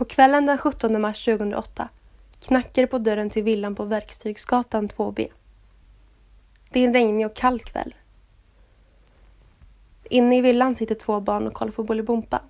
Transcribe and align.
På 0.00 0.04
kvällen 0.04 0.46
den 0.46 0.58
17 0.58 1.00
mars 1.00 1.24
2008 1.24 1.88
knackar 2.40 2.82
det 2.82 2.86
på 2.86 2.98
dörren 2.98 3.30
till 3.30 3.42
villan 3.42 3.74
på 3.74 3.84
Verkstygsgatan 3.84 4.88
2B. 4.88 5.28
Det 6.70 6.80
är 6.80 6.86
en 6.86 6.92
regnig 6.92 7.26
och 7.26 7.36
kall 7.36 7.60
kväll. 7.60 7.94
Inne 10.04 10.38
i 10.38 10.40
villan 10.40 10.76
sitter 10.76 10.94
två 10.94 11.20
barn 11.20 11.46
och 11.46 11.52
kollar 11.52 11.72
på 11.72 11.82
Bolibompa. 11.82 12.42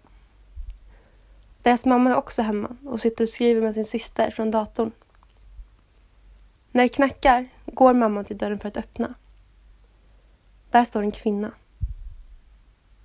Deras 1.63 1.87
mamma 1.87 2.10
är 2.10 2.17
också 2.17 2.42
hemma 2.42 2.76
och 2.87 3.01
sitter 3.01 3.24
och 3.24 3.28
skriver 3.28 3.62
med 3.62 3.74
sin 3.74 3.85
syster 3.85 4.30
från 4.30 4.51
datorn. 4.51 4.92
När 6.72 6.82
det 6.82 6.88
knackar 6.88 7.48
går 7.67 7.94
mamman 7.94 8.24
till 8.24 8.38
dörren 8.38 8.58
för 8.58 8.69
att 8.69 8.76
öppna. 8.76 9.14
Där 10.71 10.85
står 10.85 11.03
en 11.03 11.12
kvinna. 11.12 11.53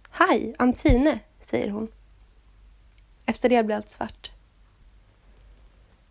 Hej, 0.09 0.55
Antine, 0.59 1.19
säger 1.39 1.69
hon. 1.69 1.87
Efter 3.25 3.49
det 3.49 3.63
blir 3.63 3.75
allt 3.75 3.89
svart. 3.89 4.34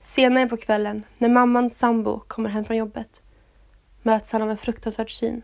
Senare 0.05 0.47
på 0.47 0.57
kvällen, 0.57 1.05
när 1.19 1.29
mammans 1.29 1.79
sambo 1.79 2.21
kommer 2.21 2.51
hem 2.51 2.65
från 2.65 2.77
jobbet, 2.77 3.23
möts 4.03 4.33
han 4.33 4.43
av 4.43 4.51
en 4.51 4.57
fruktansvärd 4.57 5.11
syn. 5.11 5.43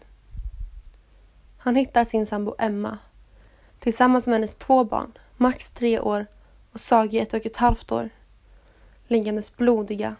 Han 1.59 1.77
hittar 1.77 2.05
sin 2.05 2.27
sambo 2.27 2.55
Emma 2.59 2.99
tillsammans 3.79 4.27
med 4.27 4.35
hennes 4.35 4.55
två 4.55 4.85
barn, 4.85 5.19
max 5.37 5.71
tre 5.71 6.01
år 6.01 6.27
och 6.73 6.81
Sagi 6.81 7.19
ett 7.19 7.35
och 7.35 7.47
ett 7.47 7.57
halvt 7.57 7.93
år, 7.93 8.11
liggandes 9.09 9.57
blodiga 9.57 10.17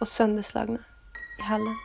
och 0.00 0.08
sönderslagna 0.08 0.78
i 1.38 1.42
hallen. 1.42 1.76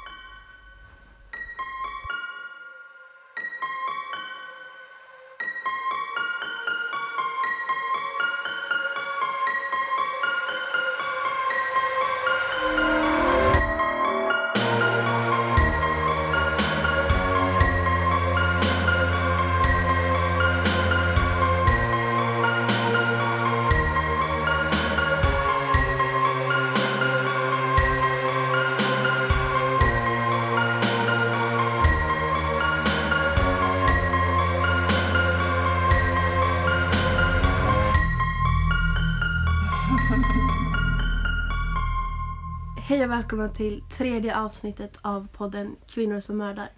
Hej 42.99 43.05
och 43.05 43.11
välkomna 43.11 43.49
till 43.49 43.83
tredje 43.97 44.37
avsnittet 44.37 44.97
av 45.01 45.27
podden 45.33 45.75
Kvinnor 45.87 46.19
som 46.19 46.37
mördar. 46.37 46.71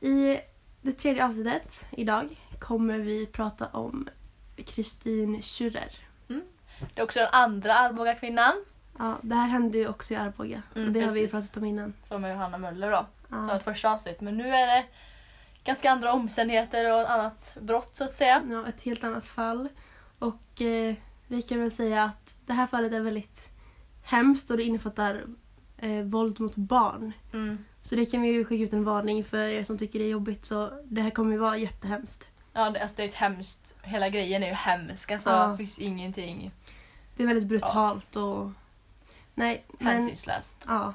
I 0.00 0.40
det 0.80 0.92
tredje 0.92 1.24
avsnittet 1.24 1.86
idag 1.90 2.28
kommer 2.58 2.98
vi 2.98 3.26
prata 3.26 3.66
om 3.66 4.08
Kristin 4.56 5.42
Schürrer. 5.42 5.92
Det 6.94 7.00
är 7.00 7.04
också 7.04 7.18
den 7.18 7.28
andra 7.32 7.74
Arboga-kvinnan 7.74 8.52
Ja, 8.98 9.18
det 9.22 9.34
här 9.34 9.48
hände 9.48 9.78
ju 9.78 9.88
också 9.88 10.14
i 10.14 10.16
Arboga. 10.16 10.62
Mm, 10.74 10.88
och 10.88 10.92
det 10.92 11.00
har 11.00 11.10
vi 11.10 11.20
precis. 11.20 11.32
pratat 11.32 11.56
om 11.56 11.64
innan. 11.64 11.94
som 12.08 12.24
är 12.24 12.30
Johanna 12.30 12.58
Möller 12.58 12.90
då. 12.90 13.06
Ja. 13.28 13.36
Som 13.36 13.46
var 13.46 13.54
ett 13.54 13.64
första 13.64 13.92
avsnitt. 13.92 14.20
Men 14.20 14.36
nu 14.36 14.48
är 14.48 14.66
det 14.66 14.84
ganska 15.64 15.90
andra 15.90 16.12
omständigheter 16.12 16.92
och 16.92 17.00
ett 17.00 17.08
annat 17.08 17.54
brott 17.60 17.96
så 17.96 18.04
att 18.04 18.16
säga. 18.16 18.42
Ja, 18.50 18.68
ett 18.68 18.82
helt 18.82 19.04
annat 19.04 19.26
fall. 19.26 19.68
Och 20.18 20.62
eh, 20.62 20.94
vi 21.26 21.42
kan 21.42 21.60
väl 21.60 21.72
säga 21.72 22.04
att 22.04 22.36
det 22.46 22.52
här 22.52 22.66
fallet 22.66 22.92
är 22.92 23.00
väldigt 23.00 23.51
hemskt 24.12 24.50
och 24.50 24.56
det 24.56 24.62
innefattar 24.62 25.24
eh, 25.78 26.02
våld 26.02 26.40
mot 26.40 26.56
barn. 26.56 27.12
Mm. 27.32 27.58
Så 27.82 27.94
det 27.94 28.06
kan 28.06 28.22
vi 28.22 28.28
ju 28.28 28.44
skicka 28.44 28.64
ut 28.64 28.72
en 28.72 28.84
varning 28.84 29.24
för 29.24 29.38
er 29.48 29.64
som 29.64 29.78
tycker 29.78 29.98
det 29.98 30.04
är 30.04 30.08
jobbigt. 30.08 30.46
Så 30.46 30.70
det 30.84 31.00
här 31.02 31.10
kommer 31.10 31.32
ju 31.32 31.38
vara 31.38 31.56
jättehemskt. 31.56 32.28
Ja, 32.52 32.70
det, 32.70 32.82
alltså 32.82 32.96
det 32.96 33.02
är 33.02 33.08
ett 33.08 33.14
hemskt. 33.14 33.76
Hela 33.82 34.08
grejen 34.08 34.42
är 34.42 34.46
ju 34.46 34.52
hemsk. 34.52 35.10
Alltså, 35.10 35.30
Ja. 35.30 35.46
Det 35.46 35.56
finns 35.56 35.78
ingenting 35.78 36.52
Det 37.16 37.22
är 37.22 37.26
väldigt 37.26 37.48
brutalt 37.48 38.16
och... 38.16 38.50
Nej, 39.34 39.64
men... 39.78 39.86
hänsynslöst. 39.92 40.64
Ja. 40.68 40.94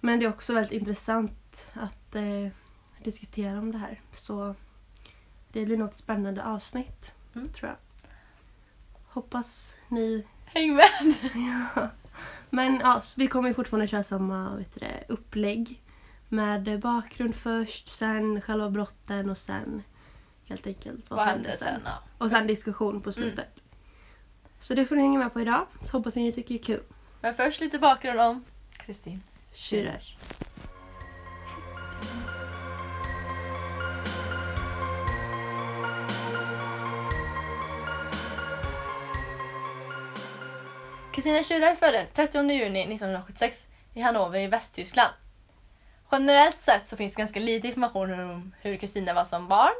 Men 0.00 0.18
det 0.18 0.24
är 0.26 0.30
också 0.30 0.54
väldigt 0.54 0.72
intressant 0.72 1.66
att 1.72 2.14
eh, 2.14 2.48
diskutera 3.04 3.58
om 3.58 3.72
det 3.72 3.78
här. 3.78 4.00
Så 4.12 4.54
det 5.52 5.64
blir 5.66 5.76
nog 5.76 5.88
ett 5.88 5.96
spännande 5.96 6.44
avsnitt, 6.44 7.12
Mm. 7.34 7.48
tror 7.48 7.68
jag. 7.68 7.76
Hoppas 9.06 9.72
ni... 9.88 10.24
Häng 10.54 10.74
med! 10.74 11.14
Ja. 11.74 11.88
Men 12.50 12.80
ja, 12.80 13.02
vi 13.16 13.26
kommer 13.26 13.48
ju 13.48 13.54
fortfarande 13.54 13.86
köra 13.86 14.02
samma 14.02 14.56
vet 14.56 14.74
du, 14.74 14.80
det, 14.80 15.04
upplägg. 15.08 15.82
Med 16.28 16.80
bakgrund 16.80 17.34
först, 17.34 17.88
sen 17.88 18.40
själva 18.40 18.70
brotten 18.70 19.30
och 19.30 19.38
sen 19.38 19.82
helt 20.44 20.66
enkelt 20.66 21.10
Vad 21.10 21.26
hände 21.26 21.56
sen? 21.56 21.80
Ja. 21.84 22.02
Och 22.18 22.30
sen 22.30 22.46
diskussion 22.46 23.02
på 23.02 23.12
slutet. 23.12 23.62
Så 24.60 24.74
det 24.74 24.86
får 24.86 24.96
ni 24.96 25.02
hänga 25.02 25.18
med 25.18 25.32
på 25.32 25.40
idag. 25.40 25.66
Så 25.84 25.96
hoppas 25.96 26.16
ni 26.16 26.32
tycker 26.32 26.54
det 26.54 26.60
är 26.60 26.64
kul. 26.64 26.82
Men 27.20 27.34
först 27.34 27.60
lite 27.60 27.78
bakgrund 27.78 28.20
om 28.20 28.44
Kristin. 28.72 29.22
Schürrer. 29.54 30.16
Kristina 41.22 41.42
Schürrer 41.42 41.74
föddes 41.74 42.10
30 42.10 42.50
juni 42.52 42.80
1976 42.80 43.66
i 43.94 44.00
Hannover 44.00 44.40
i 44.40 44.46
Västtyskland. 44.46 45.12
Generellt 46.10 46.58
sett 46.58 46.88
så 46.88 46.96
finns 46.96 47.16
ganska 47.16 47.40
lite 47.40 47.68
information 47.68 48.20
om 48.20 48.54
hur 48.60 48.76
Kristina 48.76 49.14
var 49.14 49.24
som 49.24 49.48
barn. 49.48 49.74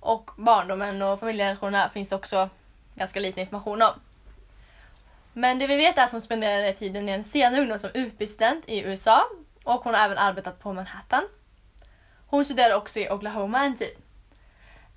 Och 0.00 0.30
barndomen 0.36 1.02
och 1.02 1.20
familjerelationerna 1.20 1.88
finns 1.88 2.08
det 2.08 2.16
också 2.16 2.48
ganska 2.94 3.20
lite 3.20 3.40
information 3.40 3.82
om. 3.82 3.92
Men 5.32 5.58
det 5.58 5.66
vi 5.66 5.76
vet 5.76 5.98
är 5.98 6.04
att 6.04 6.12
hon 6.12 6.22
spenderade 6.22 6.72
tiden 6.72 7.08
i 7.08 7.12
en 7.12 7.24
sen 7.24 7.54
ungdom 7.54 7.78
som 7.78 7.90
utbytesstudent 7.94 8.64
i 8.68 8.80
USA 8.80 9.24
och 9.64 9.84
hon 9.84 9.94
har 9.94 10.04
även 10.04 10.18
arbetat 10.18 10.60
på 10.60 10.72
Manhattan. 10.72 11.22
Hon 12.26 12.44
studerade 12.44 12.74
också 12.74 13.00
i 13.00 13.10
Oklahoma 13.10 13.64
en 13.64 13.76
tid. 13.76 13.96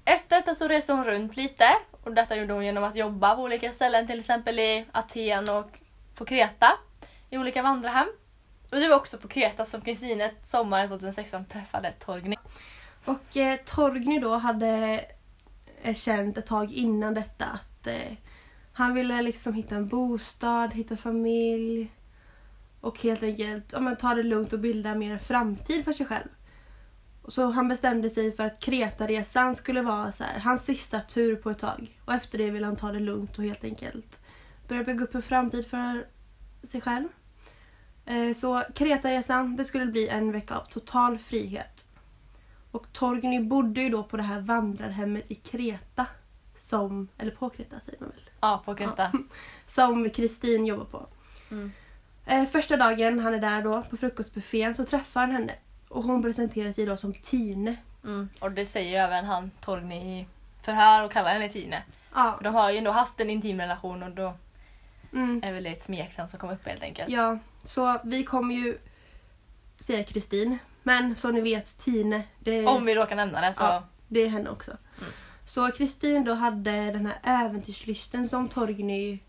Efter 0.05 0.35
detta 0.35 0.55
så 0.55 0.67
reste 0.67 0.93
hon 0.93 1.05
runt 1.05 1.37
lite 1.37 1.69
och 2.07 2.13
detta 2.13 2.35
gjorde 2.35 2.53
hon 2.53 2.65
genom 2.65 2.83
att 2.83 2.95
jobba 2.95 3.35
på 3.35 3.41
olika 3.41 3.71
ställen, 3.71 4.07
till 4.07 4.19
exempel 4.19 4.59
i 4.59 4.85
Aten 4.91 5.49
och 5.49 5.79
på 6.15 6.25
Kreta 6.25 6.71
i 7.29 7.37
olika 7.37 7.61
vandrarhem. 7.61 8.07
Och 8.71 8.77
det 8.77 8.89
var 8.89 8.95
också 8.95 9.17
på 9.17 9.27
Kreta 9.27 9.65
som 9.65 9.81
Kristine 9.81 10.31
sommaren 10.43 10.87
2016 10.87 11.45
träffade 11.45 11.91
Torgny. 11.91 12.35
Och 13.05 13.37
eh, 13.37 13.59
Torgny 13.65 14.19
då 14.19 14.35
hade 14.35 15.05
eh, 15.81 15.95
känt 15.95 16.37
ett 16.37 16.45
tag 16.45 16.71
innan 16.71 17.13
detta 17.13 17.45
att 17.45 17.87
eh, 17.87 18.13
han 18.73 18.93
ville 18.93 19.21
liksom 19.21 19.53
hitta 19.53 19.75
en 19.75 19.87
bostad, 19.87 20.73
hitta 20.73 20.97
familj 20.97 21.91
och 22.81 22.99
helt 22.99 23.23
enkelt 23.23 23.65
ja, 23.71 23.79
men, 23.79 23.95
ta 23.95 24.13
det 24.13 24.23
lugnt 24.23 24.53
och 24.53 24.59
bilda 24.59 24.95
mer 24.95 25.11
en 25.11 25.19
framtid 25.19 25.85
för 25.85 25.91
sig 25.91 26.05
själv. 26.05 26.27
Så 27.27 27.51
han 27.51 27.67
bestämde 27.67 28.09
sig 28.09 28.31
för 28.31 28.43
att 28.43 28.59
Kretaresan 28.59 29.55
skulle 29.55 29.81
vara 29.81 30.11
så 30.11 30.23
här, 30.23 30.39
hans 30.39 30.65
sista 30.65 31.01
tur 31.01 31.35
på 31.35 31.49
ett 31.49 31.59
tag. 31.59 31.99
Och 32.05 32.13
efter 32.13 32.37
det 32.37 32.49
ville 32.49 32.65
han 32.65 32.75
ta 32.75 32.91
det 32.91 32.99
lugnt 32.99 33.37
och 33.37 33.43
helt 33.43 33.63
enkelt 33.63 34.19
börja 34.67 34.83
bygga 34.83 35.03
upp 35.03 35.15
en 35.15 35.21
framtid 35.21 35.67
för 35.67 36.05
sig 36.67 36.81
själv. 36.81 37.07
Eh, 38.05 38.33
Så 38.33 38.63
Kretaresan, 38.75 39.55
det 39.55 39.65
skulle 39.65 39.85
bli 39.85 40.07
en 40.07 40.31
vecka 40.31 40.55
av 40.55 40.65
total 40.65 41.17
frihet. 41.19 41.87
Och 42.71 42.93
Torgny 42.93 43.39
bodde 43.39 43.81
ju 43.81 43.89
då 43.89 44.03
på 44.03 44.17
det 44.17 44.23
här 44.23 44.39
vandrarhemmet 44.39 45.31
i 45.31 45.35
Kreta. 45.35 46.05
Som, 46.55 47.07
eller 47.17 47.31
på 47.31 47.49
Kreta 47.49 47.79
säger 47.85 47.99
man 47.99 48.09
väl? 48.09 48.29
Ja, 48.41 48.61
på 48.65 48.75
Kreta. 48.75 49.11
Som 49.67 50.09
Kristin 50.09 50.65
jobbar 50.65 50.85
på. 50.85 51.07
Mm. 51.51 51.71
Eh, 52.25 52.45
första 52.45 52.77
dagen 52.77 53.19
han 53.19 53.33
är 53.33 53.39
där 53.39 53.61
då 53.61 53.83
på 53.89 53.97
frukostbuffén 53.97 54.75
så 54.75 54.85
träffar 54.85 55.21
han 55.21 55.31
henne. 55.31 55.53
Och 55.89 56.03
hon 56.03 56.21
presenterar 56.21 56.71
sig 56.71 56.85
då 56.85 56.97
som 56.97 57.13
Tine. 57.13 57.75
Mm. 58.03 58.29
Och 58.39 58.51
det 58.51 58.65
säger 58.65 58.89
ju 58.89 58.95
även 58.95 59.25
han 59.25 59.51
Torgny 59.61 59.95
i 59.95 60.27
förhör 60.61 61.03
och 61.03 61.11
kallar 61.11 61.33
henne 61.33 61.49
Tine. 61.49 61.83
Ja, 62.13 62.39
De 62.43 62.55
har 62.55 62.71
ju 62.71 62.77
ändå 62.77 62.91
haft 62.91 63.19
en 63.19 63.29
intim 63.29 63.61
relation 63.61 64.03
och 64.03 64.11
då 64.11 64.33
mm, 65.13 65.41
är 65.43 65.53
väl 65.53 65.63
det 65.63 65.69
ett 65.69 65.83
smeknamn 65.83 66.29
som 66.29 66.39
kom 66.39 66.49
upp 66.49 66.67
helt 66.67 66.83
enkelt. 66.83 67.09
ja. 67.09 67.37
Så 67.63 67.99
vi 68.03 68.23
kommer 68.23 68.55
ju 68.55 68.77
säga 69.79 70.03
Kristin. 70.03 70.59
Men 70.83 71.15
som 71.15 71.31
ni 71.31 71.41
vet, 71.41 71.77
Tine, 71.77 72.23
det, 72.39 72.65
Om 72.65 72.85
vi 72.85 72.95
råkar 72.95 73.15
nämna 73.15 73.41
det 73.41 73.53
så... 73.53 73.63
Ja. 73.63 73.83
det 74.07 74.19
är 74.19 74.29
henne 74.29 74.49
också. 74.49 74.71
Mm. 74.71 75.11
Så 75.45 75.71
Kristin 75.71 76.23
då 76.23 76.33
hade 76.33 76.71
den 76.71 77.05
här 77.05 77.19
äventyrslysten 77.23 78.29
som 78.29 78.47
Torgny 78.47 79.19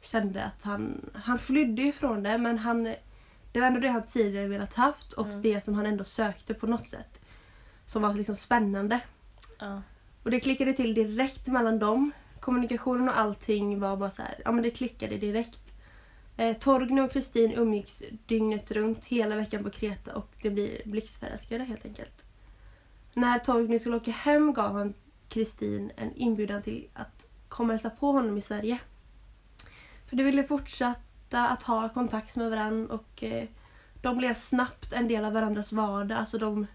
kände 0.00 0.44
att 0.44 0.62
han... 0.62 1.10
Han 1.14 1.38
flydde 1.38 1.82
ifrån 1.82 2.22
det 2.22 2.38
men 2.38 2.58
han... 2.58 2.94
Det 3.52 3.60
var 3.60 3.66
ändå 3.66 3.80
det 3.80 3.88
han 3.88 4.06
tidigare 4.06 4.48
velat 4.48 4.74
haft 4.74 5.12
och 5.12 5.26
Mm. 5.26 5.42
det 5.42 5.64
som 5.64 5.74
han 5.74 5.86
ändå 5.86 6.04
sökte 6.04 6.54
på 6.54 6.66
något 6.66 6.88
sätt. 6.88 7.20
Som 7.86 8.02
var 8.02 8.14
liksom 8.14 8.36
spännande. 8.36 9.00
Ja. 9.58 9.82
Och 10.22 10.30
det 10.30 10.40
klickade 10.40 10.72
till 10.72 10.94
direkt 10.94 11.46
mellan 11.46 11.78
dem. 11.78 12.12
kommunikationen 12.40 13.08
och 13.08 13.18
allting 13.18 13.80
var 13.80 13.96
bara 13.96 14.10
så 14.10 14.22
här, 14.22 14.34
ja 14.44 14.52
men 14.52 14.62
det 14.62 14.70
klickade 14.70 15.16
direkt. 15.16 15.60
Eh, 16.36 16.56
Torgny 16.56 17.00
och 17.00 17.12
Kristin 17.12 17.52
umgicks 17.52 18.02
dygnet 18.26 18.70
runt 18.70 19.04
hela 19.04 19.36
veckan 19.36 19.64
på 19.64 19.70
Kreta 19.70 20.14
och 20.14 20.28
det 20.42 20.50
blir 20.50 20.82
blixtförälskade 20.84 21.64
helt 21.64 21.84
enkelt. 21.84 22.24
När 23.14 23.38
Torgny 23.38 23.78
skulle 23.78 23.96
åka 23.96 24.10
hem 24.10 24.52
gav 24.52 24.72
han 24.72 24.94
Kristin 25.28 25.90
en 25.96 26.16
inbjudan 26.16 26.62
till 26.62 26.88
att 26.94 27.28
komma 27.48 27.66
och 27.72 27.80
hälsa 27.80 27.90
på 27.90 28.12
honom 28.12 28.38
i 28.38 28.40
Sverige. 28.40 28.78
För 30.06 30.16
de 30.16 30.22
ville 30.22 30.42
fortsätta 31.28 31.48
att 31.48 31.62
ha 31.62 31.88
kontakt 31.88 32.36
med 32.36 32.50
varandra 32.50 32.94
och 32.94 33.22
eh, 33.22 33.48
de 34.02 34.16
blev 34.16 34.34
snabbt 34.34 34.92
en 34.92 35.08
del 35.08 35.24
av 35.24 35.32
varandras 35.32 35.72
vardag. 35.72 36.18
Alltså 36.18 36.38
de 36.38 36.66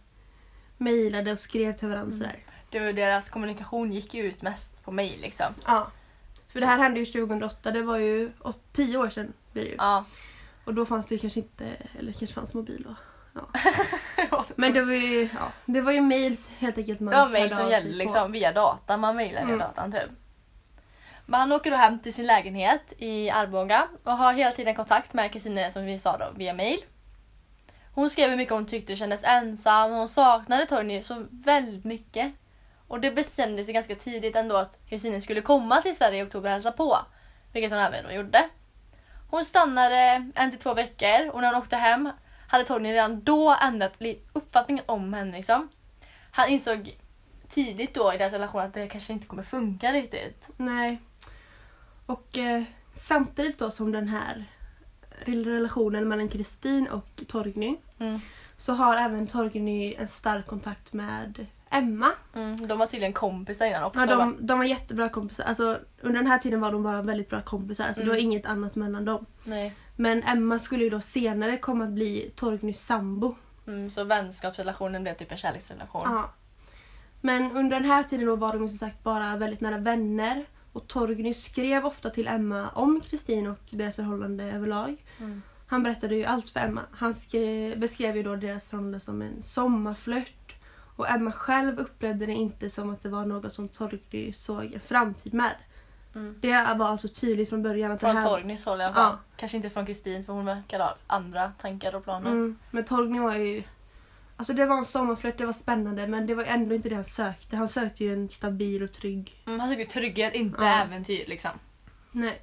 mejlade 0.77 1.31
och 1.31 1.39
skrev 1.39 1.73
till 1.73 1.87
varandra 1.89 2.17
sådär. 2.17 2.39
Det 2.71 2.79
var 2.79 2.93
deras 2.93 3.29
kommunikation 3.29 3.91
gick 3.91 4.13
ju 4.13 4.23
ut 4.23 4.41
mest 4.41 4.83
på 4.83 4.91
mail 4.91 5.21
liksom. 5.21 5.53
Ja. 5.65 5.87
För 6.53 6.59
det 6.59 6.65
här 6.65 6.77
hände 6.77 6.99
ju 6.99 7.05
2008, 7.05 7.71
det 7.71 7.81
var 7.81 7.97
ju 7.97 8.31
åt- 8.43 8.73
tio 8.73 8.97
år 8.97 9.09
sedan 9.09 9.33
blir 9.53 9.63
det 9.63 9.69
ju. 9.69 9.75
Ja. 9.77 10.05
Och 10.65 10.73
då 10.73 10.85
fanns 10.85 11.05
det 11.07 11.17
kanske 11.17 11.39
inte, 11.39 11.65
eller 11.99 12.11
kanske 12.13 12.33
fanns 12.35 12.53
mobil 12.53 12.85
då. 12.87 12.95
Ja. 14.31 14.45
Men 14.55 14.73
det 14.73 14.81
var 14.85 14.93
ju, 14.93 15.29
ja, 15.33 15.51
det 15.65 15.81
var 15.81 15.91
ju 15.91 16.01
mails 16.01 16.49
helt 16.57 16.77
enkelt 16.77 16.99
man 16.99 17.11
Det 17.13 17.17
var 17.19 17.29
mail 17.29 17.51
hörde 17.51 17.63
som 17.63 17.71
gällde 17.71 17.89
liksom 17.97 18.31
via 18.31 18.51
data. 18.51 18.97
Man 18.97 19.17
via 19.17 19.39
Mm. 19.39 19.59
datan 19.59 19.91
typ. 19.91 20.09
Men 21.25 21.39
han 21.39 21.51
åker 21.51 21.71
då 21.71 21.77
hem 21.77 21.99
till 21.99 22.13
sin 22.13 22.25
lägenhet 22.25 22.93
i 22.97 23.29
Arboga 23.29 23.87
och 24.03 24.11
har 24.11 24.33
hela 24.33 24.51
tiden 24.51 24.75
kontakt 24.75 25.13
med 25.13 25.31
Kristine 25.31 25.71
som 25.71 25.85
vi 25.85 25.99
sa 25.99 26.17
då 26.17 26.25
via 26.35 26.53
mail. 26.53 26.79
Hon 27.93 28.09
skrev 28.09 28.29
hur 28.29 28.37
mycket 28.37 28.53
hon 28.53 28.65
tyckte 28.65 28.93
det 28.93 28.97
kändes 28.97 29.23
ensam 29.23 29.91
och 29.91 29.97
hon 29.97 30.09
saknade 30.09 30.65
Torgny 30.65 31.03
så 31.03 31.25
väldigt 31.29 31.83
mycket. 31.83 32.33
Och 32.87 32.99
det 32.99 33.11
bestämde 33.11 33.65
sig 33.65 33.73
ganska 33.73 33.95
tidigt 33.95 34.35
ändå 34.35 34.55
att 34.55 34.79
Kristine 34.89 35.21
skulle 35.21 35.41
komma 35.41 35.81
till 35.81 35.95
Sverige 35.95 36.19
i 36.19 36.27
oktober 36.27 36.49
och 36.49 36.53
hälsa 36.53 36.71
på. 36.71 36.97
Vilket 37.53 37.71
hon 37.71 37.79
även 37.79 38.03
då 38.03 38.11
gjorde. 38.11 38.49
Hon 39.29 39.45
stannade 39.45 40.31
en 40.35 40.51
till 40.51 40.59
två 40.59 40.73
veckor 40.73 41.29
och 41.29 41.41
när 41.41 41.53
hon 41.53 41.61
åkte 41.61 41.75
hem 41.75 42.09
hade 42.47 42.63
Torgny 42.63 42.93
redan 42.93 43.23
då 43.23 43.57
ändrat 43.61 44.01
uppfattningen 44.33 44.83
om 44.87 45.13
henne. 45.13 45.37
Liksom. 45.37 45.69
Han 46.31 46.49
insåg 46.49 46.97
tidigt 47.47 47.93
då 47.93 48.13
i 48.13 48.17
deras 48.17 48.33
relation 48.33 48.61
att 48.61 48.73
det 48.73 48.87
kanske 48.87 49.13
inte 49.13 49.27
kommer 49.27 49.43
funka 49.43 49.93
riktigt. 49.93 50.49
Nej. 50.57 50.99
Och 52.05 52.37
eh, 52.37 52.63
samtidigt 52.93 53.59
då 53.59 53.71
som 53.71 53.91
den 53.91 54.07
här 54.07 54.45
relationen 55.25 56.07
mellan 56.07 56.27
Kristin 56.29 56.87
och 56.87 57.23
Torgny 57.27 57.75
Mm. 57.99 58.19
så 58.57 58.73
har 58.73 58.97
även 58.97 59.27
Torgny 59.27 59.93
en 59.93 60.07
stark 60.07 60.45
kontakt 60.47 60.93
med 60.93 61.45
Emma. 61.69 62.11
Mm, 62.35 62.67
de 62.67 62.79
var 62.79 62.85
tydligen 62.87 63.13
kompisar 63.13 63.65
innan 63.65 63.83
också. 63.83 63.99
Ja, 63.99 64.05
va? 64.05 64.15
de, 64.25 64.47
de 64.47 64.57
var 64.57 64.65
jättebra 64.65 65.09
kompisar. 65.09 65.43
Alltså, 65.43 65.79
under 66.01 66.19
den 66.21 66.27
här 66.31 66.37
tiden 66.37 66.61
var 66.61 66.71
de 66.71 66.83
bara 66.83 67.01
väldigt 67.01 67.29
bra 67.29 67.41
kompisar. 67.41 67.83
Alltså, 67.87 68.01
Det 68.03 68.07
var 68.09 68.15
Mm. 68.15 68.25
inget 68.25 68.45
annat 68.45 68.75
mellan 68.75 69.05
dem. 69.05 69.25
Nej. 69.43 69.73
Men 69.95 70.23
Emma 70.23 70.59
skulle 70.59 70.83
ju 70.83 70.89
då 70.89 71.01
senare 71.01 71.57
komma 71.57 71.83
att 71.83 71.89
bli 71.89 72.31
Torgnys 72.35 72.85
sambo. 72.85 73.35
Mm, 73.67 73.91
så 73.91 74.03
vänskapsrelationen 74.03 75.03
blev 75.03 75.13
typ 75.13 75.31
en 75.31 75.37
kärleksrelation. 75.37 76.01
Ja. 76.05 76.29
Men 77.21 77.51
under 77.51 77.79
den 77.79 77.89
här 77.89 78.03
tiden 78.03 78.25
då 78.25 78.35
var 78.35 78.53
de 78.53 78.69
som 78.69 78.77
sagt 78.77 79.03
bara 79.03 79.35
väldigt 79.37 79.61
nära 79.61 79.77
vänner. 79.77 80.45
Och 80.73 80.87
Torgny 80.87 81.33
skrev 81.33 81.85
ofta 81.85 82.09
till 82.09 82.27
Emma 82.27 82.69
om 82.69 83.01
Kristin 83.01 83.47
och 83.47 83.59
deras 83.69 83.95
förhållande 83.95 84.43
överlag. 84.43 85.05
Mm. 85.19 85.41
Han 85.67 85.83
berättade 85.83 86.15
ju 86.15 86.25
allt 86.25 86.49
för 86.49 86.59
Emma. 86.59 86.81
Han 86.91 87.13
skrev, 87.13 87.79
beskrev 87.79 88.17
ju 88.17 88.23
då 88.23 88.35
deras 88.35 88.69
förhållande 88.69 88.99
som 88.99 89.21
en 89.21 89.43
sommarflört. 89.43 90.55
Och 90.95 91.09
Emma 91.09 91.31
själv 91.31 91.79
upplevde 91.79 92.25
det 92.25 92.33
inte 92.33 92.69
som 92.69 92.89
att 92.89 93.03
det 93.03 93.09
var 93.09 93.25
något 93.25 93.53
som 93.53 93.67
Torgny 93.67 94.33
såg 94.33 94.73
en 94.73 94.79
framtid 94.79 95.33
med. 95.33 95.55
Mm. 96.15 96.35
Det 96.41 96.75
var 96.77 96.85
alltså 96.85 97.07
tydligt 97.07 97.49
från 97.49 97.63
början 97.63 97.91
att 97.91 97.99
Från 97.99 98.15
det 98.15 98.21
här... 98.21 98.29
Torgnys 98.29 98.65
håll 98.65 98.81
i 98.81 98.83
alla 98.83 98.93
fall. 98.93 99.11
Ja. 99.11 99.19
Kanske 99.35 99.57
inte 99.57 99.69
från 99.69 99.85
Kristin 99.85 100.23
för 100.23 100.33
hon 100.33 100.45
verkar 100.45 100.79
ha 100.79 100.95
andra 101.07 101.51
tankar 101.61 101.95
och 101.95 102.03
planer. 102.03 102.31
Mm, 102.31 102.59
men 102.71 102.85
Torgny 102.85 103.19
var 103.19 103.35
ju... 103.35 103.63
Alltså 104.37 104.53
det 104.53 104.65
var 104.65 104.77
en 104.77 104.85
sommarflört, 104.85 105.37
det 105.37 105.45
var 105.45 105.53
spännande 105.53 106.07
men 106.07 106.27
det 106.27 106.35
var 106.35 106.43
ändå 106.43 106.75
inte 106.75 106.89
det 106.89 106.95
han 106.95 107.03
sökte. 107.05 107.55
Han 107.55 107.69
sökte 107.69 108.03
ju 108.03 108.13
en 108.13 108.29
stabil 108.29 108.83
och 108.83 108.91
trygg... 108.91 109.43
Mm, 109.47 109.59
han 109.59 109.69
tycker 109.69 109.85
trygghet, 109.85 110.33
inte 110.33 110.63
Ja. 110.63 110.83
äventyr 110.83 111.25
liksom. 111.27 111.51
Nej. 112.11 112.41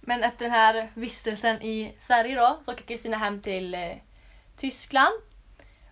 Men 0.00 0.22
efter 0.22 0.44
den 0.44 0.52
här 0.54 0.90
vistelsen 0.94 1.62
i 1.62 1.94
Sverige 1.98 2.34
då 2.36 2.58
så 2.64 2.72
åker 2.72 2.84
Kristina 2.84 3.16
hem 3.16 3.40
till 3.42 3.74
eh, 3.74 3.92
Tyskland. 4.56 5.14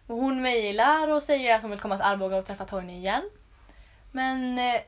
Och 0.07 0.17
hon 0.17 0.43
mejlar 0.43 1.09
och 1.09 1.23
säger 1.23 1.55
att 1.55 1.63
hon 1.63 1.71
vill 1.71 1.81
komma 1.81 1.97
till 1.97 2.05
Arboga 2.05 2.37
och 2.37 2.47
träffa 2.47 2.65
Torgny 2.65 2.97
igen. 2.97 3.23
Men 4.13 4.59
eh, 4.59 4.81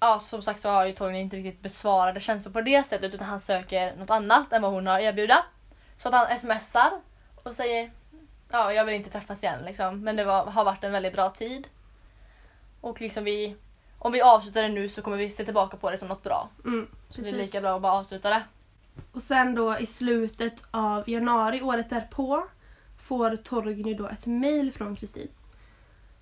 ja, 0.00 0.18
som 0.18 0.42
sagt 0.42 0.60
så 0.60 0.68
har 0.68 0.86
ju 0.86 0.92
Torgny 0.92 1.20
inte 1.20 1.36
riktigt 1.36 1.62
besvarade 1.62 2.20
känslor 2.20 2.52
på 2.52 2.60
det 2.60 2.86
sättet 2.86 3.14
utan 3.14 3.26
han 3.26 3.40
söker 3.40 3.96
något 3.96 4.10
annat 4.10 4.52
än 4.52 4.62
vad 4.62 4.72
hon 4.72 4.86
har 4.86 4.94
att 4.94 5.02
erbjuda. 5.02 5.44
Så 6.02 6.08
att 6.08 6.14
han 6.14 6.38
smsar 6.38 6.90
och 7.44 7.54
säger 7.54 7.90
ja, 8.50 8.72
jag 8.72 8.84
vill 8.84 8.94
inte 8.94 9.10
träffas 9.10 9.42
igen 9.42 9.64
liksom. 9.64 10.00
Men 10.00 10.16
det 10.16 10.24
var, 10.24 10.44
har 10.44 10.64
varit 10.64 10.84
en 10.84 10.92
väldigt 10.92 11.12
bra 11.12 11.30
tid. 11.30 11.68
Och 12.80 13.00
liksom 13.00 13.24
vi, 13.24 13.56
om 13.98 14.12
vi 14.12 14.20
avslutar 14.20 14.62
det 14.62 14.68
nu 14.68 14.88
så 14.88 15.02
kommer 15.02 15.16
vi 15.16 15.30
se 15.30 15.44
tillbaka 15.44 15.76
på 15.76 15.90
det 15.90 15.98
som 15.98 16.08
något 16.08 16.22
bra. 16.22 16.48
Mm, 16.64 16.86
Så 17.10 17.20
det 17.20 17.28
är 17.28 17.32
lika 17.32 17.60
bra 17.60 17.76
att 17.76 17.82
bara 17.82 17.92
avsluta 17.92 18.30
det. 18.30 18.42
Och 19.12 19.22
sen 19.22 19.54
då 19.54 19.78
i 19.78 19.86
slutet 19.86 20.64
av 20.70 21.10
januari 21.10 21.62
året 21.62 21.90
därpå 21.90 22.44
får 22.98 23.36
Torgny 23.36 23.94
då 23.94 24.06
ett 24.08 24.26
mejl 24.26 24.72
från 24.72 24.96
Kristin. 24.96 25.28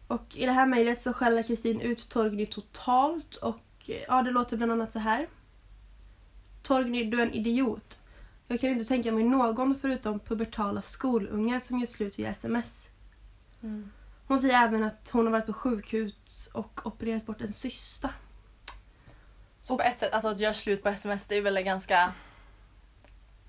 Och 0.08 0.37
i 0.37 0.46
det 0.46 0.52
här 0.52 0.67
mejlet 0.67 1.02
så 1.02 1.12
skäller 1.12 1.43
Kristin 1.43 1.81
ut 1.81 2.08
Torgny 2.08 2.46
totalt 2.46 3.37
och 3.37 3.61
eh, 3.88 4.02
ja, 4.08 4.22
det 4.22 4.31
låter 4.31 4.56
bland 4.56 4.72
annat 4.72 4.93
så 4.93 4.99
här. 4.99 5.29
Torgny, 6.62 7.05
du 7.05 7.20
är 7.20 7.26
en 7.26 7.32
idiot. 7.32 7.99
Jag 8.48 8.60
kan 8.60 8.70
inte 8.70 8.84
tänka 8.84 9.12
mig 9.12 9.25
någon 9.25 9.75
förutom 9.81 10.20
pubertala 10.20 10.82
skolungar 10.82 11.60
som 11.60 11.78
gör 11.78 11.87
slut 11.87 12.19
via 12.19 12.28
sms. 12.31 12.87
Hon 14.26 14.40
säger 14.40 14.62
även 14.62 14.82
att 14.84 15.10
hon 15.12 15.26
har 15.26 15.32
varit 15.32 15.46
på 15.46 15.52
sjukhus 15.52 16.14
och 16.52 16.87
opererat 16.87 17.26
bort 17.26 17.40
en 17.40 17.52
cysta. 17.52 18.10
Så 19.62 19.76
på 19.76 19.82
ett 19.82 19.98
sätt, 19.98 20.12
alltså 20.12 20.28
att 20.28 20.40
göra 20.40 20.54
slut 20.54 20.82
på 20.82 20.88
sms 20.88 21.25
det 21.26 21.37
är 21.37 21.43
väl 21.43 21.56
ett 21.56 21.64
ganska 21.64 22.12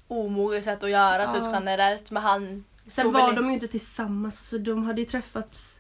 omoget 0.08 0.64
sätt 0.64 0.84
att 0.84 0.90
göra 0.90 1.22
Ja. 1.24 1.30
slut 1.30 1.44
generellt. 1.54 2.12
Men 2.12 2.24
han 2.24 2.64
Sen 2.90 3.12
var 3.12 3.28
väl 3.28 3.36
de 3.36 3.48
ju 3.48 3.54
inte 3.54 3.68
tillsammans 3.68 4.50
så 4.50 4.58
de 4.58 4.84
hade 4.84 5.02
ju 5.02 5.06
träffats 5.08 5.80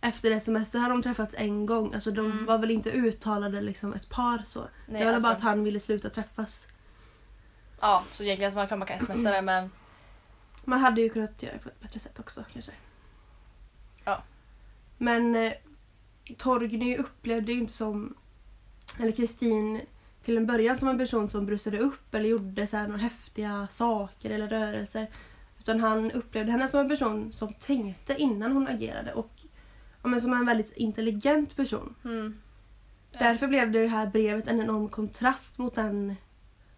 efter 0.00 0.30
sms. 0.30 0.70
Det 0.70 0.78
hade 0.78 0.94
de 0.94 1.02
träffats 1.02 1.34
en 1.38 1.66
gång. 1.66 1.94
Alltså 1.94 2.10
de 2.10 2.26
Mm. 2.26 2.46
var 2.46 2.58
väl 2.58 2.70
inte 2.70 2.90
uttalade 2.90 3.60
liksom 3.60 3.94
ett 3.94 4.10
par 4.10 4.42
så. 4.46 4.60
Nej, 4.86 4.98
det 5.00 5.04
var 5.06 5.12
alltså- 5.12 5.28
bara 5.28 5.36
att 5.36 5.42
han 5.42 5.64
ville 5.64 5.80
sluta 5.80 6.10
träffas. 6.10 6.66
Ja, 7.80 8.04
så 8.12 8.22
egentligen 8.22 8.52
så 8.52 8.58
man 8.58 8.66
klart 8.66 8.78
man 8.78 8.88
kan 8.88 9.00
smsa 9.00 9.30
det 9.30 9.42
men 9.42 9.70
Man 10.64 10.80
hade 10.80 11.00
ju 11.00 11.08
kunnat 11.08 11.42
göra 11.42 11.52
det 11.52 11.58
på 11.58 11.68
ett 11.68 11.80
bättre 11.80 12.00
sätt 12.00 12.20
också 12.20 12.44
kanske. 12.52 12.72
Ja. 14.04 14.22
Men 14.98 15.34
eh, 15.34 15.52
Torgny 16.36 16.96
upplevde 16.96 17.52
ju 17.52 17.58
inte 17.58 17.72
som, 17.72 18.14
eller 19.00 19.12
Kristin 19.12 19.80
till 20.22 20.36
en 20.36 20.46
början 20.46 20.78
som 20.78 20.88
en 20.88 20.98
person 20.98 21.30
som 21.30 21.46
brusade 21.46 21.78
upp 21.78 22.14
eller 22.14 22.28
gjorde 22.28 22.66
så 22.66 22.76
här 22.76 22.86
några 22.86 23.00
häftiga 23.00 23.68
saker 23.70 24.30
eller 24.30 24.48
rörelser. 24.48 25.06
Utan 25.58 25.80
han 25.80 26.12
upplevde 26.12 26.52
henne 26.52 26.68
som 26.68 26.80
en 26.80 26.88
person 26.88 27.32
som 27.32 27.54
tänkte 27.54 28.14
innan 28.14 28.52
hon 28.52 28.68
agerade 28.68 29.12
och 29.12 29.32
ja, 30.02 30.08
men 30.08 30.20
som 30.20 30.32
en 30.32 30.46
väldigt 30.46 30.76
intelligent 30.76 31.56
person. 31.56 31.94
mm. 32.04 32.38
Därför 33.18 33.46
blev 33.48 33.72
det 33.72 33.86
här 33.86 34.06
brevet 34.06 34.48
en 34.48 34.60
enorm 34.60 34.88
kontrast 34.88 35.58
mot 35.58 35.74
den 35.74 36.16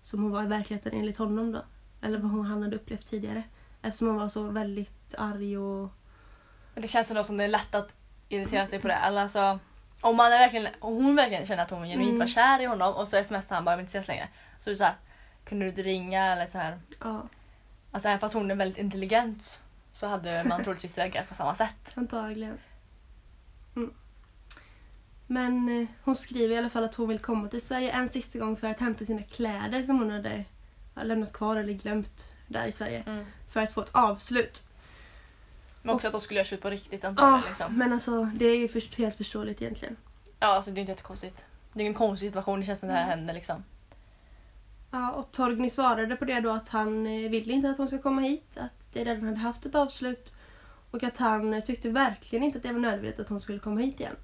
som 0.02 0.23
hon 0.23 0.33
var 0.33 0.42
i 0.42 0.47
verkligheten 0.47 0.92
enligt 0.92 1.16
honom 1.16 1.52
då. 1.52 1.62
Eller 2.02 2.19
vad 2.19 2.30
hon, 2.30 2.47
han 2.47 2.62
hade 2.62 2.76
upplevt 2.76 3.07
tidigare. 3.07 3.42
Eftersom 3.83 4.09
hon 4.09 4.16
var 4.16 4.28
så 4.28 4.42
väldigt 4.42 5.14
arg 5.19 5.59
och... 5.59 5.92
Men 6.75 6.83
det 6.83 6.88
känns 6.88 7.11
ändå 7.11 7.25
som 7.25 7.37
det 7.37 7.45
är 7.45 7.49
lätt 7.49 7.75
att 7.75 7.88
irritera 8.28 8.66
sig 8.66 8.78
på 8.80 8.88
det. 8.88 8.97
Alltså, 8.97 9.59
om, 10.00 10.16
man 10.16 10.33
är 10.33 10.38
verkligen, 10.38 10.69
om 10.78 10.95
hon 10.95 11.16
verkligen 11.16 11.47
känner 11.47 11.62
att 11.62 11.71
hon 11.71 11.87
genuint 11.88 12.09
Mm. 12.09 12.19
var 12.19 12.26
kär 12.26 12.61
i 12.61 12.64
honom 12.64 12.95
och 12.95 13.09
så 13.09 13.25
smsar 13.25 13.54
han 13.54 13.64
bara 13.64 13.76
vill 13.76 13.83
inte 13.83 13.90
ses 13.99 14.09
längre. 14.09 14.28
Så 14.59 14.71
det 14.71 14.76
så 14.76 14.85
här, 14.85 14.95
kunde 15.45 15.64
du 15.64 15.69
inte 15.69 15.83
ringa 15.83 16.25
eller 16.26 16.47
så 16.47 16.59
här. 16.59 16.80
Ja, 17.00 17.23
Alltså 17.92 18.09
även 18.09 18.21
fast 18.21 18.35
hon 18.35 18.50
är 18.50 18.54
väldigt 18.54 18.78
intelligent 18.78 19.61
så 19.92 20.07
hade 20.07 20.45
man 20.45 20.64
troligtvis 20.64 20.99
reagerat 20.99 21.28
på 21.28 21.35
samma 21.35 21.54
sätt. 21.54 21.90
antagligen. 21.95 22.59
Mm. 23.76 23.95
Men 25.30 25.82
eh, 25.82 25.88
hon 26.04 26.16
skriver 26.16 26.54
i 26.54 26.58
alla 26.58 26.70
fall 26.70 26.84
att 26.84 26.94
hon 26.94 27.08
vill 27.08 27.18
komma 27.18 27.49
till 27.49 27.62
Sverige 27.62 27.90
en 27.90 28.08
sista 28.08 28.38
gång 28.38 28.56
för 28.56 28.66
att 28.66 28.80
hämta 28.80 29.04
sina 29.04 29.22
kläder 29.22 29.82
som 29.82 29.99
hon 29.99 30.10
hade 30.10 30.44
ja, 30.94 31.02
lämnat 31.02 31.32
kvar 31.32 31.56
eller 31.56 31.72
glömt 31.72 32.25
där 32.46 32.66
i 32.66 32.72
Sverige. 32.72 33.02
Mm. 33.06 33.25
För 33.49 33.60
att 33.60 33.72
få 33.72 33.80
ett 33.80 33.90
avslut. 33.92 34.64
Men 35.82 35.94
också 35.94 36.06
att 36.06 36.12
de 36.12 36.20
skulle 36.20 36.38
göra 36.40 36.46
slut 36.46 36.60
på 36.62 36.70
riktigt 36.70 37.02
Ja, 37.02 37.08
antagligen. 37.08 37.49
Liksom. 37.49 37.78
men 37.78 37.92
alltså 37.92 38.25
det 38.25 38.44
är 38.44 38.56
ju 38.56 38.68
först, 38.68 38.94
helt 38.94 39.16
förståeligt 39.16 39.62
egentligen. 39.62 39.96
Ja, 40.40 40.46
alltså 40.46 40.70
det 40.70 40.78
är 40.78 40.80
inte 40.80 40.92
jättekonstigt. 40.92 41.44
Det 41.72 41.78
är 41.80 41.82
ingen 41.82 41.94
konstig 41.94 42.28
situation, 42.28 42.60
det 42.60 42.66
känns 42.66 42.80
som 42.80 42.88
det 42.88 42.94
här 42.94 43.04
Mm. 43.04 43.18
händer 43.18 43.34
liksom. 43.34 43.64
Ja, 44.90 45.10
och 45.12 45.30
Torgny 45.30 45.70
svarade 45.70 46.16
på 46.16 46.25
det 46.25 46.40
då 46.40 46.50
att 46.50 46.68
han 46.68 47.06
eh, 47.06 47.30
ville 47.30 47.52
inte 47.52 47.70
att 47.70 47.78
hon 47.78 47.88
ska 47.88 47.99
komma 47.99 48.20
hit. 48.20 48.56
Att 48.56 48.92
det 48.92 49.04
redan 49.04 49.25
hade 49.25 49.37
haft 49.38 49.66
ett 49.66 49.75
avslut. 49.75 50.34
Och 50.90 51.02
att 51.02 51.16
han 51.16 51.54
eh, 51.54 51.64
tyckte 51.64 51.88
verkligen 51.90 52.44
inte 52.44 52.58
att 52.58 52.62
det 52.62 52.72
var 52.72 52.80
nödvändigt 52.80 53.20
att 53.20 53.28
hon 53.28 53.40
skulle 53.40 53.58
komma 53.58 53.80
hit 53.80 54.00
igen. 54.00 54.16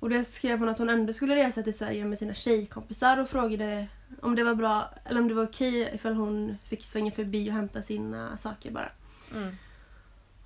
Och 0.00 0.10
då 0.10 0.24
skrev 0.24 0.58
hon 0.58 0.68
att 0.68 0.78
hon 0.78 0.90
ändå 0.90 1.12
skulle 1.12 1.36
resa 1.36 1.62
till 1.62 1.78
Sverige 1.78 2.04
med 2.04 2.18
sina 2.18 2.34
tjejkompisar 2.34 3.18
och 3.18 3.28
frågade 3.28 3.86
om 4.22 4.34
det 4.34 4.44
var 4.44 4.54
bra 4.54 4.90
eller 5.04 5.20
om 5.20 5.28
det 5.28 5.34
var 5.34 5.44
okej 5.44 5.90
ifall 5.94 6.14
hon 6.14 6.58
fick 6.64 6.84
svänga 6.84 7.10
förbi 7.12 7.50
och 7.50 7.54
hämta 7.54 7.82
sina 7.82 8.38
saker 8.38 8.70
bara. 8.70 8.92
Mm. 9.34 9.56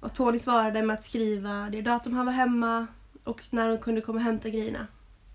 Och 0.01 0.15
Tony 0.15 0.39
svarade 0.39 0.83
med 0.83 0.95
att 0.95 1.05
skriva 1.05 1.69
det 1.71 1.83
datum 1.83 2.13
han 2.13 2.27
var 2.27 2.33
hemma 2.33 2.87
och 3.25 3.43
när 3.51 3.69
hon 3.69 3.79
kunde 3.79 4.01
komma 4.01 4.19
och 4.19 4.25
hämta 4.25 4.49
grejerna. 4.49 4.87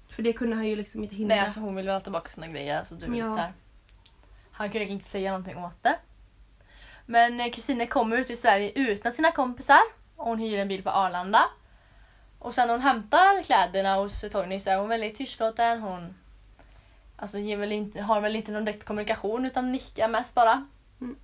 För 0.09 0.23
det 0.23 0.33
kunde 0.33 0.55
han 0.55 0.67
ju 0.67 0.75
liksom 0.75 1.03
inte 1.03 1.15
hindra. 1.15 1.35
Nej, 1.35 1.45
alltså 1.45 1.59
hon 1.59 1.75
vill 1.75 1.85
väl 1.85 1.95
ha 1.95 1.99
tillbaka 1.99 2.27
sina 2.27 2.47
grejer. 2.47 2.77
Alltså, 2.79 2.95
du 2.95 3.07
vet, 3.07 3.17
Ja. 3.17 3.31
så 3.31 3.37
här. 3.37 3.53
Han 4.51 4.67
egentligen 4.67 4.93
inte 4.93 5.09
säga 5.09 5.31
någonting 5.31 5.57
åt 5.57 5.83
det. 5.83 5.95
Men 7.05 7.39
eh, 7.39 7.51
Kristina 7.51 7.85
kommer 7.85 8.17
ut 8.17 8.29
i 8.29 8.35
Sverige 8.35 8.71
utan 8.75 9.11
sina 9.11 9.31
kompisar. 9.31 9.79
Och 10.15 10.25
hon 10.25 10.39
hyr 10.39 10.57
en 10.57 10.67
bil 10.67 10.83
på 10.83 10.89
Arlanda. 10.89 11.41
Och 12.39 12.53
sen 12.53 12.67
när 12.67 12.73
hon 12.73 12.83
hämtar 12.83 13.43
kläderna 13.43 13.95
hos 13.95 14.21
Torgny 14.21 14.59
så 14.59 14.69
är 14.69 14.77
hon 14.77 14.89
väldigt 14.89 15.15
tystlåten. 15.15 15.81
Hon 15.81 16.15
alltså, 17.15 17.39
ger 17.39 17.57
väl 17.57 17.71
inte, 17.71 18.01
har 18.01 18.21
väl 18.21 18.35
inte 18.35 18.51
någon 18.51 18.65
direkt 18.65 18.85
kommunikation 18.85 19.45
utan 19.45 19.71
nickar 19.71 20.07
mest 20.07 20.33
bara. 20.33 20.65
Mm. 21.01 21.15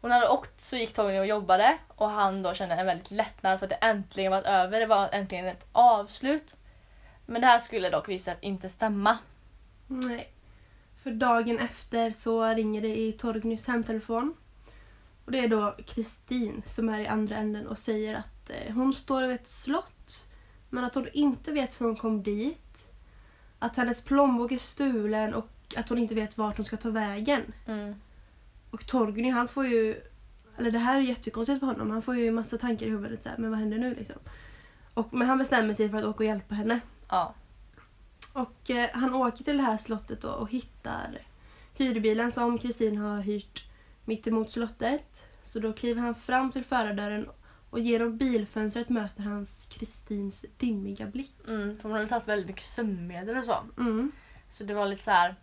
Hon 0.00 0.10
hade 0.10 0.28
åkt 0.28 0.60
så 0.60 0.76
gick 0.76 0.94
Torgny 0.94 1.18
och 1.18 1.26
jobbade 1.26 1.78
och 1.88 2.10
han 2.10 2.42
då 2.42 2.54
kände 2.54 2.74
en 2.74 2.86
väldigt 2.86 3.10
lättnad 3.10 3.58
för 3.58 3.66
att 3.66 3.70
det 3.70 3.86
äntligen 3.86 4.32
var 4.32 4.42
över. 4.42 4.80
Det 4.80 4.86
var 4.86 5.08
äntligen 5.12 5.46
ett 5.46 5.66
avslut. 5.72 6.56
Men 7.26 7.40
det 7.40 7.46
här 7.46 7.58
skulle 7.58 7.90
dock 7.90 8.08
visa 8.08 8.32
att 8.32 8.42
inte 8.42 8.68
stämma. 8.68 9.18
Nej. 9.86 10.30
För 11.02 11.10
dagen 11.10 11.58
efter 11.58 12.12
så 12.12 12.46
ringer 12.46 12.80
det 12.80 12.98
i 12.98 13.12
Torgnys 13.12 13.66
hemtelefon. 13.66 14.34
Och 15.24 15.32
det 15.32 15.38
är 15.38 15.48
då 15.48 15.76
Kristin 15.86 16.62
som 16.66 16.88
är 16.88 16.98
i 16.98 17.06
andra 17.06 17.36
änden 17.36 17.66
och 17.66 17.78
säger 17.78 18.14
att 18.14 18.50
eh, 18.50 18.74
hon 18.74 18.92
står 18.92 19.22
vid 19.22 19.34
ett 19.34 19.48
slott 19.48 20.26
men 20.74 20.84
att 20.84 20.94
hon 20.94 21.08
inte 21.12 21.52
vet 21.52 21.80
hur 21.80 21.86
hon 21.86 21.96
kom 21.96 22.22
dit. 22.22 22.88
Att 23.58 23.76
hennes 23.76 24.02
plånbok 24.02 24.52
är 24.52 24.58
stulen 24.58 25.34
och 25.34 25.48
att 25.76 25.88
hon 25.88 25.98
inte 25.98 26.14
vet 26.14 26.38
vart 26.38 26.56
hon 26.56 26.66
ska 26.66 26.76
ta 26.76 26.90
vägen. 26.90 27.42
Mm. 27.66 27.94
Och 28.70 28.86
Torgny 28.86 29.30
han 29.30 29.48
får 29.48 29.66
ju, 29.66 30.02
eller 30.58 30.70
det 30.70 30.78
här 30.78 30.96
är 30.96 31.00
jättekonstigt 31.00 31.60
för 31.60 31.66
honom, 31.66 31.90
han 31.90 32.02
får 32.02 32.16
ju 32.16 32.30
massa 32.30 32.58
tankar 32.58 32.86
i 32.86 32.90
huvudet 32.90 33.22
så 33.22 33.28
här, 33.28 33.38
men 33.38 33.50
vad 33.50 33.58
händer 33.58 33.78
nu 33.78 33.94
liksom? 33.94 34.16
Och, 34.94 35.14
men 35.14 35.28
han 35.28 35.38
bestämmer 35.38 35.74
sig 35.74 35.88
för 35.88 35.98
att 35.98 36.04
åka 36.04 36.18
och 36.18 36.24
hjälpa 36.24 36.54
henne. 36.54 36.80
Ja. 37.08 37.34
Och 38.32 38.70
eh, 38.70 38.90
han 38.92 39.14
åker 39.14 39.44
till 39.44 39.56
det 39.56 39.62
här 39.62 39.76
slottet 39.76 40.20
då 40.20 40.28
och 40.28 40.50
hittar 40.50 41.22
hyrbilen 41.74 42.32
som 42.32 42.58
Kristin 42.58 42.96
har 42.96 43.20
hyrt 43.20 43.66
mitt 44.04 44.26
emot 44.26 44.50
slottet. 44.50 45.24
Så 45.42 45.60
då 45.60 45.72
kliver 45.72 46.02
han 46.02 46.14
fram 46.14 46.52
till 46.52 46.64
förardörren 46.64 47.28
och 47.74 47.80
genom 47.80 48.16
bilfönstret 48.16 48.88
möter 48.88 49.22
hans 49.22 49.66
Kristins 49.66 50.44
dimmiga 50.56 51.06
blick. 51.06 51.34
Mm, 51.48 51.78
för 51.78 51.82
hon 51.82 51.92
hade 51.92 52.06
tagit 52.06 52.28
väldigt 52.28 52.46
mycket 52.46 52.64
sömnmedel 52.64 53.36
och 53.36 53.44
så. 53.44 53.56
Mm. 53.78 54.12
Så 54.50 54.64
det 54.64 54.74
var 54.74 54.86
lite 54.86 55.04
så 55.04 55.10
här. 55.10 55.34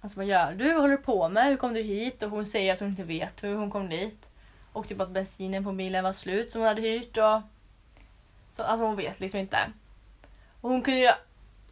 Alltså 0.00 0.16
vad 0.18 0.26
gör 0.26 0.52
du? 0.52 0.72
Vad 0.72 0.80
håller 0.80 0.96
du 0.96 1.02
på 1.02 1.28
med? 1.28 1.46
Hur 1.46 1.56
kom 1.56 1.74
du 1.74 1.82
hit? 1.82 2.22
Och 2.22 2.30
hon 2.30 2.46
säger 2.46 2.72
att 2.72 2.80
hon 2.80 2.88
inte 2.88 3.04
vet 3.04 3.44
hur 3.44 3.54
hon 3.54 3.70
kom 3.70 3.88
dit. 3.88 4.28
Och 4.72 4.88
typ 4.88 5.00
att 5.00 5.10
bensinen 5.10 5.64
på 5.64 5.72
bilen 5.72 6.04
var 6.04 6.12
slut 6.12 6.52
som 6.52 6.60
hon 6.60 6.68
hade 6.68 6.80
hyrt. 6.82 7.16
Och... 7.16 7.40
Så 8.52 8.62
alltså 8.62 8.86
hon 8.86 8.96
vet 8.96 9.20
liksom 9.20 9.40
inte. 9.40 9.58
Och 10.60 10.70
hon 10.70 10.82
kunde 10.82 11.00
ju 11.00 11.10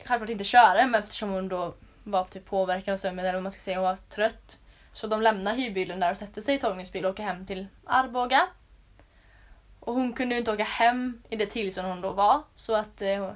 självklart 0.04 0.30
inte 0.30 0.45
köra 0.45 0.87
men 0.87 1.02
eftersom 1.02 1.30
hon 1.30 1.49
då 1.49 1.75
var 2.04 2.25
typ 2.25 2.47
påverkad 2.47 2.95
av 2.95 2.99
sömnen 2.99 3.25
eller 3.25 3.35
vad 3.35 3.42
man 3.42 3.52
ska 3.52 3.61
säga, 3.61 3.76
hon 3.76 3.85
var 3.85 3.99
trött. 4.09 4.59
Så 4.92 5.07
de 5.07 5.23
lämnar 5.23 5.54
hyrbilen 5.54 6.00
där 6.00 6.12
och 6.12 6.19
sätter 6.19 6.42
sig 6.42 6.54
i 6.54 6.59
Torgnys 6.59 6.92
bil 6.92 7.04
och 7.04 7.11
åker 7.11 7.23
hem 7.23 7.47
till 7.47 7.66
Arboga. 7.85 8.49
Och 9.80 9.94
hon 9.94 10.12
kunde 10.12 10.34
ju 10.34 10.38
inte 10.38 10.52
åka 10.52 10.64
hem 10.64 11.22
i 11.28 11.37
det 11.37 11.46
tillstånd 11.46 11.88
hon 11.88 12.00
då 12.00 12.12
var. 12.12 12.42
Så 12.54 12.75
att 12.75 13.02
eh, 13.02 13.32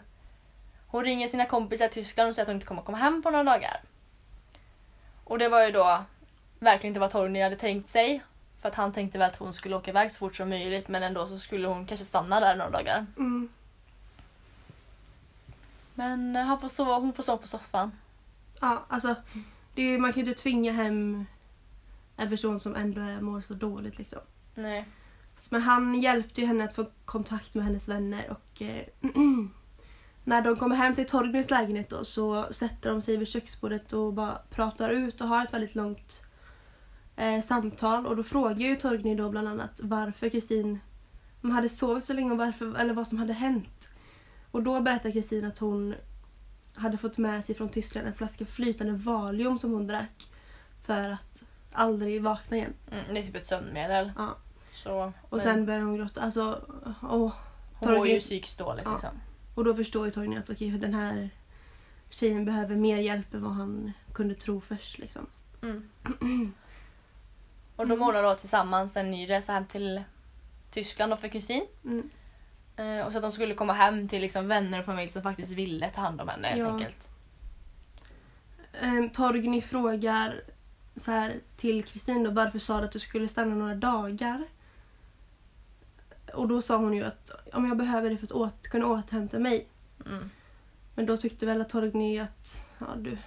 hon 0.87 1.05
ringer 1.05 1.29
sina 1.29 1.47
kompisar 1.47 1.87
i 1.87 1.89
Tyskland 1.89 2.29
och 2.29 2.35
säger 2.35 2.45
att 2.45 2.49
hon 2.49 2.57
inte 2.57 2.67
kommer 2.67 2.83
komma 2.83 2.99
hem 2.99 3.23
på 3.23 3.31
några 3.31 3.45
dagar. 3.45 3.81
Och 5.25 5.39
det 5.39 5.49
var 5.49 5.65
ju 5.65 5.71
då 5.71 6.05
verkligen 6.59 6.91
inte 6.91 7.01
vad 7.01 7.11
Torgny 7.11 7.43
hade 7.43 7.57
tänkt 7.57 7.91
sig. 7.91 8.23
För 8.61 8.69
att 8.69 8.75
han 8.75 8.93
tänkte 8.93 9.19
väl 9.19 9.31
att 9.31 9.37
hon 9.37 9.55
skulle 9.55 9.77
åka 9.77 9.91
iväg 9.91 10.13
så 10.13 10.19
fort 10.19 10.37
som 10.37 10.49
möjligt 10.49 10.89
men 10.89 11.03
ändå 11.03 11.29
så 11.29 11.39
skulle 11.39 11.69
hon 11.69 11.87
kanske 11.87 12.07
stanna 12.07 12.41
där 12.41 12.57
några 12.57 12.71
dagar. 12.71 13.07
Mm. 13.17 13.49
Men 15.95 16.37
eh, 16.37 16.43
han 16.43 16.61
får 16.61 16.69
sova, 16.69 16.99
hon 16.99 17.13
får 17.13 17.23
sova 17.23 17.39
på 17.39 17.49
soffan. 17.49 17.93
Ja, 18.61 18.85
alltså 18.89 19.15
det 19.75 19.83
är, 19.83 19.99
man 19.99 20.13
kan 20.13 20.23
ju 20.23 20.31
inte 20.31 20.43
tvinga 20.43 20.73
hem 20.73 21.27
en 22.17 22.29
person 22.29 22.61
som 22.61 22.77
ändå 22.77 23.01
mår 23.01 23.41
så 23.41 23.55
dåligt 23.55 23.99
liksom. 23.99 24.21
Nej. 24.55 24.85
Men 25.51 25.63
han 25.63 25.95
hjälpte 25.95 26.41
ju 26.41 26.47
henne 26.47 26.65
att 26.65 26.75
få 26.75 26.87
kontakt 27.05 27.55
med 27.55 27.65
hennes 27.65 27.89
vänner 27.89 28.31
och 28.31 28.63
eh, 28.63 28.85
när 30.25 30.43
de 30.43 30.57
kommer 30.57 30.77
hem 30.77 30.95
till 30.95 31.07
Torgnys 31.07 31.51
lägenhet 31.51 31.91
då 31.91 32.05
så 32.05 32.47
sätter 32.51 32.91
de 32.91 33.03
sig 33.03 33.17
vid 33.17 33.29
köksbordet 33.29 33.93
och 33.93 34.13
bara 34.13 34.39
pratar 34.51 34.91
ut 34.91 35.21
och 35.21 35.29
har 35.29 35.45
ett 35.45 35.55
väldigt 35.55 35.75
långt 35.75 36.21
eh, 37.17 37.45
samtal 37.45 38.07
och 38.07 38.17
då 38.17 38.23
frågar 38.23 38.69
ju 38.69 38.77
Torgny 38.77 39.15
då 39.15 39.31
bland 39.31 39.49
annat 39.49 39.81
varför 39.83 40.29
Kristin 40.29 40.81
hade 41.43 41.69
sovit 41.69 42.05
så 42.05 42.13
länge 42.13 42.33
och 42.33 42.39
varför, 42.39 42.77
eller 42.77 42.95
vad 42.95 43.09
som 43.09 43.19
hade 43.19 43.33
hänt. 43.33 43.89
Och 44.51 44.63
då 44.63 44.81
berättar 44.81 45.11
Kristin 45.11 45.45
att 45.45 45.59
hon 45.59 45.95
hade 46.75 46.99
fått 46.99 47.19
med 47.19 47.45
sig 47.45 47.55
från 47.55 47.69
Tyskland 47.69 48.07
en 48.07 48.15
flaska 48.15 48.47
flytande 48.47 48.93
Valium 48.93 49.59
som 49.59 49.73
hon 49.73 49.87
drack 49.87 50.29
för 50.83 51.11
att 51.11 51.43
aldrig 51.73 52.23
vakna 52.23 52.57
igen. 52.57 52.73
Mm, 52.91 53.15
det 53.15 53.21
är 53.21 53.25
typ 53.25 53.37
ett 53.37 53.47
sömnmedel. 53.47 54.13
Ja. 54.17 54.37
Så, 54.75 55.13
Och 55.29 55.43
sen 55.43 55.67
börjar 55.67 55.81
hon 55.81 55.97
gråta. 55.97 56.21
Alltså, 56.21 56.61
åh. 57.03 57.33
hon 57.75 57.93
mår 57.95 58.07
ju 58.09 58.21
psykiskt 58.21 58.59
dåligt 58.59 58.85
Ja. 58.85 58.93
liksom. 58.93 59.11
Och 59.55 59.65
då 59.65 59.75
förstår 59.75 60.05
ju 60.07 60.11
Torgny 60.13 60.37
att 60.37 60.51
okej, 60.51 60.71
den 60.71 60.95
här 60.95 61.31
tjejen 62.11 62.45
behöver 62.45 62.77
mer 62.77 62.99
hjälp 62.99 63.35
än 63.35 63.43
vad 63.43 63.53
han 63.53 63.93
kunde 64.13 64.35
tro 64.35 64.61
först. 64.61 64.99
Liksom. 64.99 65.27
Mm. 65.63 65.89
Och 67.77 67.87
de 67.89 68.03
ordnar 68.03 68.23
då 68.23 68.35
tillsammans 68.35 68.97
en 68.97 69.11
ny 69.11 69.29
resa 69.29 69.53
hem 69.53 69.67
till 69.67 70.03
Tyskland 70.71 71.13
då 71.13 71.17
för 71.17 71.29
Kristin. 71.29 71.67
Mm. 71.85 72.11
Eh, 72.77 73.07
och 73.07 73.13
så 73.13 73.19
att 73.19 73.23
de 73.23 73.33
skulle 73.33 73.55
komma 73.55 73.73
hem 73.73 74.09
till 74.09 74.21
liksom 74.23 74.49
vänner 74.49 74.79
och 74.79 74.85
familj 74.87 75.11
som 75.11 75.23
faktiskt 75.23 75.53
ville 75.53 75.91
ta 75.91 76.01
hand 76.01 76.21
om 76.21 76.29
henne 76.29 76.49
helt 76.49 76.59
Ja. 76.61 76.73
enkelt. 76.73 77.09
Ehm, 78.81 79.11
Torgny 79.11 79.61
frågar 79.61 80.41
så 80.97 81.11
här 81.11 81.41
till 81.57 81.85
Kristin 81.85 82.23
då, 82.23 82.31
varför 82.31 82.59
sa 82.59 82.79
du 82.79 82.85
att 82.85 82.93
du 82.93 82.99
skulle 82.99 83.29
stanna 83.29 83.55
några 83.55 83.75
dagar? 83.75 84.45
Och 86.35 86.49
då 86.49 86.63
sa 86.63 86.77
hon 86.77 86.95
ju 86.95 87.05
att 87.05 87.31
om 87.53 87.69
jag 87.69 87.77
behöver 87.77 88.11
det 88.11 88.17
för 88.17 88.27
att 88.27 88.33
åt, 88.33 88.63
kunna 88.69 88.87
återhämta 88.87 89.39
mig. 89.39 89.69
Mm. 90.07 90.31
Men 90.95 91.07
då 91.07 91.17
tyckte 91.17 91.47
väl 91.47 91.61
att 91.61 91.69
Torgny 91.69 92.19
att 92.19 92.67
ja, 92.79 92.87
du, 92.97 93.19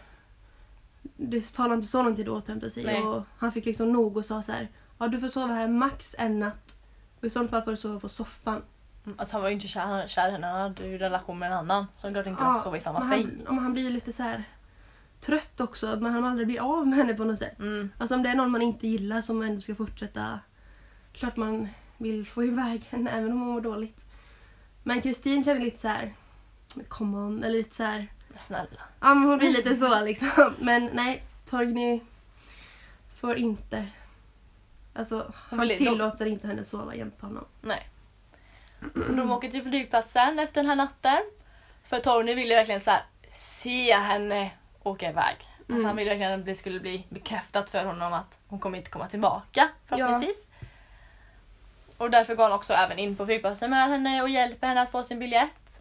du 1.17 1.41
talar 1.41 1.75
inte 1.75 1.87
så 1.87 2.03
lång 2.03 2.15
tid 2.15 2.27
att 2.29 2.33
återhämta 2.43 2.69
sig. 2.69 2.83
Nej. 2.83 3.01
Och 3.03 3.23
han 3.37 3.51
fick 3.51 3.65
liksom 3.65 3.91
nog 3.93 4.17
och 4.17 4.25
sa 4.25 4.43
så 4.43 4.51
här, 4.51 4.67
ja 4.97 5.07
du 5.07 5.19
får 5.19 5.27
sova 5.27 5.53
här 5.53 5.67
max 5.67 6.15
en 6.17 6.39
natt. 6.39 6.79
Och 7.19 7.23
i 7.25 7.29
sådant 7.29 7.49
fall 7.51 7.61
får 7.61 7.71
du 7.71 7.77
sova 7.77 7.99
på 7.99 8.09
soffan. 8.09 8.61
Mm, 9.05 9.19
Alltså 9.19 9.35
han 9.35 9.41
var 9.41 9.49
ju 9.49 9.55
inte 9.55 9.67
kär, 9.67 10.07
kär 10.07 10.29
i 10.29 10.31
henne, 10.31 10.47
han 10.47 10.61
hade 10.61 10.87
ju 10.87 10.97
relation 10.97 11.39
med 11.39 11.51
en 11.51 11.57
annan. 11.57 11.85
Så 11.95 12.11
klart 12.11 12.25
inte 12.25 12.43
Ja, 12.43 12.49
måste 12.49 12.63
sova 12.63 12.77
i 12.77 12.79
samma 12.79 12.99
men 12.99 13.09
säng. 13.09 13.41
han, 13.47 13.57
han 13.59 13.73
blir 13.73 13.83
ju 13.83 13.89
lite 13.89 14.13
så 14.13 14.23
här 14.23 14.43
trött 15.21 15.61
också. 15.61 15.97
Men 16.01 16.13
han 16.13 16.25
aldrig 16.25 16.47
blir 16.47 16.59
av 16.79 16.87
med 16.87 16.97
henne 16.97 17.13
på 17.13 17.23
något 17.23 17.39
sätt. 17.39 17.59
Mm. 17.59 17.89
Alltså 17.97 18.15
om 18.15 18.23
det 18.23 18.29
är 18.29 18.35
någon 18.35 18.51
man 18.51 18.61
inte 18.61 18.87
gillar 18.87 19.21
som 19.21 19.41
ändå 19.41 19.61
ska 19.61 19.75
fortsätta. 19.75 20.39
Klart 21.13 21.37
man 21.37 21.67
vill 21.97 22.27
få 22.27 22.43
iväg 22.43 22.83
henne 22.89 23.11
även 23.17 23.31
om 23.31 23.39
hon 23.39 23.47
mår 23.51 23.61
dåligt. 23.61 24.05
Men 24.83 25.01
Kristin 25.01 25.43
känner 25.43 25.59
lite 25.61 25.79
så 25.79 25.87
här. 25.87 26.13
Come 26.87 27.17
on. 27.17 27.43
Eller 27.43 27.57
lite 27.57 27.75
så 27.75 27.83
här. 27.83 28.07
Snälla. 28.37 28.81
Ja 28.99 29.13
men 29.13 29.23
hon 29.29 29.37
blir 29.37 29.49
lite 29.51 29.75
så 29.75 30.01
liksom. 30.01 30.53
Men 30.59 30.89
nej. 30.93 31.23
Torgny 31.49 32.01
får 33.19 33.35
inte. 33.37 33.87
Alltså 34.93 35.31
han 35.35 35.59
vill- 35.59 35.77
tillåter 35.77 36.25
inte 36.25 36.47
henne 36.47 36.63
sova 36.63 36.95
jämt 36.95 37.17
på 37.17 37.25
honom. 37.25 37.45
Nej. 37.61 37.89
De 38.93 39.31
åker 39.31 39.51
till 39.51 39.63
flygplatsen 39.63 40.39
efter 40.39 40.61
den 40.61 40.69
här 40.69 40.75
natten. 40.75 41.17
För 41.83 41.99
Torgny 41.99 42.33
ville 42.35 42.55
verkligen 42.55 42.81
så 42.81 42.91
här, 42.91 43.01
se 43.33 43.93
henne 43.93 44.51
åka 44.83 45.09
iväg. 45.09 45.35
Alltså 45.59 45.73
Mm. 45.73 45.85
Han 45.85 45.95
ville 45.95 46.09
verkligen 46.09 46.39
att 46.39 46.45
det 46.45 46.55
skulle 46.55 46.79
bli 46.79 47.05
bekräftat 47.09 47.69
för 47.69 47.85
honom 47.85 48.13
att 48.13 48.39
hon 48.47 48.59
kommer 48.59 48.77
inte 48.77 48.89
komma 48.89 49.07
tillbaka 49.07 49.69
förhoppningsvis. 49.85 50.47
Och 51.97 52.11
därför 52.11 52.35
går 52.35 52.43
han 52.43 52.51
också 52.51 52.73
även 52.73 52.99
in 52.99 53.15
på 53.15 53.25
flygplatsen 53.25 53.69
med 53.69 53.89
henne 53.89 54.21
och 54.21 54.29
hjälper 54.29 54.67
henne 54.67 54.81
att 54.81 54.91
få 54.91 55.03
sin 55.03 55.19
biljett. 55.19 55.79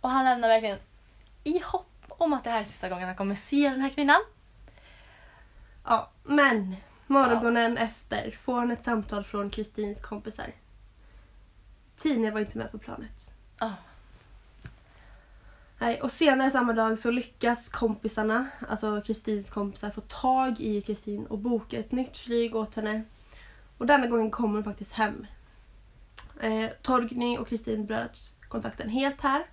Och 0.00 0.10
han 0.10 0.24
lämnar 0.24 0.48
verkligen 0.48 0.78
i 1.44 1.58
hopp 1.58 2.04
om 2.08 2.32
att 2.32 2.44
det 2.44 2.50
här 2.50 2.60
är 2.60 2.64
sista 2.64 2.88
gången 2.88 3.06
han 3.06 3.16
kommer 3.16 3.34
se 3.34 3.68
den 3.70 3.80
här 3.80 3.90
kvinnan. 3.90 4.20
Ja 5.84 6.10
men 6.22 6.76
morgonen 7.06 7.78
efter 7.78 8.30
får 8.30 8.54
han 8.54 8.70
ett 8.70 8.84
samtal 8.84 9.24
från 9.24 9.50
Kristins 9.50 10.00
kompisar. 10.00 10.52
Tine 11.98 12.30
var 12.30 12.40
inte 12.40 12.58
med 12.58 12.72
på 12.72 12.78
planet. 12.78 13.30
Ah. 13.58 13.70
Nej, 15.78 16.00
och 16.00 16.12
senare 16.12 16.50
samma 16.50 16.72
dag 16.72 16.98
så 16.98 17.10
lyckas 17.10 17.68
kompisarna, 17.68 18.46
alltså 18.68 19.00
Kristins 19.00 19.50
kompisar, 19.50 19.90
få 19.90 20.00
tag 20.00 20.60
i 20.60 20.82
Kristin 20.82 21.26
och 21.26 21.38
boka 21.38 21.78
ett 21.78 21.92
nytt 21.92 22.16
flyg 22.16 22.56
åt 22.56 22.74
henne. 22.74 23.02
Och 23.78 23.86
denna 23.86 24.06
gången 24.06 24.30
kommer 24.30 24.54
hon 24.54 24.64
faktiskt 24.64 24.92
hem. 24.92 25.26
Eh, 26.40 26.70
Torgny 26.82 27.38
och 27.38 27.48
Kristin 27.48 27.86
bröt 27.86 28.18
kontakten 28.48 28.88
helt 28.88 29.20
här. 29.20 29.44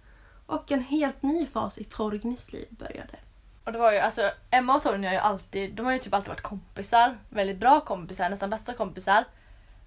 Och 0.46 0.72
en 0.72 0.84
helt 0.84 1.22
ny 1.24 1.46
fas 1.48 1.78
i 1.78 1.84
Torgnys 1.84 2.54
liv 2.54 2.68
började. 2.70 3.16
Och 3.64 3.72
det 3.72 3.78
var 3.80 3.92
ju, 3.92 3.98
alltså 4.00 4.32
Emma 4.50 4.76
och 4.76 4.84
Torgny 4.84 5.08
har 5.08 5.14
ju 5.14 5.20
alltid, 5.20 5.74
de 5.76 5.86
har 5.86 5.94
ju 5.94 6.00
typ 6.00 6.14
alltid 6.14 6.30
varit 6.30 6.42
kompisar. 6.42 7.18
Väldigt 7.30 7.58
bra 7.58 7.80
kompisar, 7.80 8.30
nästan 8.30 8.50
bästa 8.50 8.74
kompisar. 8.74 9.26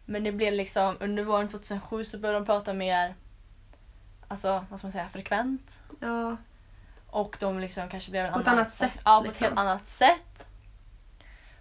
Men 0.05 0.25
det 0.25 0.33
blev 0.33 0.53
liksom, 0.53 0.97
under 1.01 1.25
våren 1.25 1.49
2007 1.49 2.05
så 2.05 2.19
började 2.19 2.39
de 2.39 2.47
prata 2.47 2.73
mer, 2.73 3.15
alltså 4.29 4.65
vad 4.71 4.79
ska 4.79 4.87
man 4.87 4.93
säga, 4.93 5.09
frekvent. 5.09 5.81
Ja, 6.01 6.37
Och 7.07 7.37
de 7.41 7.59
liksom 7.59 7.89
kanske 7.89 8.11
blev 8.11 8.27
en 8.27 8.33
På 8.33 8.41
ett 8.41 8.47
annan, 8.47 8.59
annat 8.59 8.73
sätt, 8.73 8.93
Ja, 9.05 9.19
på 9.19 9.25
ett 9.25 9.29
liksom. 9.29 9.45
helt 9.45 9.59
annat 9.59 9.87
sätt. 9.87 10.47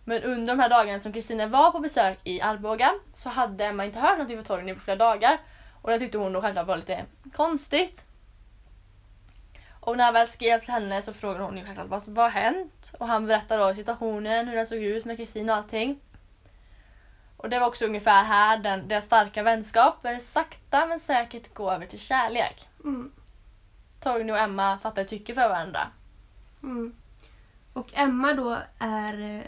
Men 0.04 0.24
under 0.24 0.56
de 0.56 0.60
här 0.62 0.70
dagarna 0.70 1.00
som 1.00 1.14
Kristina 1.14 1.48
var 1.48 1.72
på 1.72 1.80
besök 1.80 2.20
i 2.24 2.42
Arboga 2.42 2.94
så 3.14 3.30
hade 3.30 3.66
Emma 3.66 3.86
inte 3.86 4.00
hört 4.00 4.12
någonting 4.12 4.38
från 4.38 4.46
Torgny 4.46 4.74
på 4.74 4.80
flera 4.80 4.98
dagar. 4.98 5.38
Och 5.82 5.90
det 5.92 6.00
tyckte 6.00 6.18
hon 6.18 6.34
då 6.34 6.42
självklart 6.42 6.68
var 6.68 6.78
lite 6.78 7.06
konstigt. 7.34 8.06
Och 9.80 9.98
när 9.98 10.06
jag 10.06 10.14
väl 10.14 10.28
skrev 10.28 10.60
till 10.60 10.70
henne 10.70 11.02
så 11.02 11.14
frågade 11.14 11.44
hon 11.44 11.58
ju 11.58 11.64
självklart 11.64 11.88
vad 11.88 12.04
som 12.04 12.18
har 12.18 12.30
hänt. 12.30 12.94
Och 13.00 13.08
han 13.08 13.26
berättade 13.26 13.64
då 13.64 13.76
situationen, 13.76 14.48
hur 14.48 14.56
den 14.56 14.68
såg 14.68 14.80
ut 14.80 15.06
med 15.06 15.18
Kristin 15.18 15.50
och 15.50 15.56
allting. 15.56 16.00
Och 17.38 17.50
det 17.50 17.60
var 17.60 17.68
också 17.68 17.86
ungefär 17.86 18.24
här 18.24 18.58
den, 18.58 18.88
deras 18.88 19.06
starka 19.06 19.44
vänskap 19.44 20.02
började 20.02 20.22
sakta 20.22 20.86
men 20.86 21.00
säkert 21.00 21.54
gå 21.54 21.72
över 21.72 21.86
till 21.86 22.00
kärlek. 22.00 22.68
mm, 22.84 23.12
Torgny 24.00 24.32
och 24.32 24.38
Emma 24.38 24.78
fattade 24.78 25.08
tycke 25.08 25.34
för 25.34 25.50
varandra. 25.50 25.88
mm. 26.64 26.96
Och 27.74 27.88
Emma 27.94 28.34
då 28.34 28.58
är 28.80 29.20
eh, 29.20 29.42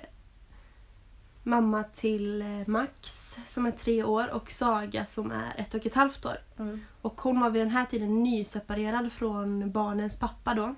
mamma 1.45 1.83
till 1.83 2.41
eh, 2.41 2.67
Max 2.67 3.37
som 3.45 3.65
är 3.65 3.71
tre 3.71 4.03
år 4.03 4.33
och 4.33 4.51
Saga 4.51 5.05
som 5.05 5.31
är 5.31 5.53
ett 5.57 5.73
och 5.73 5.85
ett 5.85 5.95
halvt 5.95 6.25
år. 6.25 6.37
Mm. 6.57 6.79
Och 7.01 7.21
hon 7.21 7.39
var 7.39 7.49
vid 7.49 7.61
den 7.61 7.69
här 7.69 7.85
tiden 7.85 8.23
nyseparerad 8.23 9.11
från 9.11 9.71
barnens 9.71 10.19
pappa 10.19 10.53
då. 10.53 10.75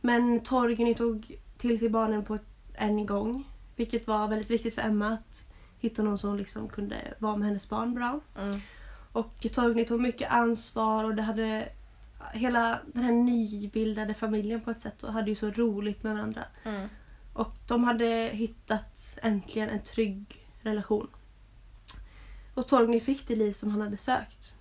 Men 0.00 0.40
Torgny 0.40 0.94
tog 0.94 1.38
till 1.58 1.78
sig 1.78 1.88
barnen 1.88 2.24
på 2.24 2.38
en 2.74 3.06
gång. 3.06 3.44
Vilket 3.76 4.06
var 4.06 4.28
väldigt 4.28 4.50
viktigt 4.50 4.74
för 4.74 4.82
Emma 4.82 5.12
att 5.12 5.46
hitta 5.78 6.02
någon 6.02 6.18
som 6.18 6.36
liksom 6.36 6.68
kunde 6.68 6.96
vara 7.18 7.36
med 7.36 7.48
hennes 7.48 7.68
barn 7.68 7.94
bra. 7.94 8.20
Mm. 8.38 8.60
Och 9.12 9.46
Torgny 9.52 9.84
tog 9.84 10.00
mycket 10.00 10.30
ansvar 10.30 11.04
och 11.04 11.14
det 11.14 11.22
hade 11.22 11.68
hela 12.32 12.78
den 12.92 13.02
här 13.02 13.12
nybildade 13.12 14.14
familjen 14.14 14.60
på 14.60 14.70
ett 14.70 14.82
sätt 14.82 15.02
och 15.02 15.12
hade 15.12 15.30
ju 15.30 15.34
så 15.34 15.50
roligt 15.50 16.02
med 16.02 16.14
varandra. 16.14 16.44
Mm. 16.64 16.88
Och 17.34 17.54
de 17.66 17.84
hade 17.84 18.30
hittat 18.32 19.18
äntligen 19.22 19.70
en 19.70 19.82
trygg 19.82 20.46
relation. 20.62 21.10
Och 22.54 22.68
Torgny 22.68 23.00
fick 23.00 23.28
det 23.28 23.36
liv 23.36 23.52
som 23.52 23.70
han 23.70 23.80
hade 23.80 23.96
sökt. 23.96 24.54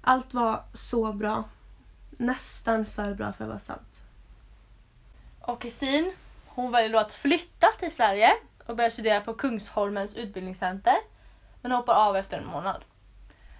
Allt 0.00 0.34
var 0.34 0.64
så 0.74 1.12
bra. 1.12 1.44
Nästan 2.10 2.86
för 2.86 3.14
bra 3.14 3.32
för 3.32 3.44
att 3.44 3.48
vara 3.48 3.60
sant. 3.60 4.00
Och 5.40 5.60
Kristin, 5.60 6.12
hon 6.46 6.72
väljer 6.72 6.92
då 6.92 6.98
att 6.98 7.14
flytta 7.14 7.66
till 7.78 7.94
Sverige 7.94 8.32
och 8.66 8.76
börjar 8.76 8.90
studera 8.90 9.20
på 9.20 9.34
Kungsholmens 9.34 10.16
utbildningscenter. 10.16 10.96
Men 11.62 11.72
hoppar 11.72 11.94
av 11.94 12.16
efter 12.16 12.38
en 12.38 12.46
månad. 12.46 12.84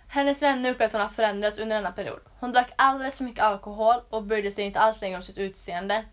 Hennes 0.07 0.43
vänner 0.43 0.71
upplever 0.71 0.87
att 0.87 0.93
hon 0.93 1.01
har 1.01 1.09
förändrats 1.09 1.59
under 1.59 1.77
denna 1.77 1.93
period. 1.93 2.21
Hon 2.39 2.53
drack 2.53 2.73
alldeles 2.77 3.17
för 3.17 3.25
mycket 3.25 3.45
alkohol 3.45 4.01
och 4.11 4.23
brydde 4.23 4.51
sig 4.51 4.65
inte 4.65 4.81
alls 4.81 5.01
längre 5.01 5.17
om 5.17 5.23
sitt 5.23 5.39
utseende. 5.39 6.05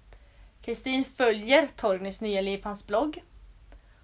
Kristin 0.61 1.05
följer 1.05 1.67
Torgnys 1.75 2.21
nya 2.21 2.41
liv 2.41 2.57
på 2.57 2.69
hans 2.69 2.87
blogg. 2.87 3.23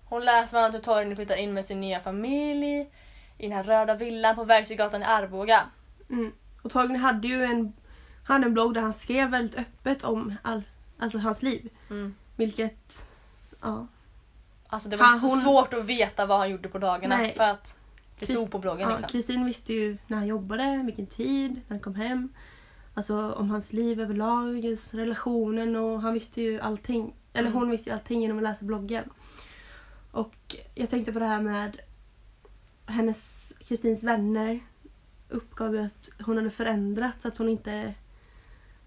Hon 0.06 0.26
läser 0.26 0.50
bland 0.52 0.66
annat 0.66 0.76
hur 0.76 0.80
Torgny 0.84 1.16
flyttar 1.16 1.36
in 1.36 1.54
med 1.54 1.66
sin 1.66 1.82
nya 1.82 2.00
familj 2.00 2.90
i 3.38 3.44
den 3.48 3.52
här 3.52 3.64
röda 3.64 3.96
villan 3.96 4.36
på 4.36 4.44
Verksjögatan 4.44 5.02
i 5.02 5.06
Arboga. 5.06 5.64
Mm. 6.10 6.32
Och 6.62 6.72
Torgny 6.72 6.98
hade 6.98 7.28
ju 7.28 7.44
en, 7.44 7.74
han 8.24 8.44
en 8.44 8.54
blogg 8.54 8.74
där 8.74 8.82
han 8.82 8.94
skrev 8.94 9.30
väldigt 9.30 9.58
öppet 9.60 10.04
om 10.04 10.36
all, 10.42 10.62
alltså 11.00 11.18
hans 11.18 11.42
liv. 11.42 11.70
Mm. 11.90 12.16
Vilket, 12.36 13.06
ja. 13.62 13.88
Alltså 14.68 14.90
det 14.90 14.98
var 14.98 15.06
Han- 15.06 15.16
inte 15.16 15.28
så 15.28 15.34
hon- 15.36 15.42
svårt 15.44 15.74
att 15.74 15.86
veta 15.86 16.26
vad 16.26 16.38
han 16.38 16.50
gjorde 16.50 16.70
på 16.70 16.78
dagarna 16.78 17.18
Nej. 17.18 17.34
för 17.36 17.44
att 17.44 17.78
det 18.20 18.26
stod 18.26 18.52
på 18.52 18.60
bloggen. 18.60 18.82
ja, 18.90 18.96
Liksom. 18.98 19.10
Kristin 19.10 19.46
visste 19.46 19.74
ju 19.74 19.98
när 20.08 20.18
han 20.18 20.28
jobbade, 20.28 20.82
vilken 20.86 21.08
tid, 21.08 21.52
när 21.52 21.64
han 21.70 21.80
kom 21.80 21.96
hem. 21.96 22.30
Alltså 22.98 23.34
om 23.34 23.50
hans 23.50 23.74
liv 23.74 24.02
överlag, 24.02 24.78
relationen 24.92 25.76
och 25.76 26.02
han 26.02 26.14
visste 26.14 26.42
ju 26.42 26.60
allting. 26.60 27.14
Eller 27.34 27.50
Mm. 27.50 27.60
hon 27.60 27.70
visste 27.70 27.90
ju 27.90 27.94
allting 27.96 28.22
genom 28.22 28.38
att 28.38 28.44
läsa 28.44 28.66
bloggen. 28.66 29.10
Och 30.12 30.56
jag 30.76 30.90
tänkte 30.90 31.14
på 31.14 31.20
det 31.20 31.26
här 31.26 31.42
med 31.42 31.80
hennes, 32.86 33.54
Kristins 33.60 34.04
vänner 34.04 34.60
uppgav 35.30 35.76
ju 35.76 35.82
att 35.82 36.10
hon 36.26 36.38
hade 36.38 36.50
förändrats, 36.50 37.26
att 37.26 37.38
hon 37.38 37.50
inte 37.50 37.94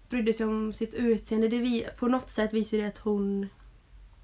brydde 0.09 0.33
sig 0.33 0.45
om 0.45 0.73
sitt 0.73 0.93
utseende. 0.93 1.47
Det 1.47 1.57
vi, 1.59 1.87
på 1.97 2.07
något 2.07 2.29
sätt 2.29 2.53
visar 2.53 2.77
det 2.77 2.85
att 2.87 2.97
hon 2.97 3.49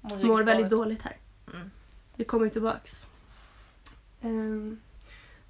Mår 0.00 0.24
mår 0.26 0.42
väldigt 0.42 0.70
dåligt. 0.70 1.02
här. 1.02 1.16
Mm. 1.54 1.70
Det 2.16 2.24
kommer 2.24 2.44
ju 2.44 2.50
tillbaks. 2.50 3.06
Ehm, 4.22 4.80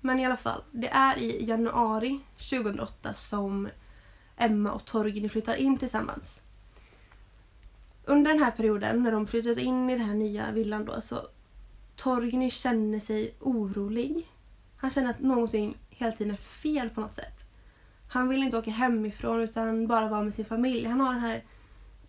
men 0.01 0.21
i 0.21 0.27
alla 0.27 0.37
fall, 0.37 0.63
det 0.73 0.89
är 0.89 1.19
i 1.19 1.45
januari 1.45 2.21
2008 2.37 3.15
som 3.15 3.69
Emma 4.37 4.73
och 4.73 4.85
Torgny 4.85 5.29
flyttar 5.29 5.55
in 5.55 5.79
tillsammans. 5.79 6.41
Under 8.05 8.31
den 8.33 8.43
här 8.43 8.51
perioden, 8.51 9.03
när 9.03 9.13
de 9.13 9.27
flyttat 9.27 9.59
in 9.59 9.91
i 9.91 9.99
den 9.99 10.07
här 10.07 10.15
nya 10.15 10.51
villan 10.51 10.85
då, 10.85 11.01
så 11.01 11.29
Torgny 11.97 12.51
känner 12.51 13.01
sig 13.01 13.35
orolig. 13.41 14.27
Han 14.77 14.91
känner 14.91 15.11
att 15.11 15.21
någonting 15.21 15.77
hela 15.91 16.13
tiden 16.13 16.33
är 16.33 16.37
fel 16.37 16.91
på 16.91 17.01
något 17.01 17.15
sätt. 17.15 17.47
Han 18.09 18.29
vill 18.29 18.43
inte 18.43 18.59
åka 18.59 18.71
hemifrån 18.71 19.41
utan 19.41 19.87
bara 19.87 20.09
vara 20.09 20.23
med 20.23 20.35
sin 20.35 20.45
familj. 20.45 20.87
Han 20.87 21.01
har 21.01 21.13
den 21.13 21.23
här... 21.23 21.45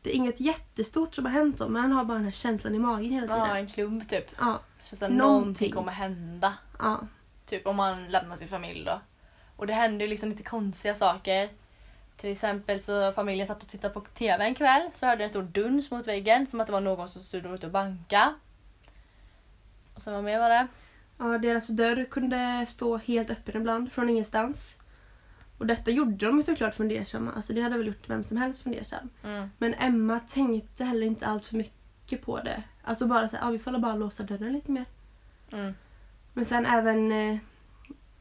Det 0.02 0.10
är 0.10 0.16
inget 0.16 0.40
jättestort 0.40 1.16
som 1.16 1.26
har 1.26 1.32
hänt 1.32 1.60
honom 1.60 1.74
men 1.74 1.82
han 1.82 1.92
har 1.92 2.06
bara 2.06 2.14
den 2.18 2.26
här 2.26 2.32
känslan 2.32 2.76
i 2.76 2.80
magen 2.80 3.12
hela 3.12 3.28
tiden. 3.28 3.50
Ja, 3.50 3.58
en 3.58 3.68
klump 3.68 4.10
typ. 4.10 4.26
Ja, 4.40 4.60
känns 4.84 5.04
att 5.04 5.12
Någonting. 5.12 5.40
någonting 5.40 5.72
kommer 5.72 5.92
hända. 5.92 6.54
ja. 6.80 7.08
Typ 7.46 7.68
om 7.68 7.76
man 7.76 8.08
lämnar 8.08 8.38
sin 8.38 8.48
familj 8.48 8.86
då. 8.86 9.02
Och 9.56 9.68
det 9.68 9.74
händer 9.74 10.06
ju 10.06 10.10
liksom 10.10 10.30
lite 10.30 10.44
konstiga 10.44 10.96
saker. 10.96 11.50
Till 12.18 12.32
exempel 12.32 12.82
så 12.82 13.12
familjen 13.12 13.48
satt 13.48 13.64
och 13.64 13.70
tittade 13.70 13.94
på 13.94 14.02
TV 14.02 14.44
en 14.44 14.56
kväll 14.56 14.90
så 14.96 15.06
hörde 15.06 15.24
en 15.24 15.30
stor 15.30 15.44
duns 15.44 15.92
mot 15.92 16.08
väggen 16.08 16.48
som 16.48 16.60
att 16.60 16.68
det 16.68 16.74
var 16.74 16.82
någon 16.82 17.10
som 17.10 17.22
stod 17.22 17.46
ute 17.46 17.66
och 17.66 17.72
banka. 17.72 18.34
Och 19.94 20.02
sen 20.02 20.14
vad 20.14 20.24
mer 20.24 20.40
var 20.40 20.50
det? 20.50 20.68
Ja, 21.18 21.38
deras 21.38 21.68
dörr 21.68 22.06
kunde 22.06 22.66
stå 22.70 22.98
helt 22.98 23.30
öppen 23.30 23.62
ibland 23.62 23.92
från 23.92 24.10
ingenstans. 24.10 24.76
Och 25.58 25.66
detta 25.66 25.92
gjorde 25.92 26.26
de 26.26 26.38
ju 26.38 26.44
såklart 26.44 26.76
fundersamma. 26.76 27.32
Alltså 27.32 27.54
det 27.54 27.62
hade 27.62 27.78
väl 27.78 27.88
gjort 27.88 28.10
vem 28.10 28.24
som 28.24 28.38
helst 28.38 28.64
fundersam. 28.64 29.10
Mm. 29.24 29.50
Men 29.58 29.74
Emma 29.74 30.20
tänkte 30.20 30.84
heller 30.84 31.08
inte 31.08 31.28
allt 31.28 31.46
för 31.46 31.56
mycket 31.56 32.22
på 32.22 32.42
det. 32.42 32.64
Alltså 32.84 33.06
bara 33.08 33.28
såhär, 33.28 33.44
ja 33.44 33.50
vi 33.52 33.60
får 33.60 33.78
bara 33.78 33.96
låsa 33.96 34.24
dörren 34.24 34.54
lite 34.54 34.72
mer. 34.72 34.86
Mm. 35.52 35.74
Men 36.34 36.46
sen 36.46 36.66
även 36.66 37.12
eh, 37.12 37.38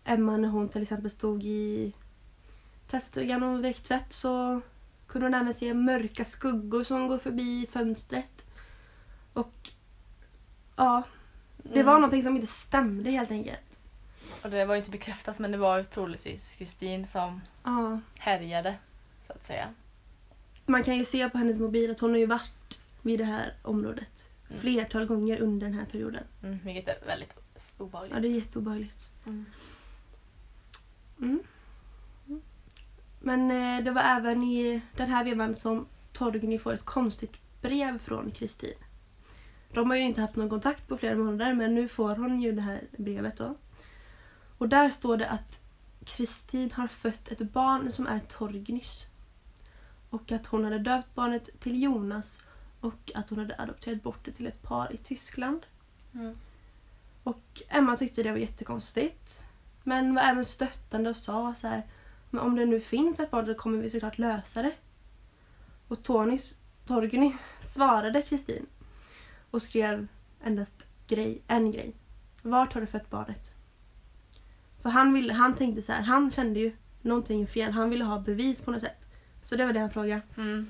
Emma 0.05 0.37
när 0.37 0.49
hon 0.49 0.69
till 0.69 0.83
exempel 0.83 1.11
stod 1.11 1.45
i 1.45 1.93
tvättstugan 2.91 3.43
och 3.43 3.65
vek 3.65 3.81
tvätt 3.83 4.13
så 4.13 4.61
kunde 5.07 5.27
hon 5.27 5.35
även 5.35 5.55
se 5.55 5.75
mörka 5.75 6.25
skuggor 6.25 6.85
som 6.85 7.09
går 7.09 7.19
förbi 7.19 7.67
fönstret. 7.71 8.47
Och 9.33 9.71
ja, 10.77 11.03
det 11.63 11.83
var 11.83 11.93
Mm. 11.93 12.01
någonting 12.01 12.23
som 12.23 12.35
inte 12.37 12.47
stämde 12.47 13.11
helt 13.11 13.31
enkelt. 13.31 13.61
Och 14.45 14.51
det 14.51 14.65
var 14.65 14.75
ju 14.75 14.79
inte 14.79 14.91
bekräftat 14.91 15.39
men 15.39 15.51
det 15.53 15.59
var 15.59 15.79
ju 15.79 15.85
troligtvis 15.85 16.53
Kristin 16.59 17.07
som 17.07 17.41
Ja. 17.65 18.01
härjade. 18.19 18.75
Så 19.27 19.33
att 19.33 19.47
säga. 19.47 19.69
Man 20.67 20.83
kan 20.85 20.97
ju 20.97 21.05
se 21.05 21.31
på 21.31 21.39
hennes 21.39 21.59
mobil 21.59 21.91
att 21.91 22.01
hon 22.01 22.11
har 22.11 22.19
ju 22.19 22.27
varit 22.27 22.79
vid 23.03 23.19
det 23.21 23.25
här 23.25 23.55
området 23.63 24.29
Mm. 24.49 24.61
flertal 24.61 25.07
gånger 25.07 25.41
under 25.41 25.67
den 25.67 25.79
här 25.79 25.85
perioden. 25.87 26.25
Mm, 26.43 26.59
vilket 26.65 26.89
är 26.89 27.07
väldigt 27.07 27.33
obehagligt. 27.79 28.15
Ja, 28.15 28.21
det 28.21 28.29
är 28.29 28.33
jätteobehagligt. 28.33 29.11
Mm. 31.19 31.41
Men 33.27 33.51
eh, 33.51 33.85
det 33.85 33.91
var 33.91 34.03
även 34.03 34.43
i 34.43 34.83
den 34.97 35.09
här 35.09 35.25
vevan 35.25 35.57
som 35.57 35.87
Torgny 36.13 36.59
får 36.59 36.73
ett 36.73 36.85
konstigt 36.85 37.33
brev 37.63 37.99
från 37.99 38.31
Kristin. 38.31 38.75
De 39.73 39.91
har 39.91 39.97
ju 39.97 40.03
inte 40.03 40.21
haft 40.21 40.37
någon 40.37 40.51
kontakt 40.51 40.89
på 40.89 40.97
flera 40.97 41.17
månader 41.17 41.55
men 41.55 41.75
nu 41.75 41.89
får 41.89 42.17
hon 42.17 42.43
ju 42.43 42.53
det 42.53 42.63
här 42.63 42.81
brevet 42.99 43.37
då. 43.37 43.55
Och 44.59 44.69
där 44.69 44.91
står 44.91 45.17
det 45.17 45.29
att 45.29 45.61
Kristin 46.05 46.73
har 46.73 46.87
fött 46.87 47.29
ett 47.29 47.53
barn 47.53 47.93
som 47.93 48.07
är 48.07 48.21
Torgnys. 48.21 49.07
Och 50.11 50.33
att 50.33 50.47
hon 50.47 50.65
hade 50.65 50.79
döpt 50.79 51.15
barnet 51.15 51.61
till 51.61 51.83
Jonas 51.83 52.43
och 52.81 53.11
att 53.15 53.31
hon 53.31 53.39
hade 53.39 53.55
adopterat 53.59 54.03
bort 54.03 54.25
det 54.25 54.33
till 54.33 54.47
ett 54.47 54.63
par 54.63 54.93
i 54.93 54.97
Tyskland. 54.97 55.67
Mm. 56.15 56.35
Och 57.23 57.63
Emma 57.69 57.97
tyckte 57.97 58.23
det 58.23 58.31
var 58.31 58.39
jättekonstigt. 58.39 59.43
Men 59.83 60.15
var 60.15 60.23
även 60.23 60.45
stöttande 60.45 61.11
och 61.11 61.17
sa 61.17 61.55
så 61.55 61.69
här. 61.69 61.85
Men 62.31 62.41
om 62.41 62.57
det 62.57 62.67
nu 62.67 62.81
finns 62.81 63.21
ett 63.21 63.31
barn 63.31 63.47
så 63.47 63.55
kommer 63.55 63.79
vi 63.79 63.91
såklart 63.91 64.19
lösa 64.19 64.63
det. 64.63 64.73
Och 65.89 66.03
Tony, 66.03 66.39
Torgny 66.87 67.35
svarade 67.63 68.23
Kristin. 68.23 68.67
Och 69.51 69.63
skrev 69.63 70.07
endast 70.43 70.83
grej, 71.07 71.43
en 71.47 71.73
grej. 71.73 71.95
Vart 72.43 72.75
har 72.75 72.81
du 72.81 72.87
fött 72.87 73.11
barnet? 73.11 73.53
För 74.83 74.91
han, 74.91 75.15
ville, 75.15 75.33
han 75.33 75.55
tänkte 75.55 75.83
så 75.83 75.93
här, 75.93 76.03
han 76.03 76.31
kände 76.31 76.61
ju 76.61 76.73
någonting 77.03 77.43
är 77.43 77.47
fel. 77.47 77.73
Han 77.73 77.91
ville 77.91 78.05
ha 78.05 78.19
bevis 78.19 78.65
på 78.65 78.71
något 78.71 78.81
sätt. 78.81 79.07
Så 79.43 79.57
det 79.57 79.67
var 79.67 79.73
det 79.73 79.81
han 79.81 79.91
frågade. 79.91 80.23
Mm. 80.37 80.67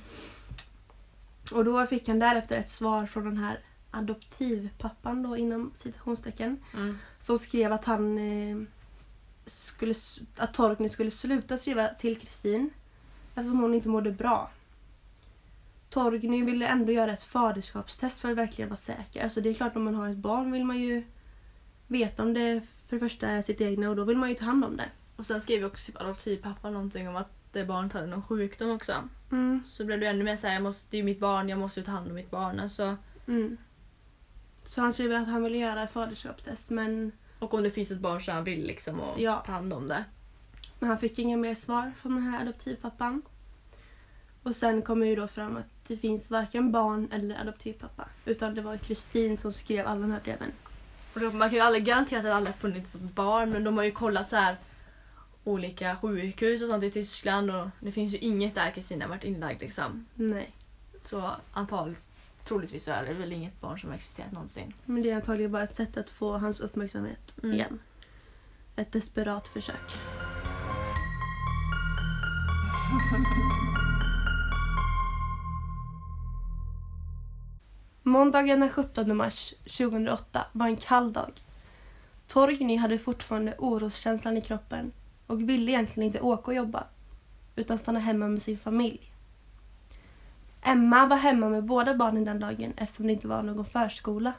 Och 1.53 1.65
då 1.65 1.87
fick 1.87 2.09
han 2.09 2.19
därefter 2.19 2.57
ett 2.57 2.71
svar 2.71 3.07
från 3.07 3.25
den 3.25 3.37
här 3.37 3.61
adoptivpappan 3.91 5.23
då 5.23 5.37
inom 5.37 5.73
citationstecken. 5.77 6.59
Mm. 6.75 6.99
Som 7.19 7.39
skrev 7.39 7.73
att 7.73 7.85
han 7.85 8.19
eh, 8.19 8.57
skulle, 9.47 9.95
att 10.37 10.55
Torgny 10.55 10.89
skulle 10.89 11.11
sluta 11.11 11.59
skriva 11.59 11.89
till 11.89 12.19
Kristin 12.19 12.71
eftersom 13.35 13.61
hon 13.61 13.75
inte 13.75 13.89
mådde 13.89 14.11
bra. 14.11 14.51
Torgny 15.91 16.45
ville 16.45 16.67
ändå 16.67 16.93
göra 16.93 17.13
ett 17.13 17.23
faderskapstest 17.23 18.21
för 18.21 18.31
att 18.31 18.39
verkligen 18.39 18.69
vara 18.69 18.77
säker. 18.77 19.25
Alltså 19.25 19.41
det 19.41 19.49
är 19.49 19.55
klart 19.55 19.77
om 19.77 19.85
man 19.85 19.95
har 19.95 20.09
ett 20.09 20.17
barn 20.17 20.53
vill 20.53 20.65
man 20.65 20.79
ju 20.79 21.05
veta 21.87 22.23
om 22.23 22.35
det 22.35 22.61
för 22.89 22.97
det 22.97 23.01
första 23.01 23.29
är 23.29 23.43
sitt 23.43 23.61
egna 23.61 23.91
och 23.91 23.97
då 23.97 24.05
vill 24.05 24.17
man 24.17 24.29
ju 24.29 24.35
ta 24.35 24.45
hand 24.45 24.65
om 24.65 24.77
det. 24.77 24.91
Och 25.17 25.27
sen 25.27 25.41
skrev 25.41 25.65
också 25.65 25.87
typ 25.87 26.01
adoptivpappan 26.01 26.73
någonting 26.73 27.09
om 27.09 27.17
att 27.17 27.31
det 27.53 27.65
barnet 27.65 27.93
hade 27.93 28.07
någon 28.07 28.23
sjukdom 28.23 28.71
också. 28.71 28.93
Mm. 29.33 29.65
Så 29.65 29.85
blev 29.85 30.01
det 30.01 30.07
ännu 30.07 30.25
mer 30.25 30.37
såhär, 30.37 30.55
jag 30.55 30.63
måste, 30.63 30.87
det 30.91 30.97
är 30.97 30.99
ju 30.99 31.05
mitt 31.05 31.21
barn, 31.21 31.49
jag 31.49 31.59
måste 31.59 31.81
ju 31.81 31.87
ta 31.87 31.93
hand 31.93 32.09
om 32.09 32.15
mitt 32.15 32.31
barn. 32.31 32.61
Alltså, 32.61 32.97
Mm. 33.27 33.57
Så 34.67 34.81
han 34.81 34.93
skrev 34.93 35.13
att 35.13 35.29
han 35.29 35.43
ville 35.43 35.59
göra 35.59 35.83
ett 35.83 35.93
faderskapstest 35.93 36.71
men, 36.71 37.13
och 37.39 37.55
om 37.55 37.63
det 37.63 37.71
finns 37.71 37.91
ett 37.91 37.99
barn 38.01 38.23
så 38.23 38.33
han 38.33 38.45
vill 38.45 38.67
liksom 38.67 39.01
och 39.01 39.21
Ja. 39.21 39.43
ta 39.47 39.53
hand 39.53 39.73
om 39.73 39.87
det. 39.87 40.05
men 40.79 40.89
han 40.89 40.99
fick 40.99 41.19
inga 41.19 41.37
mer 41.37 41.55
svar 41.55 41.93
från 42.03 42.15
den 42.15 42.23
här 42.23 42.41
adoptivpappan. 42.43 43.23
Och 44.43 44.57
sen 44.57 44.83
kommer 44.83 45.07
ju 45.07 45.17
då 45.17 45.29
fram 45.29 45.57
att 45.57 45.67
det 45.87 45.97
finns 45.97 46.31
varken 46.31 46.73
barn 46.73 47.09
eller 47.13 47.41
adoptivpappa. 47.41 48.09
Utan 48.25 48.55
det 48.55 48.61
var 48.63 48.77
Kristin 48.77 49.39
som 49.39 49.53
skrev 49.53 49.87
alla 49.87 50.01
de 50.01 50.11
här 50.13 50.21
breven. 50.21 50.53
Och 51.15 51.21
då, 51.21 51.31
man 51.31 51.49
kan 51.49 51.57
ju 51.57 51.65
aldrig 51.65 51.85
garantera 51.85 52.19
att 52.19 52.25
det 52.25 52.35
aldrig 52.35 52.55
har 52.55 52.61
funnits 52.61 52.95
ett 52.95 53.01
barn 53.01 53.51
men 53.51 53.65
de 53.65 53.77
har 53.77 53.85
ju 53.85 53.91
kollat 53.93 54.31
så 54.31 54.37
här 54.37 54.57
olika 55.45 55.97
sjukhus 55.97 56.63
och 56.63 56.69
sånt 56.69 56.85
i 56.85 56.91
Tyskland 56.91 57.51
och 57.51 57.69
det 57.81 57.93
finns 57.93 58.15
ju 58.15 58.19
inget 58.19 58.55
där 58.55 58.71
Kristina 58.71 59.05
har 59.05 59.09
varit 59.11 59.25
inlagd 59.25 59.61
liksom. 59.61 60.07
Nej. 60.15 60.51
Så 61.05 61.31
antagligen, 61.53 62.01
troligtvis 62.47 62.85
så 62.85 62.91
är 62.91 63.05
det 63.05 63.13
väl 63.15 63.33
inget 63.33 63.61
barn 63.61 63.79
som 63.79 63.89
har 63.89 63.97
existerat 63.97 64.33
någonsin. 64.33 64.73
Men 64.85 65.03
det 65.03 65.11
är 65.11 65.15
antagligen 65.17 65.53
bara 65.53 65.63
ett 65.63 65.75
sätt 65.77 65.97
att 65.97 66.11
få 66.11 66.39
hans 66.39 66.61
uppmärksamhet 66.61 67.35
Mm. 67.43 67.55
igen. 67.55 67.79
Ett 68.77 68.93
desperat 68.93 69.49
försök. 69.49 69.93
Måndagen 78.03 78.61
den 78.61 78.71
17 78.71 79.17
mars 79.17 79.55
2008 79.65 80.47
var 80.53 80.67
en 80.67 80.77
kall 80.77 81.13
dag. 81.13 81.33
Torgny 82.29 82.77
hade 82.77 82.99
fortfarande 82.99 83.55
oroskänslan 83.59 84.37
i 84.37 84.41
kroppen 84.41 84.93
och 85.27 85.49
ville 85.49 85.71
egentligen 85.71 86.07
inte 86.07 86.21
åka 86.21 86.51
och 86.51 86.55
jobba 86.55 86.85
utan 87.57 87.79
stanna 87.79 87.99
hemma 87.99 88.29
med 88.29 88.43
sin 88.43 88.59
familj. 88.59 89.13
Emma 90.67 91.07
var 91.07 91.17
hemma 91.17 91.49
med 91.49 91.65
båda 91.65 91.95
barnen 91.95 92.25
den 92.25 92.41
dagen 92.41 92.73
eftersom 92.77 93.07
det 93.07 93.13
inte 93.13 93.29
var 93.29 93.43
någon 93.43 93.65
förskola. 93.65 94.33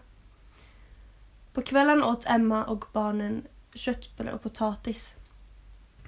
På 1.53 1.61
kvällen 1.61 2.03
åt 2.03 2.25
Emma 2.25 2.63
och 2.63 2.85
barnen 2.93 3.47
köttbullar 3.73 4.31
och 4.31 4.43
potatis. 4.43 5.13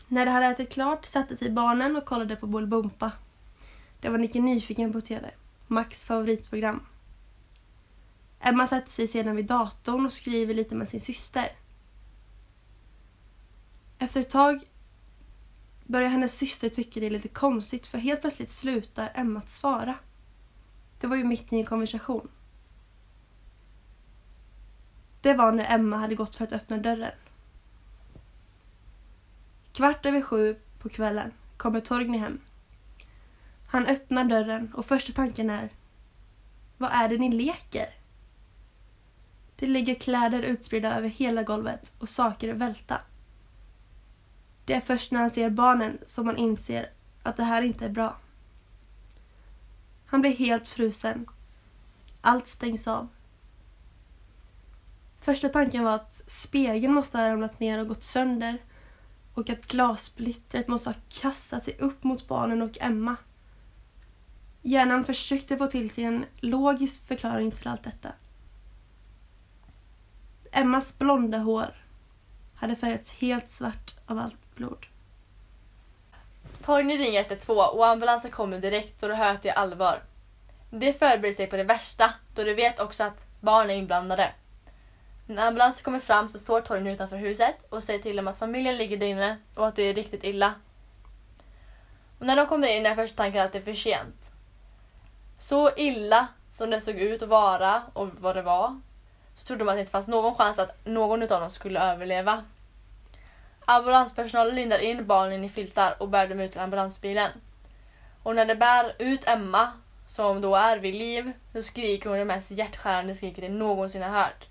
När 0.08 0.26
de 0.26 0.32
hade 0.32 0.46
ätit 0.46 0.74
klart 0.74 1.06
satte 1.06 1.38
sig 1.38 1.52
barnen 1.52 1.96
och 1.96 2.06
kollade 2.06 2.36
på 2.36 2.48
Bolibompa. 2.48 3.12
Det 4.00 4.10
var 4.10 4.18
Nicke 4.18 4.40
Nyfiken 4.40 4.94
på 4.94 5.02
TV. 5.02 5.32
Max 5.68 6.06
favoritprogram. 6.06 6.86
Emma 8.40 8.68
satte 8.68 8.92
sig 8.92 9.08
sedan 9.08 9.36
vid 9.36 9.46
datorn 9.46 10.06
och 10.06 10.14
skriver 10.14 10.54
lite 10.54 10.76
med 10.76 10.90
sin 10.90 11.02
syster. 11.02 11.52
Efter 14.00 14.22
ett 14.22 14.30
tag 14.30 14.68
börjar 15.84 16.10
hennes 16.10 16.38
syster 16.38 16.70
tycka 16.70 17.00
det 17.00 17.06
är 17.06 17.10
lite 17.10 17.28
konstigt 17.28 17.88
för 17.88 17.98
helt 17.98 18.22
plötsligt 18.22 18.50
slutar 18.50 19.12
Emma 19.16 19.40
att 19.40 19.52
svara. 19.52 19.96
Det 21.00 21.08
var 21.08 21.16
ju 21.16 21.24
mitt 21.24 21.54
i 21.54 21.60
en 21.60 21.66
konversation. 21.66 22.30
Det 25.22 25.34
var 25.34 25.52
när 25.52 25.76
Emma 25.76 25.98
hade 25.98 26.16
gått 26.16 26.36
för 26.36 26.44
att 26.44 26.54
öppna 26.54 26.78
dörren. 26.78 27.12
Kvart 29.74 30.06
över 30.06 30.22
sju 30.22 30.56
på 30.80 30.90
kvällen 30.90 31.32
kommer 31.58 31.80
Torgny 31.80 32.18
hem. 32.18 32.40
Han 33.68 33.86
öppnar 33.86 34.24
dörren 34.24 34.74
och 34.74 34.86
första 34.86 35.14
tanken 35.14 35.50
är 35.50 35.70
Vad 36.78 36.92
är 36.92 37.10
det 37.10 37.18
ni 37.18 37.32
leker? 37.32 37.90
Det 39.56 39.66
ligger 39.66 39.96
kläder 39.96 40.42
utspridda 40.42 40.98
över 40.98 41.10
hela 41.10 41.44
golvet 41.44 41.94
och 42.00 42.10
saker 42.10 42.48
är 42.48 42.54
välta. 42.54 43.02
Det 44.66 44.74
är 44.74 44.82
först 44.82 45.12
när 45.12 45.20
han 45.20 45.30
ser 45.30 45.50
barnen 45.50 45.98
som 46.08 46.28
han 46.28 46.38
inser 46.38 46.90
att 47.24 47.38
det 47.38 47.44
här 47.44 47.62
inte 47.62 47.86
är 47.86 47.90
bra. 47.90 48.16
Han 50.10 50.22
blir 50.22 50.36
helt 50.36 50.68
frusen. 50.68 51.28
Allt 52.22 52.48
stängs 52.48 52.88
av. 52.88 53.08
Första 55.22 55.50
tanken 55.50 55.84
var 55.84 55.96
att 55.96 56.22
spegeln 56.28 56.94
måste 56.94 57.18
ha 57.18 57.30
ramlat 57.30 57.60
ner 57.60 57.80
och 57.80 57.88
gått 57.88 58.04
sönder 58.04 58.58
och 59.34 59.50
att 59.50 59.68
glassplittret 59.68 60.68
måste 60.68 60.90
ha 60.90 60.96
kastat 61.10 61.66
sig 61.66 61.78
upp 61.80 62.04
mot 62.04 62.28
barnen 62.28 62.62
och 62.62 62.78
Emma. 62.82 63.16
Hjärnan 64.62 65.06
försökte 65.06 65.58
få 65.58 65.68
till 65.68 65.90
sig 65.90 66.04
en 66.04 66.26
logisk 66.40 67.08
förklaring 67.08 67.52
till 67.52 67.68
allt 67.68 67.84
detta. 67.84 68.12
Emmas 70.52 71.00
blonda 71.00 71.38
hår 71.38 71.76
hade 72.56 72.76
färgats 72.76 73.12
helt 73.12 73.50
svart 73.50 74.00
av 74.06 74.20
allt 74.20 74.56
blod. 74.56 74.86
Torgny 76.70 76.98
ringer 76.98 77.22
112 77.22 77.60
och 77.60 77.88
ambulansen 77.88 78.32
kommer 78.32 78.60
direkt 78.60 79.04
och 79.04 79.10
de 79.10 79.16
hör 79.16 79.32
att 79.32 79.42
det 79.42 79.50
är 79.50 79.54
allvar. 79.54 80.04
De 80.70 80.94
förbereder 80.94 81.36
sig 81.36 81.48
på 81.48 81.58
det 81.58 81.64
värsta 81.64 82.14
då 82.36 82.44
de 82.44 82.54
vet 82.54 82.80
också 82.80 83.04
att 83.04 83.26
barn 83.40 83.70
är 83.70 83.76
inblandade. 83.76 84.32
När 85.28 85.48
ambulansen 85.48 85.84
kommer 85.84 86.00
fram 86.00 86.30
så 86.30 86.40
står 86.40 86.62
Torgny 86.62 86.92
utanför 86.92 87.18
huset 87.18 87.66
och 87.70 87.84
säger 87.84 88.00
till 88.00 88.16
dem 88.16 88.28
att 88.28 88.38
familjen 88.38 88.78
ligger 88.78 88.98
där 88.98 89.08
inne 89.08 89.38
och 89.56 89.68
att 89.68 89.76
det 89.76 89.84
är 89.84 89.94
riktigt 89.94 90.24
illa. 90.24 90.54
Och 92.20 92.26
när 92.26 92.36
de 92.36 92.48
kommer 92.48 92.68
in 92.68 92.86
är 92.86 92.96
första 92.96 93.18
tanken 93.18 93.42
att 93.42 93.52
det 93.52 93.58
är 93.58 93.62
för 93.62 93.74
sent. 93.74 94.32
Så 95.40 95.76
illa 95.76 96.28
som 96.52 96.70
det 96.70 96.82
såg 96.82 96.96
ut 96.96 97.22
att 97.22 97.30
vara 97.30 97.82
och 97.94 98.10
vad 98.20 98.36
det 98.36 98.42
var 98.42 98.82
så 99.38 99.44
trodde 99.44 99.64
man 99.64 99.72
att 99.72 99.78
det 99.78 99.80
inte 99.80 99.92
fanns 99.92 100.08
någon 100.08 100.36
chans 100.36 100.60
att 100.60 100.86
någon 100.86 101.22
av 101.22 101.28
dem 101.28 101.52
skulle 101.52 101.80
överleva. 101.80 102.44
Ambulanspersonalen 103.70 104.56
lindar 104.56 104.80
in 104.80 105.06
barnen 105.06 105.44
i 105.44 105.50
filtar 105.50 105.96
och 106.00 106.10
bär 106.10 106.28
dem 106.28 106.40
ut 106.40 106.52
till 106.52 106.60
ambulansbilen. 106.60 107.32
Och 108.24 108.36
när 108.36 108.46
de 108.46 108.56
bär 108.56 108.96
ut 109.00 109.28
Emma, 109.28 109.72
som 110.08 110.42
då 110.42 110.56
är 110.56 110.78
vid 110.78 110.96
liv, 110.96 111.32
så 111.54 111.64
skriker 111.64 112.10
hon 112.10 112.20
det 112.20 112.26
mest 112.26 112.52
hjärtskärande 112.52 113.16
skriket 113.16 113.42
de 113.42 113.50
någonsin 113.50 114.02
har 114.02 114.10
hört. 114.10 114.48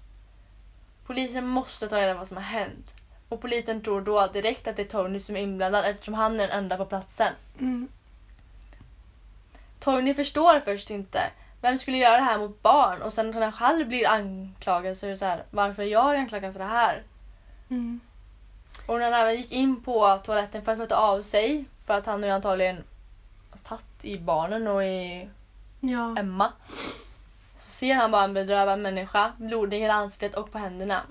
Polisen 1.07 1.47
måste 1.47 1.89
ta 1.89 2.01
reda 2.01 2.13
på 2.13 2.19
vad 2.19 2.29
som 2.29 2.37
har 2.37 2.45
hänt. 2.45 2.95
Och 3.29 3.41
polisen 3.41 3.83
tror 3.83 4.01
då 4.01 4.27
direkt 4.27 4.69
att 4.69 4.77
det 4.77 4.83
är 4.83 4.87
Tony 4.87 5.21
som 5.21 5.37
är 5.37 5.41
inblandad 5.41 5.85
eftersom 5.85 6.15
han 6.15 6.41
är 6.41 6.49
den 6.49 6.59
enda 6.59 6.77
på 6.77 6.85
platsen. 6.85 7.33
Mm. 7.59 7.89
Tony 9.81 10.15
förstår 10.15 10.61
först 10.61 10.91
inte. 10.91 11.31
Vem 11.61 11.79
skulle 11.79 11.97
göra 11.97 12.17
det 12.17 12.23
här 12.23 12.39
mot 12.39 12.63
barn? 12.63 13.03
Och 13.03 13.13
sen 13.13 13.31
när 13.31 13.41
han 13.41 13.53
själv 13.53 13.89
blir 13.89 14.09
anklagad 14.09 14.97
så 14.99 15.07
är 15.07 15.11
det 15.11 15.17
så 15.17 15.25
här, 15.25 15.43
varför 15.51 15.83
är 15.83 15.87
jag 15.87 16.17
anklagad 16.17 16.53
för 16.53 16.59
det 16.59 16.65
här? 16.65 17.03
Mm. 17.71 18.01
Och 18.89 18.99
när 18.99 19.11
han 19.11 19.21
även 19.21 19.37
gick 19.37 19.53
in 19.53 19.83
på 19.83 20.19
toaletten 20.25 20.65
för 20.65 20.73
att 20.73 20.79
tvätta 20.79 20.97
av 20.97 21.23
sig, 21.23 21.65
för 21.87 21.95
att 21.95 22.07
han 22.07 22.21
nu 22.21 22.31
antagligen 22.31 22.85
tagit 23.63 24.05
i 24.05 24.19
barnen 24.19 24.67
och 24.67 24.85
i 24.85 25.29
Ja. 25.81 26.17
Emma. 26.19 26.53
Så 27.57 27.71
ser 27.71 27.95
han 27.95 28.11
bara 28.11 28.25
en 28.25 28.35
bedrövad 28.35 28.79
människa, 28.79 29.33
blodig 29.37 29.77
i 29.77 29.81
hela 29.81 29.95
ansiktet 29.95 30.35
och 30.37 30.53
på 30.53 30.59
händerna. 30.59 31.03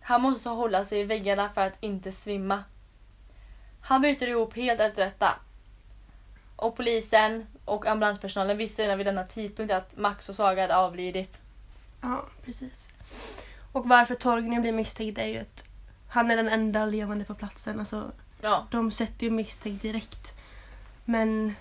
Han 0.00 0.22
måste 0.22 0.48
hålla 0.48 0.84
sig 0.84 1.00
i 1.00 1.04
väggarna 1.04 1.48
för 1.54 1.60
att 1.60 1.76
inte 1.82 2.12
svimma. 2.12 2.64
Han 3.80 4.00
bryter 4.00 4.28
ihop 4.28 4.56
helt 4.56 4.80
efter 4.80 5.04
detta. 5.04 5.34
Och 6.56 6.76
polisen 6.76 7.46
och 7.64 7.86
ambulanspersonalen 7.86 8.56
visste 8.56 8.82
redan 8.82 8.98
vid 8.98 9.06
denna 9.06 9.24
tidpunkt 9.24 9.72
att 9.72 9.96
Max 9.96 10.28
och 10.28 10.34
Saga 10.34 10.62
hade 10.62 10.76
avlidit. 10.76 11.40
ja, 12.02 12.24
precis. 12.44 12.88
Och 13.72 13.88
varför 13.88 14.14
Torgny 14.14 14.60
blir 14.60 14.72
misstänkt 14.72 15.18
är 15.18 15.26
ju 15.26 15.38
att 15.38 15.63
han 16.14 16.30
är 16.30 16.36
den 16.36 16.48
enda 16.48 16.86
levande 16.86 17.24
på 17.24 17.34
platsen. 17.34 17.78
Alltså, 17.80 18.12
Ja. 18.40 18.66
de 18.70 18.90
sätter 18.90 19.26
ju 19.26 19.30
misstänkt 19.32 19.82
direkt. 19.82 20.32
Men 21.04 21.54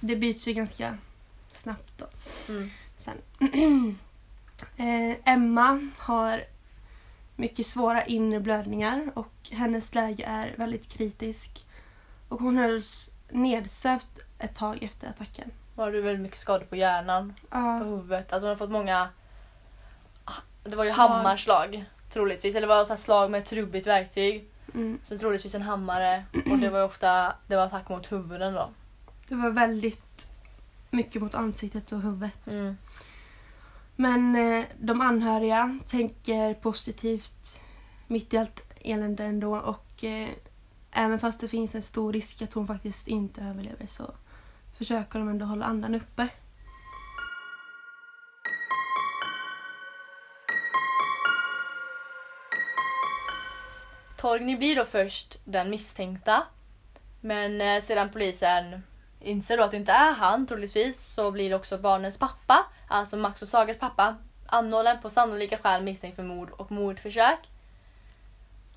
det 0.00 0.16
byts 0.16 0.48
ju 0.48 0.52
ganska 0.52 0.98
snabbt 1.52 1.92
då. 1.98 2.06
Mm. 2.48 2.70
Sen. 2.96 3.18
eh, 4.76 5.16
Emma 5.24 5.90
har 5.98 6.42
mycket 7.36 7.66
svåra 7.66 8.04
inre 8.04 8.40
blödningar 8.40 9.10
och 9.14 9.32
hennes 9.50 9.94
läge 9.94 10.24
är 10.24 10.54
väldigt 10.56 10.88
kritisk. 10.88 11.66
Och 12.28 12.40
hon 12.40 12.56
hölls 12.56 13.10
nedsövd 13.30 14.20
ett 14.38 14.54
tag 14.56 14.82
efter 14.82 15.08
attacken. 15.08 15.50
Var 15.74 15.92
du 15.92 16.00
väldigt 16.00 16.22
mycket 16.22 16.38
skador 16.38 16.64
på 16.66 16.76
hjärnan, 16.76 17.34
på 17.50 17.58
Ja, 17.58 17.78
huvudet. 17.78 18.32
Alltså 18.32 18.46
hon 18.46 18.50
har 18.50 18.56
fått 18.56 18.70
många... 18.70 19.08
Det 20.64 20.76
var 20.76 20.84
ju 20.84 20.92
Slag. 20.92 21.08
hammarslag 21.08 21.84
troligtvis. 22.08 22.54
Eller 22.54 22.66
det 22.66 22.74
var 22.74 22.84
så 22.84 22.96
slag 22.96 23.30
med 23.30 23.38
ett 23.40 23.46
trubbigt 23.46 23.86
verktyg. 23.86 24.50
mm, 24.74 24.98
Så 25.02 25.18
troligtvis 25.18 25.54
en 25.54 25.62
hammare. 25.62 26.24
Och 26.50 26.58
det 26.58 26.70
var 26.70 26.84
ofta 26.84 27.32
det 27.46 27.56
var 27.56 27.62
attack 27.66 27.88
mot 27.88 28.12
huvuden 28.12 28.54
då. 28.54 28.70
Det 29.28 29.34
var 29.34 29.50
väldigt 29.50 30.30
mycket 30.90 31.22
mot 31.22 31.34
ansiktet 31.34 31.92
och 31.92 32.00
huvudet. 32.02 32.46
Mm. 32.50 32.76
Men 33.96 34.36
eh, 34.36 34.64
de 34.80 35.00
anhöriga 35.00 35.78
tänker 35.86 36.54
positivt 36.54 37.60
mitt 38.06 38.34
i 38.34 38.36
allt 38.38 38.60
elände 38.80 39.24
ändå 39.24 39.56
och 39.56 40.04
eh, 40.04 40.28
även 40.90 41.18
fast 41.18 41.40
det 41.40 41.48
finns 41.48 41.74
en 41.74 41.82
stor 41.82 42.12
risk 42.12 42.42
att 42.42 42.52
hon 42.52 42.66
faktiskt 42.66 43.08
inte 43.08 43.42
överlever 43.42 43.86
så 43.86 44.14
försöker 44.78 45.18
de 45.18 45.28
ändå 45.28 45.46
hålla 45.46 45.64
andan 45.64 45.94
uppe. 45.94 46.28
Torgny 54.18 54.56
blir 54.56 54.76
då 54.76 54.84
först 54.84 55.38
den 55.44 55.70
misstänkta. 55.70 56.42
Men 57.20 57.60
eh, 57.60 57.82
sedan 57.82 58.10
polisen 58.10 58.82
inser 59.20 59.56
då 59.56 59.62
att 59.62 59.70
det 59.70 59.76
inte 59.76 59.92
är 59.92 60.12
han 60.12 60.46
troligtvis 60.46 61.14
så 61.14 61.30
blir 61.30 61.54
också 61.54 61.78
barnens 61.78 62.18
pappa, 62.18 62.66
alltså 62.88 63.16
Max 63.16 63.42
och 63.42 63.48
Sagas 63.48 63.78
pappa, 63.78 64.16
anhållen 64.46 65.02
på 65.02 65.10
sannolika 65.10 65.58
skäl 65.58 65.82
misstänkt 65.82 66.16
för 66.16 66.22
mord 66.22 66.50
och 66.50 66.72
mordförsök. 66.72 67.38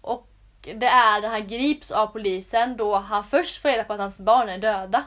Och 0.02 0.28
det 0.62 0.88
är 0.88 1.22
när 1.22 1.30
han 1.30 1.48
grips 1.48 1.92
av 1.92 2.08
polisen 2.08 2.78
då 2.78 2.96
han 2.96 3.24
först 3.24 3.62
får 3.62 3.70
reda 3.70 3.84
på 3.84 3.94
att 3.94 4.00
hans 4.00 4.20
barn 4.20 4.50
är 4.50 4.58
döda. 4.58 5.04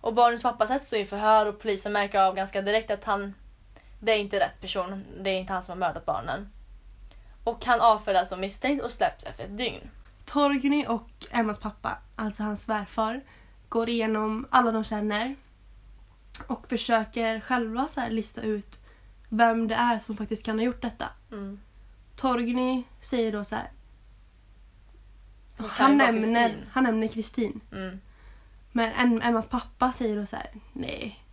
Och 0.00 0.14
barnens 0.14 0.42
pappa 0.42 0.66
sätts 0.66 0.90
då 0.90 0.96
i 0.96 1.04
förhör 1.04 1.46
och 1.46 1.60
polisen 1.60 1.92
märker 1.92 2.20
av 2.20 2.34
ganska 2.34 2.62
direkt 2.62 2.90
att 2.90 3.04
han 3.04 3.34
det 4.00 4.12
är 4.12 4.18
inte 4.18 4.40
rätt 4.40 4.60
person. 4.60 5.04
Det 5.20 5.30
är 5.30 5.38
inte 5.38 5.52
han 5.52 5.62
som 5.62 5.72
har 5.72 5.88
mördat 5.88 6.06
barnen. 6.06 6.50
Och 7.44 7.64
han 7.64 7.80
avfärdas 7.80 8.28
som 8.28 8.40
misstänkt 8.40 8.84
och 8.84 8.90
släpps 8.92 9.24
efter 9.24 9.44
ett 9.44 9.58
dygn. 9.58 9.90
Torgny 10.24 10.86
och 10.86 11.10
Emmas 11.30 11.60
pappa, 11.60 11.98
alltså 12.16 12.42
hans 12.42 12.62
svärfar, 12.62 13.20
går 13.68 13.88
igenom 13.88 14.46
alla 14.50 14.72
de 14.72 14.84
känner 14.84 15.34
och 16.46 16.68
försöker 16.68 17.40
själva 17.40 17.88
så 17.88 18.08
lista 18.08 18.42
ut 18.42 18.80
vem 19.28 19.68
det 19.68 19.74
är 19.74 19.98
som 19.98 20.16
faktiskt 20.16 20.46
kan 20.46 20.58
ha 20.58 20.64
gjort 20.64 20.82
detta. 20.82 21.08
Mm. 21.32 21.60
Torgny 22.16 22.82
säger 23.02 23.32
då 23.32 23.44
så 23.44 23.56
här. 23.56 23.70
Han 25.56 25.96
nämner, 25.96 26.56
han 26.70 26.84
nämner 26.84 27.08
Kristin. 27.08 27.60
Mm. 27.72 28.00
Men 28.72 28.92
Em- 28.92 29.28
Emmas 29.28 29.48
pappa 29.48 29.92
säger 29.92 30.16
då 30.16 30.26
så 30.26 30.36
här. 30.36 30.50
Nej, 30.72 31.24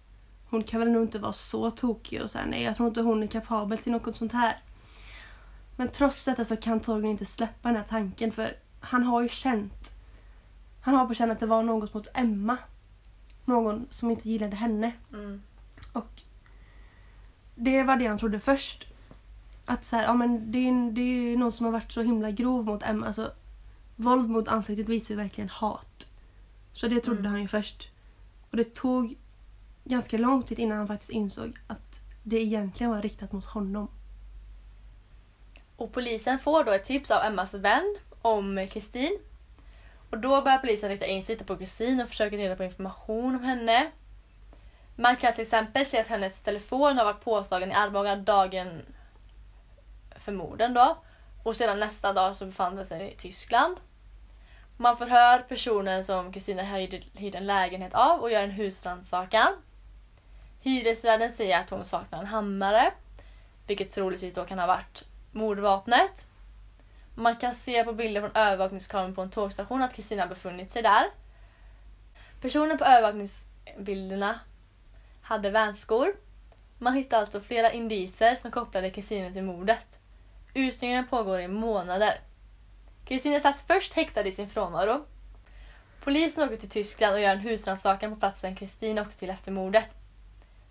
hon 0.50 0.63
kan 0.63 0.80
väl 0.80 0.91
nog 0.91 1.04
inte 1.04 1.19
vara 1.19 1.34
så 1.34 1.71
tokig 1.71 2.21
och 2.21 2.32
så 2.32 2.38
här, 2.38 2.45
nej 2.45 2.63
jag 2.63 2.76
tror 2.76 2.88
inte 2.88 3.02
hon 3.02 3.24
är 3.24 3.28
kapabel 3.28 3.78
till 3.78 3.91
något 3.91 4.15
sånt 4.15 4.34
här. 4.34 4.58
Men 5.81 5.89
trots 5.89 6.25
detta 6.25 6.45
så 6.45 6.57
kan 6.57 6.79
Torgny 6.79 7.09
inte 7.09 7.25
släppa 7.25 7.69
den 7.69 7.77
här 7.77 7.83
tanken 7.83 8.31
för 8.31 8.55
han 8.79 9.03
har 9.03 9.21
ju 9.21 9.29
känt 9.29 9.91
han 10.81 10.95
har 10.95 11.05
på 11.05 11.13
känn 11.13 11.31
att 11.31 11.39
det 11.39 11.45
var 11.45 11.63
något 11.63 11.93
mot 11.93 12.07
Emma. 12.13 12.57
Någon 13.45 13.87
som 13.91 14.11
inte 14.11 14.29
gillade 14.29 14.55
henne. 14.55 14.91
Mm. 15.13 15.41
Och 15.93 16.21
det 17.55 17.83
var 17.83 17.95
det 17.95 18.07
han 18.07 18.17
trodde 18.17 18.39
först. 18.39 18.87
Att 19.65 19.85
så 19.85 19.95
här, 19.95 20.03
ja 20.03 20.13
men 20.13 20.51
det 20.51 20.57
är, 20.57 20.91
det 20.91 21.01
är 21.01 21.37
någon 21.37 21.51
som 21.51 21.65
har 21.65 21.73
varit 21.73 21.91
så 21.91 22.01
himla 22.01 22.31
grov 22.31 22.65
mot 22.65 22.83
Emma. 22.83 23.07
Alltså, 23.07 23.31
våld 23.95 24.29
mot 24.29 24.47
ansiktet 24.47 24.89
visar 24.89 25.13
ju 25.13 25.21
verkligen 25.21 25.49
hat. 25.49 26.09
Så 26.73 26.87
det 26.87 26.99
trodde 26.99 27.19
Mm. 27.19 27.31
han 27.31 27.41
ju 27.41 27.47
först. 27.47 27.89
Och 28.49 28.57
det 28.57 28.75
tog 28.75 29.15
ganska 29.83 30.17
lång 30.17 30.43
tid 30.43 30.59
innan 30.59 30.77
han 30.77 30.87
faktiskt 30.87 31.11
insåg 31.11 31.59
att 31.67 32.01
det 32.23 32.41
egentligen 32.41 32.91
var 32.91 33.01
riktat 33.01 33.31
mot 33.31 33.45
honom. 33.45 33.87
Och 35.81 35.91
polisen 35.91 36.39
får 36.39 36.63
då 36.63 36.71
ett 36.71 36.85
tips 36.85 37.11
av 37.11 37.23
Emmas 37.23 37.53
vän 37.53 37.95
om 38.21 38.67
Kristin. 38.71 39.19
Och 40.09 40.17
då 40.17 40.41
börjar 40.41 40.57
polisen 40.57 40.89
rikta 40.89 41.05
in 41.05 41.25
sig 41.25 41.37
på 41.37 41.57
Kristin 41.57 42.01
och 42.01 42.09
försöker 42.09 42.37
ta 42.37 42.43
reda 42.43 42.55
på 42.55 42.63
information 42.63 43.35
om 43.35 43.43
henne. 43.43 43.91
Man 44.95 45.15
kan 45.15 45.33
till 45.33 45.41
exempel 45.41 45.85
se 45.85 45.99
att 45.99 46.07
hennes 46.07 46.41
telefon 46.41 46.97
har 46.97 47.05
varit 47.05 47.23
påslagen 47.23 47.71
i 47.71 47.73
Arboga 47.73 48.15
dagen 48.15 48.81
för 50.19 50.31
morden 50.31 50.73
då. 50.73 50.97
Och 51.43 51.55
sedan 51.55 51.79
nästa 51.79 52.13
dag 52.13 52.35
så 52.35 52.45
befann 52.45 52.75
den 52.75 52.85
sig 52.85 53.13
i 53.13 53.15
Tyskland. 53.15 53.77
Man 54.77 54.97
förhör 54.97 55.39
personen 55.39 56.03
som 56.03 56.33
Kristina 56.33 56.63
hyrde 56.63 57.37
en 57.37 57.47
lägenhet 57.47 57.93
av 57.93 58.19
och 58.19 58.31
gör 58.31 58.43
en 58.43 58.51
husrannsakan. 58.51 59.53
Hyresvärden 60.59 61.31
säger 61.31 61.59
att 61.59 61.69
hon 61.69 61.85
saknar 61.85 62.19
en 62.19 62.27
hammare. 62.27 62.91
Vilket 63.67 63.91
troligtvis 63.91 64.33
då 64.33 64.45
kan 64.45 64.59
ha 64.59 64.67
varit 64.67 65.11
mordvapnet. 65.31 66.25
Man 67.15 67.35
kan 67.35 67.55
se 67.55 67.83
på 67.83 67.93
bilder 67.93 68.21
från 68.21 68.35
övervakningskameran 68.35 69.15
på 69.15 69.21
en 69.21 69.29
tågstation 69.29 69.81
att 69.81 69.93
Kristina 69.93 70.27
befunnit 70.27 70.71
sig 70.71 70.81
där. 70.81 71.05
Personen 72.41 72.77
på 72.77 72.85
övervakningsbilderna 72.85 74.39
hade 75.21 75.49
vänskor. 75.49 76.15
Man 76.77 76.93
hittar 76.93 77.19
alltså 77.19 77.41
flera 77.41 77.71
indiser 77.71 78.35
som 78.35 78.51
kopplade 78.51 78.89
Kristina 78.89 79.31
till 79.31 79.43
mordet. 79.43 79.85
Utredningen 80.53 81.07
pågår 81.07 81.39
i 81.39 81.47
månader. 81.47 82.19
Kristina 83.05 83.39
satt 83.39 83.61
först 83.67 83.93
häktad 83.93 84.27
i 84.27 84.31
sin 84.31 84.49
frånvaro. 84.49 85.05
Polisen 86.03 86.43
åker 86.43 86.57
till 86.57 86.69
Tyskland 86.69 87.13
och 87.13 87.21
gör 87.21 87.31
en 87.31 87.39
husrannsakan 87.39 88.13
på 88.13 88.19
platsen 88.19 88.55
Kristina 88.55 89.01
åkte 89.01 89.17
till 89.17 89.29
efter 89.29 89.51
mordet. 89.51 89.95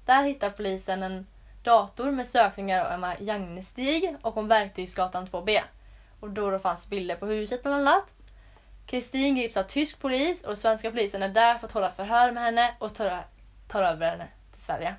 Där 0.04 0.22
hittar 0.22 0.50
polisen 0.50 1.02
en 1.02 1.26
dator 1.62 2.10
med 2.10 2.26
sökningar 2.26 2.84
av 2.84 2.92
Emma 2.92 3.14
Jagnestig 3.20 4.16
och 4.22 4.36
om 4.36 4.48
Verktygsgatan 4.48 5.26
2B. 5.26 5.60
Och 6.20 6.30
då, 6.30 6.50
då 6.50 6.58
fanns 6.58 6.88
bilder 6.88 7.16
på 7.16 7.26
huset 7.26 7.62
bland 7.62 7.88
annat. 7.88 8.14
Kristin 8.86 9.36
grips 9.36 9.56
av 9.56 9.62
tysk 9.62 10.00
polis 10.00 10.44
och 10.44 10.58
svenska 10.58 10.90
polisen 10.90 11.22
är 11.22 11.28
där 11.28 11.58
för 11.58 11.66
att 11.66 11.72
hålla 11.72 11.92
förhör 11.92 12.32
med 12.32 12.42
henne 12.42 12.74
och 12.78 12.94
tar, 12.94 13.20
tar 13.68 13.82
över 13.82 14.10
henne 14.10 14.28
till 14.52 14.62
Sverige. 14.62 14.94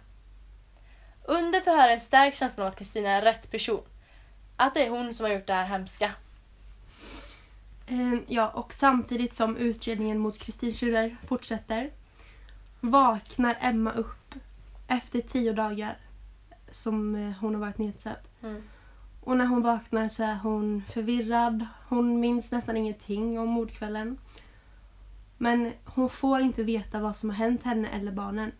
Under 1.23 1.61
förhören 1.61 2.01
stärks 2.01 2.39
känslan 2.39 2.65
av 2.65 2.71
att 2.71 2.79
Kristina 2.79 3.09
är 3.09 3.21
rätt 3.21 3.51
person. 3.51 3.83
Att 4.55 4.73
det 4.73 4.85
är 4.85 4.89
hon 4.89 5.13
som 5.13 5.25
har 5.25 5.33
gjort 5.33 5.47
det 5.47 5.53
här 5.53 5.65
hemska. 5.65 6.11
Ehm, 7.87 8.25
ja, 8.27 8.49
och 8.49 8.73
samtidigt 8.73 9.35
som 9.35 9.57
utredningen 9.57 10.19
mot 10.19 10.39
Kristin 10.39 10.71
Schürrer 10.71 11.15
fortsätter 11.27 11.91
vaknar 12.79 13.57
Emma 13.61 13.91
upp 13.91 14.35
efter 14.87 15.21
tio 15.21 15.53
dagar 15.53 15.97
som 16.71 17.15
eh, 17.15 17.31
hon 17.41 17.53
har 17.53 17.61
varit 17.61 17.77
nedsövd. 17.77 18.27
Mm. 18.43 18.63
Och 19.21 19.37
när 19.37 19.45
hon 19.45 19.61
vaknar 19.61 20.09
så 20.09 20.23
är 20.23 20.35
hon 20.35 20.83
förvirrad. 20.89 21.65
Hon 21.87 22.19
minns 22.19 22.51
nästan 22.51 22.77
ingenting 22.77 23.39
om 23.39 23.47
mordkvällen. 23.47 24.17
Men 25.37 25.73
hon 25.85 26.09
får 26.09 26.41
inte 26.41 26.63
veta 26.63 26.99
vad 26.99 27.15
som 27.15 27.29
har 27.29 27.37
hänt 27.37 27.63
henne 27.63 27.87
eller 27.87 28.11
barnen. 28.11 28.51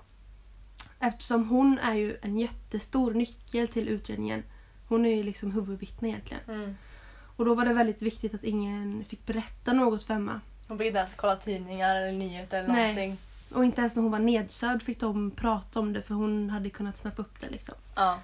Eftersom 1.00 1.50
hon 1.50 1.80
är 1.80 1.94
ju 1.94 2.18
en 2.22 2.40
jättestor 2.40 3.14
nyckel 3.14 3.68
till 3.68 3.88
utredningen. 3.88 4.44
Hon 4.88 5.06
är 5.06 5.16
ju 5.16 5.24
liksom 5.24 5.52
huvudvittne 5.52 6.08
egentligen. 6.10 6.44
Mm. 6.48 6.76
Och 7.36 7.46
då 7.46 7.56
var 7.56 7.66
det 7.66 7.74
väldigt 7.74 8.02
viktigt 8.02 8.34
att 8.34 8.44
ingen 8.44 9.06
fick 9.06 9.26
berätta 9.26 9.74
något 9.74 10.04
för 10.04 10.14
Emma. 10.14 10.42
Hon 10.68 10.78
fick 10.78 10.88
inte 10.88 11.00
ens 11.00 11.14
kolla 11.16 11.36
tidningar 11.36 11.96
eller 11.96 12.18
nyheter 12.18 12.60
eller 12.60 12.74
Nej. 12.74 12.82
någonting. 12.82 13.18
Och 13.54 13.66
inte 13.66 13.82
ens 13.82 13.96
när 13.96 14.04
hon 14.04 14.12
var 14.12 14.20
nedsövd 14.20 14.84
fick 14.84 15.00
de 15.00 15.32
prata 15.32 15.80
om 15.80 15.94
det 15.94 16.02
för 16.02 16.14
hon 16.14 16.50
hade 16.50 16.70
kunnat 16.70 16.98
snappa 16.98 17.22
upp 17.22 17.40
det 17.40 17.50
liksom. 17.50 17.76
Ja. 17.96 18.20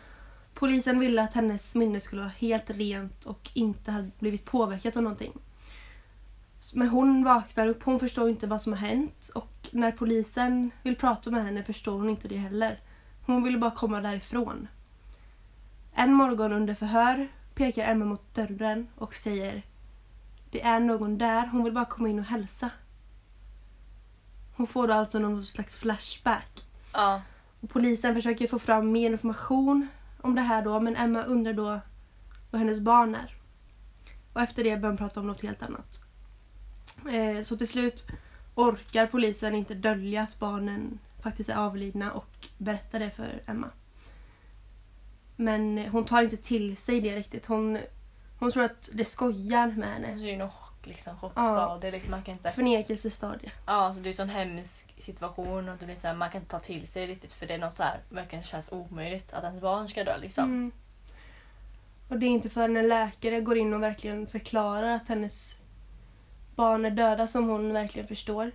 Polisen 0.53 0.99
ville 0.99 1.23
att 1.23 1.33
hennes 1.33 1.75
minne 1.75 1.99
skulle 1.99 2.21
vara 2.21 2.31
helt 2.37 2.69
rent 2.69 3.25
och 3.25 3.49
inte 3.53 3.91
hade 3.91 4.11
blivit 4.19 4.45
påverkat 4.45 4.97
av 4.97 5.03
någonting. 5.03 5.33
Men 6.73 6.87
hon 6.87 7.23
vaknar 7.23 7.67
upp, 7.67 7.83
hon 7.83 7.99
förstår 7.99 8.29
inte 8.29 8.47
vad 8.47 8.61
som 8.61 8.73
har 8.73 8.79
hänt 8.79 9.31
och 9.35 9.69
när 9.71 9.91
polisen 9.91 10.71
vill 10.83 10.95
prata 10.95 11.31
med 11.31 11.45
henne 11.45 11.63
förstår 11.63 11.97
hon 11.97 12.09
inte 12.09 12.27
det 12.27 12.37
heller. 12.37 12.79
Hon 13.25 13.43
ville 13.43 13.57
bara 13.57 13.71
komma 13.71 14.01
därifrån. 14.01 14.67
En 15.93 16.13
morgon 16.13 16.53
under 16.53 16.73
förhör 16.73 17.27
pekar 17.55 17.91
Emma 17.91 18.05
mot 18.05 18.35
dörren 18.35 18.87
och 18.95 19.15
säger 19.15 19.63
Det 20.51 20.61
är 20.61 20.79
någon 20.79 21.17
där, 21.17 21.47
hon 21.47 21.63
vill 21.63 21.73
bara 21.73 21.85
komma 21.85 22.09
in 22.09 22.19
och 22.19 22.25
hälsa. 22.25 22.69
Hon 24.57 24.67
får 24.67 24.87
då 24.87 24.93
alltså 24.93 25.19
någon 25.19 25.45
slags 25.45 25.75
flashback. 25.75 26.65
Ja. 26.93 27.21
Och 27.61 27.69
polisen 27.69 28.15
försöker 28.15 28.47
få 28.47 28.59
fram 28.59 28.91
mer 28.91 29.11
information 29.11 29.87
om 30.21 30.35
det 30.35 30.41
här 30.41 30.61
då 30.61 30.79
men 30.79 30.95
Emma 30.95 31.23
undrar 31.23 31.53
då 31.53 31.79
vad 32.51 32.61
hennes 32.61 32.79
barn 32.79 33.15
är. 33.15 33.35
Och 34.33 34.41
efter 34.41 34.63
det 34.63 34.77
börjar 34.77 34.93
de 34.93 34.97
prata 34.97 35.19
om 35.19 35.27
något 35.27 35.41
helt 35.41 35.63
annat. 35.63 36.01
Eh, 37.09 37.43
så 37.43 37.57
till 37.57 37.67
slut 37.67 38.07
orkar 38.55 39.07
polisen 39.07 39.55
inte 39.55 39.73
dölja 39.73 40.21
att 40.21 40.39
barnen 40.39 40.99
faktiskt 41.23 41.49
är 41.49 41.55
avlidna 41.55 42.11
och 42.11 42.47
berättar 42.57 42.99
det 42.99 43.09
för 43.09 43.41
Emma. 43.45 43.67
Men 45.35 45.77
hon 45.77 46.05
tar 46.05 46.21
inte 46.23 46.37
till 46.37 46.77
sig 46.77 47.01
det 47.01 47.15
riktigt. 47.15 47.45
Hon, 47.45 47.77
hon 48.39 48.51
tror 48.51 48.63
att 48.63 48.89
det 48.93 49.05
skojar 49.05 49.67
med 49.67 50.01
Det 50.01 50.07
henne. 50.07 50.23
är 50.23 50.31
ju 50.31 50.37
någon 50.37 50.49
chock, 50.51 50.66
liksom, 50.87 51.17
chockstadie. 51.17 51.91
Liksom, 51.91 52.11
man 52.11 52.23
kan 52.23 52.33
inte... 52.33 52.51
Förnekelsestadie. 52.51 53.51
Ja, 53.65 53.73
alltså 53.73 54.01
det 54.01 54.07
är 54.07 54.11
en 54.11 54.17
sån 54.17 54.29
hemsk 54.29 54.93
situation 54.97 55.69
och 55.69 55.77
det 55.77 55.85
blir 55.85 55.95
så 55.95 56.07
här, 56.07 56.15
man 56.15 56.29
kan 56.29 56.41
inte 56.41 56.51
ta 56.51 56.59
till 56.59 56.87
sig 56.87 57.07
riktigt 57.07 57.33
för 57.33 57.47
det 57.47 57.53
är 57.53 57.57
något 57.57 57.77
så 57.77 57.83
här 57.83 57.99
verkligen 58.09 58.43
känns 58.43 58.71
omöjligt 58.71 59.33
att 59.33 59.43
ens 59.43 59.61
barn 59.61 59.89
ska 59.89 60.03
dö 60.03 60.17
liksom. 60.17 60.43
Mm. 60.43 60.71
Och 62.09 62.19
det 62.19 62.25
är 62.25 62.29
inte 62.29 62.49
förrän 62.49 62.77
en 62.77 62.87
läkare 62.87 63.41
går 63.41 63.57
in 63.57 63.73
och 63.73 63.83
verkligen 63.83 64.27
förklarar 64.27 64.95
att 64.95 65.07
hennes 65.07 65.55
barn 66.55 66.85
är 66.85 66.91
döda 66.91 67.27
som 67.27 67.49
hon 67.49 67.73
verkligen 67.73 68.07
förstår. 68.07 68.51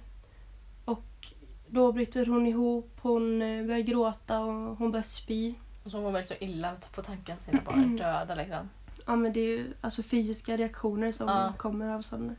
Och 0.85 1.27
då 1.67 1.93
bryter 1.93 2.27
hon 2.27 2.47
ihop, 2.47 2.99
hon 3.03 3.43
eh, 3.43 3.67
börjar 3.67 3.81
gråta 3.81 4.41
och 4.41 4.77
hon 4.77 4.91
börjar 4.91 5.03
spy. 5.03 5.55
Och 5.85 5.91
så 5.91 6.01
mår 6.01 6.11
väldigt 6.11 6.29
så 6.29 6.45
illa 6.45 6.73
på 6.95 7.03
tanken 7.03 7.37
att 7.37 7.43
sina 7.43 7.61
barn 7.65 7.95
är 7.95 7.99
döda 8.05 8.35
liksom. 8.35 8.69
Ja 9.13 9.17
men 9.17 9.33
det 9.33 9.41
är 9.41 9.47
ju 9.59 9.73
alltså 9.81 10.03
fysiska 10.03 10.57
reaktioner 10.57 11.13
som 11.13 11.29
Ja. 11.29 11.53
kommer 11.59 11.95
av 11.95 12.03
sån, 12.03 12.37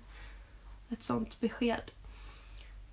ett 0.89 1.03
sånt 1.03 1.39
besked. 1.39 1.91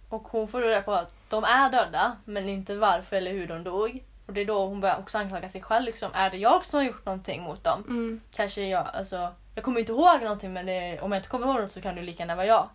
Och 0.09 0.23
hon 0.29 0.49
får 0.49 0.61
reda 0.61 0.83
på 0.83 0.93
att 0.93 1.14
de 1.29 1.45
är 1.45 1.71
döda, 1.71 2.16
men 2.25 2.49
inte 2.49 2.77
varför 2.77 3.16
eller 3.16 3.33
hur 3.33 3.47
de 3.47 3.64
dog. 3.64 4.05
Och 4.27 4.33
det 4.33 4.40
är 4.40 4.45
då 4.45 4.66
hon 4.66 4.81
börjar 4.81 4.99
också 4.99 5.19
anklaga 5.19 5.49
sig 5.49 5.62
själv. 5.62 5.85
Liksom, 5.85 6.11
är 6.14 6.31
det 6.31 6.37
jag 6.37 6.64
som 6.64 6.77
har 6.79 6.85
gjort 6.85 7.07
någonting 7.07 7.43
mot 7.43 7.64
dem? 7.64 7.85
Mm. 7.88 8.21
Kanske 8.35 8.66
jag, 8.69 8.87
alltså. 8.93 9.35
Jag 9.55 9.64
kommer 9.64 9.81
inte 9.81 9.93
ihåg 9.93 10.23
någonting 10.23 10.53
men 10.53 10.66
det, 10.66 11.01
om 11.01 11.12
jag 11.12 11.19
inte 11.19 11.29
kommer 11.29 11.47
ihåg 11.47 11.61
något 11.61 11.73
så 11.73 11.81
kan 11.81 11.95
det 11.95 12.03
lika 12.03 12.23
gärna 12.23 12.37
vara 12.37 12.47
jag. 12.47 12.69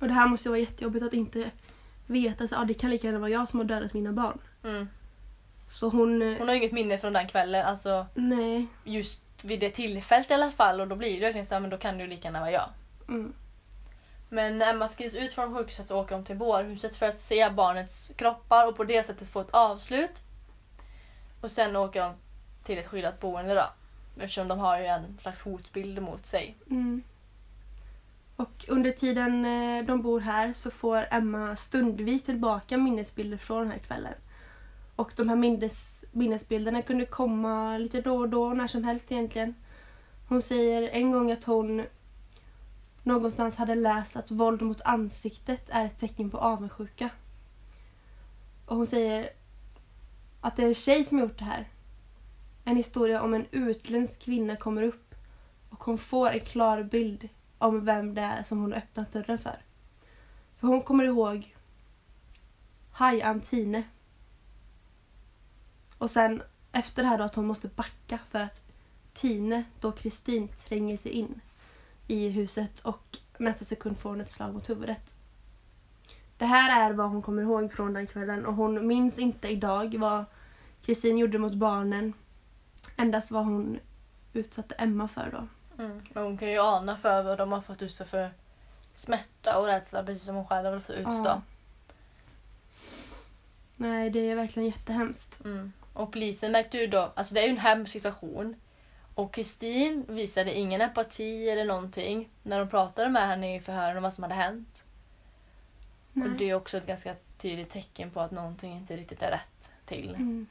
Och 0.00 0.08
det 0.08 0.14
här 0.14 0.28
måste 0.28 0.48
ju 0.48 0.50
vara 0.50 0.60
jättejobbigt 0.60 1.04
att 1.04 1.12
inte 1.12 1.50
veta 2.06 2.48
så, 2.48 2.54
ja, 2.54 2.64
det 2.64 2.74
kan 2.74 2.90
lika 2.90 3.06
gärna 3.06 3.18
vara 3.18 3.30
jag 3.30 3.48
som 3.48 3.58
har 3.58 3.64
dödat 3.66 3.92
mina 3.94 4.12
barn. 4.12 4.38
Mm. 4.64 4.88
Så 5.68 5.88
hon... 5.88 6.22
eh, 6.22 6.38
Hon 6.38 6.48
har 6.48 6.54
inget 6.54 6.72
minne 6.72 6.98
från 6.98 7.12
den 7.12 7.28
kvällen, 7.28 7.66
alltså 7.66 8.06
Nej. 8.14 8.66
just 8.84 9.20
vid 9.44 9.60
det 9.60 9.70
tillfället 9.70 10.30
i 10.30 10.34
alla 10.34 10.50
fall. 10.50 10.80
Och 10.80 10.88
då 10.88 10.96
blir 10.96 11.14
det 11.14 11.20
verkligen 11.20 11.46
så 11.46 11.54
här, 11.54 11.60
men 11.60 11.70
då 11.70 11.78
kan 11.78 11.98
det 11.98 12.04
ju 12.04 12.10
lika 12.10 12.28
gärna 12.28 12.40
vara 12.40 12.50
jag. 12.50 12.68
Mm. 13.08 13.32
Men 14.28 14.58
när 14.58 14.70
Emma 14.70 14.88
skrivs 14.88 15.14
ut 15.14 15.32
från 15.32 15.56
sjukhuset 15.56 15.86
så 15.86 16.00
åker 16.00 16.14
de 16.14 16.24
till 16.24 16.36
bårhuset 16.36 16.96
för 16.96 17.08
att 17.08 17.20
se 17.20 17.50
barnets 17.50 18.12
kroppar 18.16 18.66
och 18.66 18.76
på 18.76 18.84
det 18.84 19.06
sättet 19.06 19.28
få 19.28 19.40
ett 19.40 19.50
avslut. 19.50 20.22
Och 21.40 21.50
sen 21.50 21.76
åker 21.76 22.00
de 22.00 22.14
till 22.64 22.78
ett 22.78 22.86
skyddat 22.86 23.20
boende 23.20 23.54
då. 23.54 23.66
Eftersom 24.16 24.48
de 24.48 24.58
har 24.58 24.78
ju 24.78 24.86
en 24.86 25.18
slags 25.18 25.42
hotbild 25.42 26.02
mot 26.02 26.26
sig. 26.26 26.56
Mm. 26.70 27.02
Och 28.36 28.64
under 28.68 28.90
tiden 28.90 29.44
eh, 29.44 29.84
de 29.84 30.02
bor 30.02 30.20
här 30.20 30.52
så 30.52 30.70
får 30.70 31.06
Emma 31.10 31.56
stundvis 31.56 32.22
tillbaka 32.22 32.76
minnesbilder 32.76 33.36
från 33.36 33.62
den 33.62 33.70
här 33.70 33.78
kvällen. 33.78 34.14
Och 34.96 35.12
de 35.16 35.28
här 35.28 35.36
minnes, 35.36 35.99
minnesbilderna 36.12 36.82
kunde 36.82 37.06
komma 37.06 37.78
lite 37.78 38.00
då 38.00 38.16
och 38.16 38.28
då, 38.28 38.52
när 38.52 38.66
som 38.66 38.84
helst 38.84 39.12
egentligen. 39.12 39.54
Hon 40.28 40.42
säger 40.42 40.88
en 40.88 41.12
gång 41.12 41.32
att 41.32 41.44
hon 41.44 41.86
någonstans 43.02 43.56
hade 43.56 43.74
läst 43.74 44.16
att 44.16 44.30
våld 44.30 44.62
mot 44.62 44.80
ansiktet 44.80 45.70
är 45.70 45.86
ett 45.86 45.98
tecken 45.98 46.30
på 46.30 46.38
avundsjuka. 46.38 47.10
Och 48.66 48.76
hon 48.76 48.86
säger 48.86 49.30
att 50.40 50.56
det 50.56 50.62
är 50.62 50.68
en 50.68 50.74
tjej 50.74 51.04
som 51.04 51.18
har 51.18 51.24
gjort 51.24 51.38
det 51.38 51.44
här. 51.44 51.68
En 52.64 52.76
historia 52.76 53.22
om 53.22 53.34
en 53.34 53.46
utländsk 53.50 54.22
kvinna 54.22 54.56
kommer 54.56 54.82
upp 54.82 55.14
och 55.70 55.84
hon 55.84 55.98
får 55.98 56.30
en 56.30 56.40
klar 56.40 56.82
bild 56.82 57.28
om 57.58 57.84
vem 57.84 58.14
det 58.14 58.22
är 58.22 58.42
som 58.42 58.60
hon 58.60 58.72
har 58.72 58.78
öppnat 58.78 59.12
dörren 59.12 59.38
för. 59.38 59.58
För 60.56 60.68
hon 60.68 60.82
kommer 60.82 61.04
ihåg 61.04 61.54
Haj 62.92 63.22
Antine. 63.22 63.82
Och 66.00 66.10
sen 66.10 66.42
efter 66.72 67.02
det 67.02 67.08
här 67.08 67.18
då 67.18 67.24
att 67.24 67.34
hon 67.34 67.46
måste 67.46 67.68
backa 67.68 68.18
för 68.30 68.38
att 68.38 68.62
Tine, 69.14 69.64
då 69.80 69.92
Kristin, 69.92 70.48
tränger 70.48 70.96
sig 70.96 71.12
in 71.12 71.40
i 72.06 72.28
huset 72.28 72.80
och 72.80 73.18
nästa 73.38 73.64
sekund 73.64 73.98
får 73.98 74.10
hon 74.10 74.20
ett 74.20 74.30
slag 74.30 74.54
mot 74.54 74.70
huvudet. 74.70 75.14
Det 76.38 76.44
här 76.44 76.90
är 76.90 76.94
vad 76.94 77.10
hon 77.10 77.22
kommer 77.22 77.42
ihåg 77.42 77.72
från 77.72 77.92
den 77.92 78.06
kvällen 78.06 78.46
och 78.46 78.54
hon 78.54 78.86
minns 78.86 79.18
inte 79.18 79.48
idag 79.48 79.98
vad 79.98 80.24
Kristin 80.82 81.18
gjorde 81.18 81.38
mot 81.38 81.54
barnen. 81.54 82.12
Endast 82.96 83.30
vad 83.30 83.44
hon 83.44 83.78
utsatte 84.32 84.74
Emma 84.74 85.08
för 85.08 85.30
då. 85.30 85.48
Mm. 85.84 86.02
Men 86.12 86.24
hon 86.24 86.38
kan 86.38 86.50
ju 86.50 86.58
ana 86.58 86.96
för 86.96 87.22
vad 87.22 87.38
de 87.38 87.52
har 87.52 87.60
fått 87.60 87.82
utstå 87.82 88.04
för 88.04 88.30
smärta 88.94 89.58
och 89.58 89.66
rädsla 89.66 90.04
precis 90.04 90.24
som 90.24 90.34
hon 90.34 90.46
själv 90.46 90.66
har 90.66 90.80
fått 90.80 90.96
utstå. 90.96 91.24
Ja. 91.24 91.42
Nej, 93.76 94.10
det 94.10 94.30
är 94.30 94.36
verkligen 94.36 94.68
jättehemskt. 94.68 95.44
Mm. 95.44 95.72
Och 95.92 96.12
polisen 96.12 96.52
märkte 96.52 96.78
ju 96.78 96.86
då, 96.86 97.12
alltså 97.14 97.34
det 97.34 97.40
är 97.40 97.44
ju 97.44 97.50
en 97.50 97.58
hemsk 97.58 97.92
situation. 97.92 98.56
Och 99.14 99.34
Kristin 99.34 100.04
visade 100.08 100.54
ingen 100.54 100.80
empati 100.80 101.48
eller 101.48 101.64
någonting 101.64 102.28
när 102.42 102.58
de 102.58 102.68
pratade 102.68 103.08
med 103.08 103.26
henne 103.28 103.56
i 103.56 103.60
förhören 103.60 103.96
om 103.96 104.02
vad 104.02 104.14
som 104.14 104.24
hade 104.24 104.34
hänt. 104.34 104.84
Nej. 106.12 106.28
Och 106.28 106.36
det 106.36 106.50
är 106.50 106.54
också 106.54 106.76
ett 106.76 106.86
ganska 106.86 107.14
tydligt 107.38 107.70
tecken 107.70 108.10
på 108.10 108.20
att 108.20 108.30
någonting 108.30 108.72
inte 108.72 108.96
riktigt 108.96 109.22
är 109.22 109.30
rätt 109.30 109.72
till. 109.86 110.14
Mm. 110.14 110.46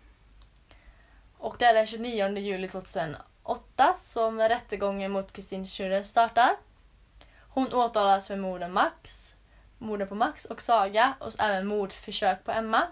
Och 1.38 1.56
det 1.60 1.66
är 1.66 1.74
den 1.74 1.88
29 1.88 2.38
juli 2.38 2.68
2008 2.68 3.96
som 3.98 4.40
rättegången 4.40 5.12
mot 5.12 5.32
Kristin 5.32 5.66
Schürrer 5.66 6.04
startar. 6.04 6.56
Hon 7.40 7.74
åtalas 7.74 8.28
för 8.28 8.36
morden 8.36 8.74
Max, 8.74 9.36
morden 9.78 10.08
på 10.08 10.16
Max 10.16 10.46
och 10.46 10.62
Saga 10.62 11.14
och 11.20 11.34
även 11.40 11.68
mordförsök 11.68 12.44
på 12.44 12.52
Emma. 12.52 12.88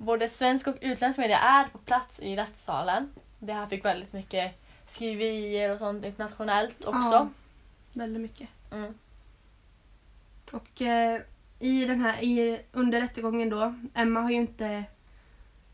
Både 0.00 0.28
svensk 0.28 0.66
och 0.66 0.76
utländsk 0.80 1.18
media 1.18 1.38
är 1.38 1.64
på 1.68 1.78
plats 1.78 2.20
i 2.20 2.36
rättssalen. 2.36 3.10
Det 3.38 3.52
här 3.52 3.66
fick 3.66 3.84
väldigt 3.84 4.12
mycket 4.12 4.60
skriverier 4.86 5.72
och 5.72 5.78
sånt 5.78 6.04
internationellt 6.04 6.84
också. 6.84 7.12
Ja, 7.12 7.28
väldigt 7.92 8.22
mycket. 8.22 8.48
Mm. 8.72 8.94
Och 10.52 10.82
eh, 10.82 11.20
i 11.58 11.84
den 11.84 12.00
här, 12.00 12.22
i, 12.22 12.60
under 12.72 13.00
rättegången 13.00 13.48
då, 13.50 13.74
Emma 13.94 14.20
har 14.20 14.30
ju 14.30 14.36
inte 14.36 14.84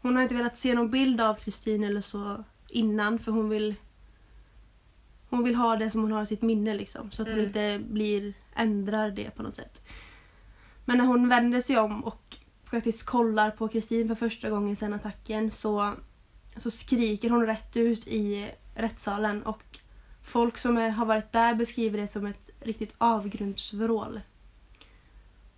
hon 0.02 0.16
har 0.16 0.22
inte 0.22 0.34
velat 0.34 0.58
se 0.58 0.74
någon 0.74 0.90
bild 0.90 1.20
av 1.20 1.34
Kristin 1.34 1.84
eller 1.84 2.00
så 2.00 2.44
innan 2.68 3.18
för 3.18 3.32
hon 3.32 3.48
vill 3.48 3.74
hon 5.30 5.44
vill 5.44 5.54
ha 5.54 5.76
det 5.76 5.90
som 5.90 6.02
hon 6.02 6.12
har 6.12 6.22
i 6.22 6.26
sitt 6.26 6.42
minne 6.42 6.74
liksom 6.74 7.10
så 7.10 7.22
att 7.22 7.28
hon 7.28 7.38
Mm. 7.38 7.46
inte 7.46 7.80
blir 7.92 8.34
ändrar 8.54 9.10
det 9.10 9.30
på 9.30 9.42
något 9.42 9.56
sätt. 9.56 9.82
Men 10.84 10.98
när 10.98 11.04
hon 11.04 11.28
vänder 11.28 11.60
sig 11.60 11.78
om 11.78 12.04
och 12.04 12.37
faktiskt 12.70 13.03
kollar 13.07 13.50
på 13.50 13.68
Kristin 13.68 14.09
för 14.09 14.14
första 14.14 14.50
gången 14.50 14.77
sedan 14.77 14.92
attacken 14.94 15.50
så, 15.50 15.94
så 16.57 16.70
skriker 16.70 17.31
hon 17.31 17.46
rätt 17.46 17.77
ut 17.77 18.07
i 18.09 18.50
rättssalen 18.74 19.42
och 19.42 19.62
folk 20.22 20.59
som 20.59 20.77
är, 20.77 20.88
har 20.88 21.07
varit 21.07 21.33
där 21.33 21.55
beskriver 21.55 21.98
det 21.98 22.09
som 22.09 22.27
ett 22.27 22.50
riktigt 22.61 22.94
avgrundsvrål. 22.98 24.20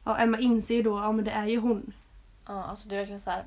Ja, 0.04 0.16
Emma 0.18 0.38
inser 0.38 0.74
ju 0.74 0.82
då, 0.82 0.98
ja 0.98 1.12
men 1.12 1.24
det 1.24 1.30
är 1.30 1.46
ju 1.46 1.58
hon. 1.58 1.92
Ja, 2.46 2.64
alltså 2.64 2.88
det 2.88 2.94
är 2.94 2.98
verkligen 2.98 3.20
så 3.20 3.30
här. 3.30 3.44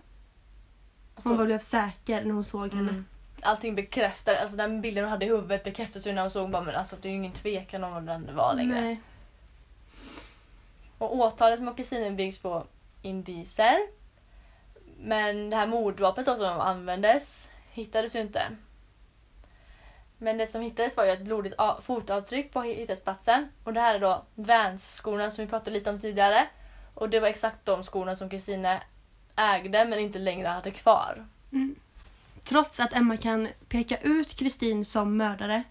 Alltså, 1.16 1.30
Hon 1.30 1.38
bara 1.38 1.46
blev 1.46 1.60
säker 1.60 2.24
när 2.26 2.32
hon 2.32 2.44
såg 2.44 2.74
henne. 2.74 2.90
mm, 2.90 3.06
allting 3.42 3.76
bekräftar, 3.76 4.36
alltså 4.36 4.58
den 4.58 4.82
bilden 4.82 5.04
hon 5.04 5.12
hade 5.12 5.26
i 5.26 5.30
huvudet 5.30 5.64
bekräftades 5.64 6.08
ju 6.08 6.14
när 6.14 6.22
hon 6.22 6.32
såg 6.32 6.50
bara 6.52 6.62
men 6.62 6.76
alltså 6.76 6.96
det 7.02 7.08
är 7.08 7.10
ju 7.10 7.18
ingen 7.18 7.32
tvekan 7.34 7.84
om 7.84 7.94
vad 7.94 8.04
den 8.06 8.36
var 8.36 8.54
längre. 8.54 8.82
Nej. 8.82 9.02
Och 10.98 11.16
åtalet 11.16 11.62
mot 11.62 11.78
kusinen 11.78 12.16
byggs 12.16 12.40
på 12.40 12.64
indicier. 13.02 13.80
Men 14.98 15.50
det 15.50 15.56
här 15.56 15.68
mordvapnet 15.68 16.26
då 16.26 16.36
som 16.36 16.60
användes 16.60 17.50
hittades 17.72 18.16
ju 18.16 18.20
inte. 18.20 18.42
Men 20.18 20.38
det 20.38 20.48
som 20.48 20.62
hittades 20.62 20.98
var 20.98 21.06
ju 21.06 21.12
ett 21.12 21.22
blodigt 21.22 21.56
fotavtryck 21.82 22.54
på 22.54 22.62
hittesplatsen. 22.62 23.48
Och 23.64 23.74
det 23.74 23.82
här 23.82 23.96
är 23.96 24.00
då 24.00 24.26
Vans-skorna 24.36 25.32
som 25.32 25.46
vi 25.46 25.50
pratade 25.50 25.72
lite 25.72 25.90
om 25.90 26.00
tidigare. 26.00 26.48
Och 26.94 27.10
det 27.10 27.20
var 27.20 27.28
exakt 27.28 27.66
de 27.66 27.84
skorna 27.84 28.16
som 28.16 28.30
Kristine 28.30 28.82
ägde 29.36 29.86
men 29.86 30.00
inte 30.00 30.20
längre 30.20 30.48
hade 30.48 30.72
kvar. 30.72 31.28
Mm. 31.52 31.76
Trots 32.44 32.80
att 32.80 32.94
Emma 32.94 33.18
kan 33.18 33.48
peka 33.68 33.98
ut 33.98 34.36
Kristin 34.36 34.86
som 34.86 35.18
mördare 35.18 35.64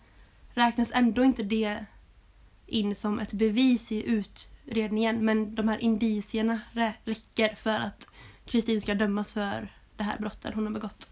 räknas 0.55 0.91
ändå 0.95 1.25
inte 1.25 1.43
det 1.43 1.85
in 2.67 2.95
som 2.95 3.19
ett 3.19 3.33
bevis 3.33 3.93
i 3.93 4.03
utredningen. 4.69 5.25
Men 5.25 5.55
de 5.55 5.69
här 5.69 5.79
indicierna 5.79 6.61
rä- 6.73 6.93
räcker 7.05 7.55
för 7.55 7.71
att 7.71 8.07
Kristin 8.45 8.81
ska 8.81 8.95
dömas 8.95 9.33
för 9.33 9.69
det 9.97 10.03
här 10.03 10.19
brottet 10.19 10.55
hon 10.55 10.67
har 10.67 10.73
begått. 10.73 11.11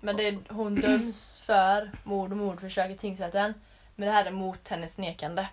Men 0.00 0.16
det, 0.16 0.38
hon 0.48 0.74
döms 0.74 1.42
för 1.46 1.90
mord 2.04 2.30
och 2.32 2.38
mordförsök 2.38 2.90
i 2.90 2.96
tingsrätten. 2.96 3.54
Men 3.96 4.06
det 4.06 4.12
här 4.12 4.24
är 4.24 4.30
mot 4.30 4.68
hennes 4.68 4.98
nekande. 4.98 5.48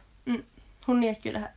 Hon 0.85 0.99
nekar 0.99 1.29
ju 1.29 1.33
det 1.33 1.39
här. 1.39 1.51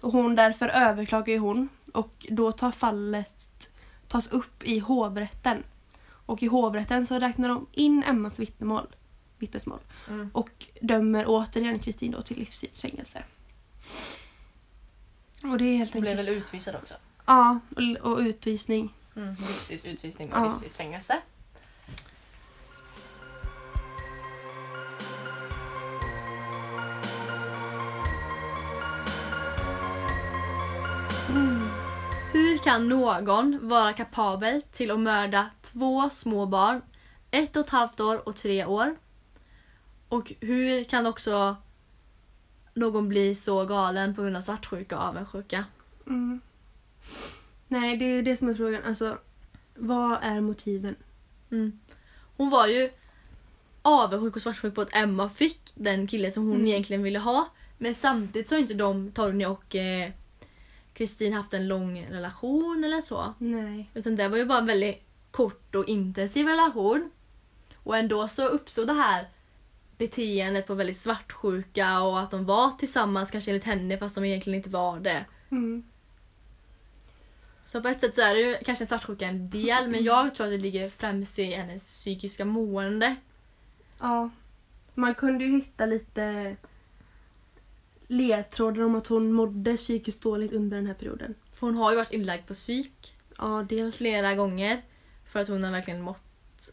Så 0.00 0.10
hon 0.10 0.34
därför 0.34 0.68
överklagar 0.68 1.32
ju 1.32 1.38
hon 1.38 1.68
och 1.92 2.26
då 2.30 2.52
tar 2.52 2.70
fallet 2.70 3.70
tas 4.08 4.28
upp 4.28 4.62
i 4.64 4.78
hovrätten. 4.78 5.62
Och 6.26 6.42
i 6.42 6.46
hovrätten 6.46 7.06
så 7.06 7.18
räknar 7.18 7.48
de 7.48 7.66
in 7.72 8.02
Emmas 8.06 8.38
vittnemål, 8.38 8.86
vittnesmål 9.38 9.78
Mm. 10.08 10.30
och 10.34 10.50
dömer 10.80 11.24
återigen 11.26 11.78
Kristin 11.78 12.10
då 12.12 12.22
till 12.22 12.38
livstidsfängelse. 12.38 13.22
Och 15.50 15.58
det 15.58 15.64
är 15.64 15.76
helt 15.76 15.92
Hon 15.92 16.00
blev 16.00 16.18
enkelt... 16.18 16.28
väl 16.28 16.36
utvisad 16.36 16.74
också. 16.74 16.94
Ja, 17.26 17.58
och, 17.76 18.12
och 18.12 18.18
utvisning. 18.18 18.94
Mm. 19.16 19.28
Livstids 19.28 19.84
utvisning 19.84 20.32
och 20.32 20.38
Ja. 20.38 20.50
livstidsfängelse. 20.50 21.20
Mm. 31.28 31.68
Hur 32.32 32.58
kan 32.58 32.88
någon 32.88 33.68
vara 33.68 33.92
kapabel 33.92 34.62
till 34.72 34.90
att 34.90 35.00
mörda 35.00 35.50
två 35.62 36.10
små 36.10 36.46
barn, 36.46 36.82
ett 37.30 37.56
och 37.56 37.64
ett 37.64 37.70
halvt 37.70 38.00
år 38.00 38.28
och 38.28 38.36
tre 38.36 38.64
år? 38.64 38.96
Och 40.08 40.32
hur 40.40 40.84
kan 40.84 41.06
också 41.06 41.56
någon 42.74 43.08
bli 43.08 43.34
så 43.34 43.64
galen 43.64 44.14
på 44.14 44.22
grund 44.22 44.36
av 44.36 44.40
svartsjuka 44.40 44.98
och 44.98 45.04
avundsjuka? 45.04 45.64
Mm. 46.06 46.40
Nej, 47.68 47.96
det 47.96 48.04
är 48.04 48.08
ju 48.08 48.22
det 48.22 48.36
som 48.36 48.48
är 48.48 48.54
frågan. 48.54 48.82
Alltså, 48.84 49.18
vad 49.74 50.18
är 50.22 50.40
motiven? 50.40 50.96
Mm. 51.50 51.78
Hon 52.36 52.50
var 52.50 52.66
ju 52.66 52.90
avundsjuk 53.82 54.36
och 54.36 54.42
svartsjuk 54.42 54.74
på 54.74 54.80
att 54.80 54.96
Emma 54.96 55.28
fick 55.30 55.60
den 55.74 56.06
killen 56.06 56.32
som 56.32 56.46
hon 56.46 56.54
Mm. 56.56 56.66
egentligen 56.66 57.02
ville 57.02 57.18
ha. 57.18 57.48
Men 57.78 57.94
samtidigt 57.94 58.48
så 58.48 58.54
har 58.54 58.60
inte 58.60 58.74
de, 58.74 59.12
Torgny 59.12 59.44
och 59.46 59.74
eh, 59.74 60.10
Kristin 60.94 61.32
haft 61.32 61.54
en 61.54 61.68
lång 61.68 62.06
relation 62.10 62.84
eller 62.84 63.00
så. 63.00 63.34
Nej. 63.38 63.90
Utan 63.94 64.16
det 64.16 64.28
var 64.28 64.36
ju 64.38 64.44
bara 64.44 64.58
en 64.58 64.66
väldigt 64.66 65.08
kort 65.30 65.74
och 65.74 65.88
intensiv 65.88 66.46
relation. 66.46 67.10
Och 67.74 67.96
ändå 67.96 68.28
så 68.28 68.48
uppstod 68.48 68.86
det 68.86 68.92
här 68.92 69.28
beteendet 69.98 70.66
på 70.66 70.74
väldigt 70.74 70.96
svartsjuka 70.96 72.00
och 72.02 72.20
att 72.20 72.30
de 72.30 72.44
var 72.44 72.70
tillsammans 72.70 73.30
kanske 73.30 73.50
enligt 73.50 73.64
henne 73.64 73.98
fast 73.98 74.14
de 74.14 74.24
egentligen 74.24 74.56
inte 74.56 74.70
var 74.70 75.00
det. 75.00 75.24
Mm. 75.50 75.84
Så 77.64 77.82
på 77.82 77.88
ett 77.88 78.00
sätt 78.00 78.14
så 78.14 78.22
är 78.22 78.34
det 78.34 78.40
ju 78.40 78.56
kanske 78.64 78.84
en 78.84 78.88
svartsjuka 78.88 79.26
en 79.26 79.50
del 79.50 79.88
men 79.88 80.04
jag 80.04 80.34
tror 80.34 80.46
att 80.46 80.52
det 80.52 80.58
ligger 80.58 80.88
främst 80.88 81.38
i 81.38 81.44
hennes 81.44 81.82
psykiska 81.82 82.44
mående. 82.44 83.16
Ja. 84.00 84.30
Man 84.94 85.14
kunde 85.14 85.44
ju 85.44 85.50
hitta 85.50 85.86
lite 85.86 86.56
ledtrådar 88.06 88.82
om 88.82 88.94
att 88.94 89.06
hon 89.06 89.32
mådde 89.32 89.76
psykiskt 89.76 90.22
dåligt 90.22 90.52
under 90.52 90.76
den 90.76 90.86
här 90.86 90.94
perioden. 90.94 91.34
För 91.54 91.66
hon 91.66 91.76
har 91.76 91.90
ju 91.90 91.96
varit 91.96 92.12
inlagd 92.12 92.46
på 92.46 92.54
psyk 92.54 93.16
Ja, 93.38 93.66
dels. 93.68 93.96
flera 93.96 94.34
gånger. 94.34 94.82
För 95.32 95.40
att 95.40 95.48
hon 95.48 95.64
har 95.64 95.70
verkligen 95.70 96.02
mått 96.02 96.20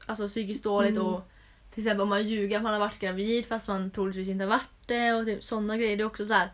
alltså, 0.06 0.28
psykiskt 0.28 0.64
dåligt 0.64 0.92
Mm. 0.98 1.06
och 1.08 1.31
till 1.74 1.84
exempel 1.84 2.02
om 2.02 2.10
man 2.10 2.28
ljuger 2.28 2.58
att 2.58 2.64
man 2.64 2.74
har 2.74 2.80
varit 2.80 3.00
gravid 3.00 3.46
fast 3.46 3.68
man 3.68 3.92
troligtvis 3.92 4.28
inte 4.28 4.44
har 4.44 4.50
varit 4.50 4.68
det 4.86 5.14
och 5.14 5.26
typ 5.26 5.44
sådana 5.44 5.78
grejer. 5.78 5.98
Det 5.98 6.04
är 6.04 6.08
också 6.08 6.26
så 6.26 6.34
här 6.34 6.50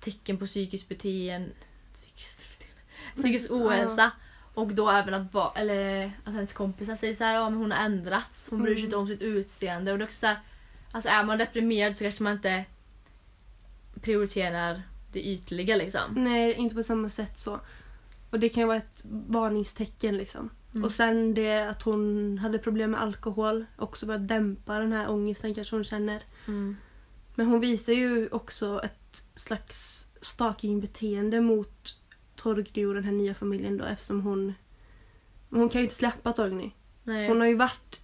tecken 0.00 0.38
på 0.38 0.46
psykiskt 0.46 0.88
beteende. 0.88 1.50
Psykiskt, 1.92 2.38
beteende. 2.58 2.82
psykisk 3.22 3.50
ohälsa. 3.50 4.10
Och 4.54 4.74
då 4.74 4.90
även 4.90 5.14
att, 5.14 5.34
va, 5.34 5.52
eller, 5.56 6.12
att 6.24 6.34
hennes 6.34 6.52
kompisar 6.52 6.96
säger 6.96 7.14
så 7.14 7.24
här, 7.24 7.34
ja, 7.34 7.50
men 7.50 7.58
hon 7.58 7.72
har 7.72 7.84
ändrats. 7.84 8.48
Hon 8.50 8.62
bryr 8.62 8.74
sig 8.74 8.80
Mm. 8.80 8.84
inte 8.84 8.96
om 8.96 9.08
sitt 9.08 9.22
utseende. 9.22 9.92
Och 9.92 9.98
det 9.98 10.04
är 10.04 10.06
också 10.06 10.18
så 10.18 10.26
här, 10.26 10.38
alltså 10.92 11.10
är 11.10 11.24
man 11.24 11.38
deprimerad 11.38 11.96
så 11.96 12.04
kanske 12.04 12.22
man 12.22 12.32
inte 12.32 12.64
prioriterar 14.00 14.82
det 15.12 15.26
ytliga 15.28 15.76
liksom. 15.76 16.24
Nej, 16.24 16.54
inte 16.54 16.74
på 16.74 16.82
samma 16.82 17.10
sätt 17.10 17.38
så. 17.38 17.60
Och 18.30 18.40
det 18.40 18.48
kan 18.48 18.60
ju 18.60 18.66
vara 18.66 18.76
ett 18.76 19.02
varningstecken 19.28 20.16
liksom. 20.16 20.50
Mm. 20.72 20.84
Och 20.84 20.92
sen 20.92 21.34
det 21.34 21.68
att 21.68 21.82
hon 21.82 22.38
hade 22.38 22.58
problem 22.58 22.90
med 22.90 23.02
alkohol. 23.02 23.64
Också 23.76 24.06
för 24.06 24.14
att 24.14 24.28
dämpa 24.28 24.78
den 24.78 24.92
här 24.92 25.10
ångesten 25.10 25.54
kanske 25.54 25.76
hon 25.76 25.84
känner. 25.84 26.22
Mm. 26.46 26.76
Men 27.34 27.46
hon 27.46 27.60
visar 27.60 27.92
ju 27.92 28.28
också 28.28 28.80
ett 28.84 29.22
slags 29.34 30.06
stalkingbeteende 30.20 31.40
mot 31.40 32.00
Torgny 32.34 32.84
och 32.86 32.94
den 32.94 33.04
här 33.04 33.12
nya 33.12 33.34
familjen 33.34 33.76
då 33.78 33.84
eftersom 33.84 34.20
hon... 34.20 34.54
Hon 35.50 35.68
kan 35.68 35.80
ju 35.80 35.84
inte 35.84 35.94
släppa 35.94 36.32
Torgny. 36.32 36.70
Nej. 37.04 37.28
Hon 37.28 37.40
har 37.40 37.46
ju 37.46 37.56
varit 37.56 38.00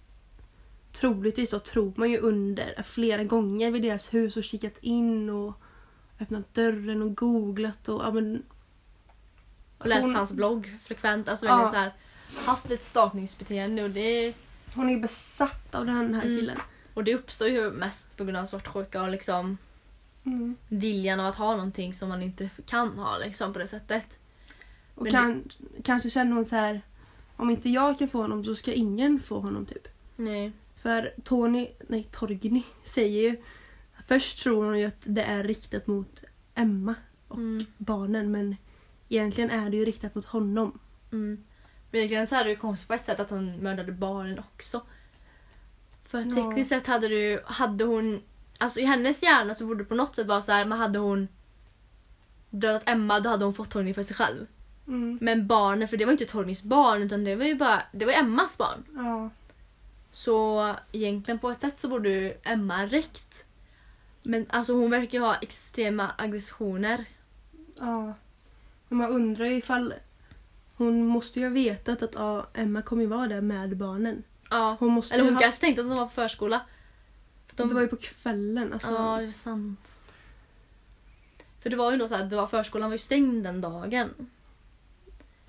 troligtvis 0.91 1.49
så 1.49 1.59
tror 1.59 1.93
man 1.95 2.11
ju 2.11 2.17
under 2.19 2.83
flera 2.83 3.23
gånger 3.23 3.71
vid 3.71 3.81
deras 3.81 4.13
hus 4.13 4.37
och 4.37 4.43
kikat 4.43 4.77
in 4.81 5.29
och 5.29 5.53
öppnat 6.19 6.53
dörren 6.53 7.01
och 7.01 7.15
googlat 7.17 7.89
och 7.89 8.01
ja 8.03 8.11
men 8.11 8.43
Och 9.77 9.87
läst 9.87 10.01
Hon- 10.01 10.15
hans 10.15 10.33
blogg 10.33 10.77
frekvent. 10.83 11.29
Alltså 11.29 11.45
Ja. 11.45 11.69
så 11.73 11.75
här, 11.77 11.91
haft 12.33 12.71
ett 12.71 12.83
stalkningsbeteende 12.83 13.83
och 13.83 13.89
det, 13.89 14.33
hon 14.75 14.89
är 14.89 14.99
besatt 14.99 15.75
av 15.75 15.85
den 15.85 15.95
här 16.13 16.21
Mm. 16.25 16.37
killen. 16.39 16.57
och 16.93 17.03
det 17.03 17.15
uppstår 17.15 17.47
ju 17.47 17.71
mest 17.71 18.17
på 18.17 18.23
grund 18.23 18.37
av 18.37 18.45
svartsjuka 18.45 19.01
och 19.03 19.09
liksom 19.09 19.57
Mm. 20.23 20.55
viljan 20.67 21.19
av 21.19 21.25
att 21.25 21.35
ha 21.35 21.55
någonting 21.55 21.93
som 21.93 22.09
man 22.09 22.21
inte 22.21 22.49
kan 22.65 22.89
ha 22.99 23.17
liksom 23.17 23.53
på 23.53 23.59
det 23.59 23.67
sättet. 23.67 24.17
Och 24.95 25.03
Men 25.03 25.11
kan, 25.11 25.43
kanske 25.83 26.09
känner 26.09 26.31
hon 26.31 26.45
så 26.45 26.55
här 26.55 26.81
om 27.35 27.49
inte 27.49 27.69
jag 27.69 27.99
kan 27.99 28.07
få 28.07 28.21
honom 28.21 28.43
så 28.45 28.55
ska 28.55 28.73
ingen 28.73 29.19
få 29.19 29.39
honom 29.39 29.65
typ. 29.65 29.87
Nej. 30.15 30.51
För 30.81 31.13
Tony, 31.23 31.67
nej 31.87 32.07
Torgny 32.11 32.63
säger 32.85 33.21
ju 33.31 33.37
Först 34.07 34.43
tror 34.43 34.65
hon 34.65 34.79
ju 34.79 34.85
att 34.85 35.01
det 35.03 35.23
är 35.23 35.43
riktat 35.43 35.87
mot 35.87 36.23
Emma 36.55 36.95
och 37.27 37.37
Mm. 37.37 37.65
barnen 37.77 38.31
men 38.31 38.55
egentligen 39.09 39.49
är 39.49 39.69
det 39.69 39.77
ju 39.77 39.85
riktat 39.85 40.15
mot 40.15 40.25
honom. 40.25 40.79
Mm. 41.11 41.43
Verkligen 42.01 42.27
så 42.27 42.35
det 42.35 42.49
ju 42.49 42.55
konstigt 42.55 42.87
på 42.87 42.93
ett 42.93 43.05
sätt 43.05 43.19
att 43.19 43.29
hon 43.29 43.55
mördade 43.55 43.91
barnen 43.91 44.39
också. 44.39 44.81
För 46.03 46.19
Ja. 46.19 46.35
tekniskt 46.35 46.69
sett 46.69 46.87
hade 46.87 47.07
du, 47.07 47.41
hade 47.45 47.83
hon, 47.83 48.21
alltså 48.57 48.79
i 48.79 48.85
hennes 48.85 49.23
hjärna 49.23 49.55
så 49.55 49.65
borde 49.65 49.83
det 49.83 49.89
på 49.89 49.95
något 49.95 50.15
sätt 50.15 50.27
vara 50.27 50.41
så 50.41 50.51
här, 50.51 50.65
men 50.65 50.77
hade 50.77 50.99
hon 50.99 51.27
dödat 52.49 52.89
Emma 52.89 53.19
då 53.19 53.29
hade 53.29 53.45
hon 53.45 53.53
fått 53.53 53.69
Torgny 53.69 53.93
för 53.93 54.03
sig 54.03 54.15
själv. 54.15 54.47
Mm. 54.87 55.17
Men 55.21 55.47
barnen, 55.47 55.87
för 55.87 55.97
det 55.97 56.05
var 56.05 56.11
inte 56.11 56.25
Torgnys 56.25 56.63
barn 56.63 57.01
utan 57.01 57.23
det 57.23 57.35
var 57.35 57.45
ju 57.45 57.55
bara, 57.55 57.83
det 57.91 58.05
var 58.05 58.13
Emmas 58.13 58.57
barn. 58.57 58.83
Ja. 58.95 59.29
Så 60.11 60.73
egentligen 60.91 61.39
på 61.39 61.49
ett 61.49 61.61
sätt 61.61 61.79
så 61.79 61.87
borde 61.87 62.09
ju 62.09 62.33
Emma 62.43 62.85
räckt. 62.85 63.45
Men 64.23 64.45
alltså 64.49 64.73
hon 64.73 64.91
verkar 64.91 65.17
ju 65.17 65.23
ha 65.23 65.35
extrema 65.35 66.11
aggressioner. 66.17 67.05
Ja. 67.79 68.13
Men 68.87 68.97
man 68.97 69.11
undrar 69.11 69.45
ju 69.45 69.57
ifall 69.57 69.93
hon 70.77 71.05
måste 71.07 71.39
ju 71.39 71.45
ha 71.45 71.53
vetat 71.53 72.03
att 72.03 72.13
ja, 72.13 72.47
Emma 72.53 72.81
kommer 72.81 73.01
ju 73.01 73.07
vara 73.07 73.27
där 73.27 73.41
med 73.41 73.77
barnen. 73.77 74.23
Ja. 74.49 74.77
Hon 74.79 74.91
måste 74.91 75.13
Eller 75.13 75.23
hon 75.23 75.33
ha 75.33 75.41
kanske 75.41 75.61
tänkte 75.61 75.81
att 75.81 75.89
de 75.89 75.97
var 75.97 76.05
på 76.05 76.11
förskola. 76.11 76.61
För 77.47 77.55
de, 77.57 77.69
Det 77.69 77.75
var 77.75 77.81
ju 77.81 77.87
på 77.87 77.95
kvällen. 77.97 78.73
Alltså, 78.73 78.91
Ja, 78.91 79.17
det 79.17 79.27
är 79.27 79.31
sant. 79.31 79.91
För 81.61 81.69
det 81.69 81.75
var 81.75 81.91
ju 81.91 81.97
då 81.97 82.07
så 82.07 82.15
att 82.15 82.29
det 82.29 82.35
var 82.35 82.47
förskolan 82.47 82.89
var 82.89 82.93
ju 82.93 82.99
stängd 82.99 83.43
den 83.43 83.61
dagen. 83.61 84.09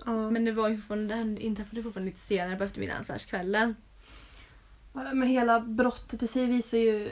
ja. 0.04 0.30
Men 0.30 0.44
det 0.44 0.52
var 0.52 0.68
ju 0.68 0.76
fortfarande, 0.76 1.14
det 1.24 1.40
inträffade 1.40 1.82
fortfarande 1.82 2.10
lite 2.10 2.22
senare 2.22 2.56
på 2.56 2.64
eftermiddagen, 2.64 3.04
så 3.04 3.12
här 3.12 3.18
kvällen. 3.18 3.76
Men 4.92 5.22
hela 5.22 5.60
brottet 5.60 6.22
i 6.22 6.28
sig 6.28 6.46
visar 6.46 6.78
ju... 6.78 7.10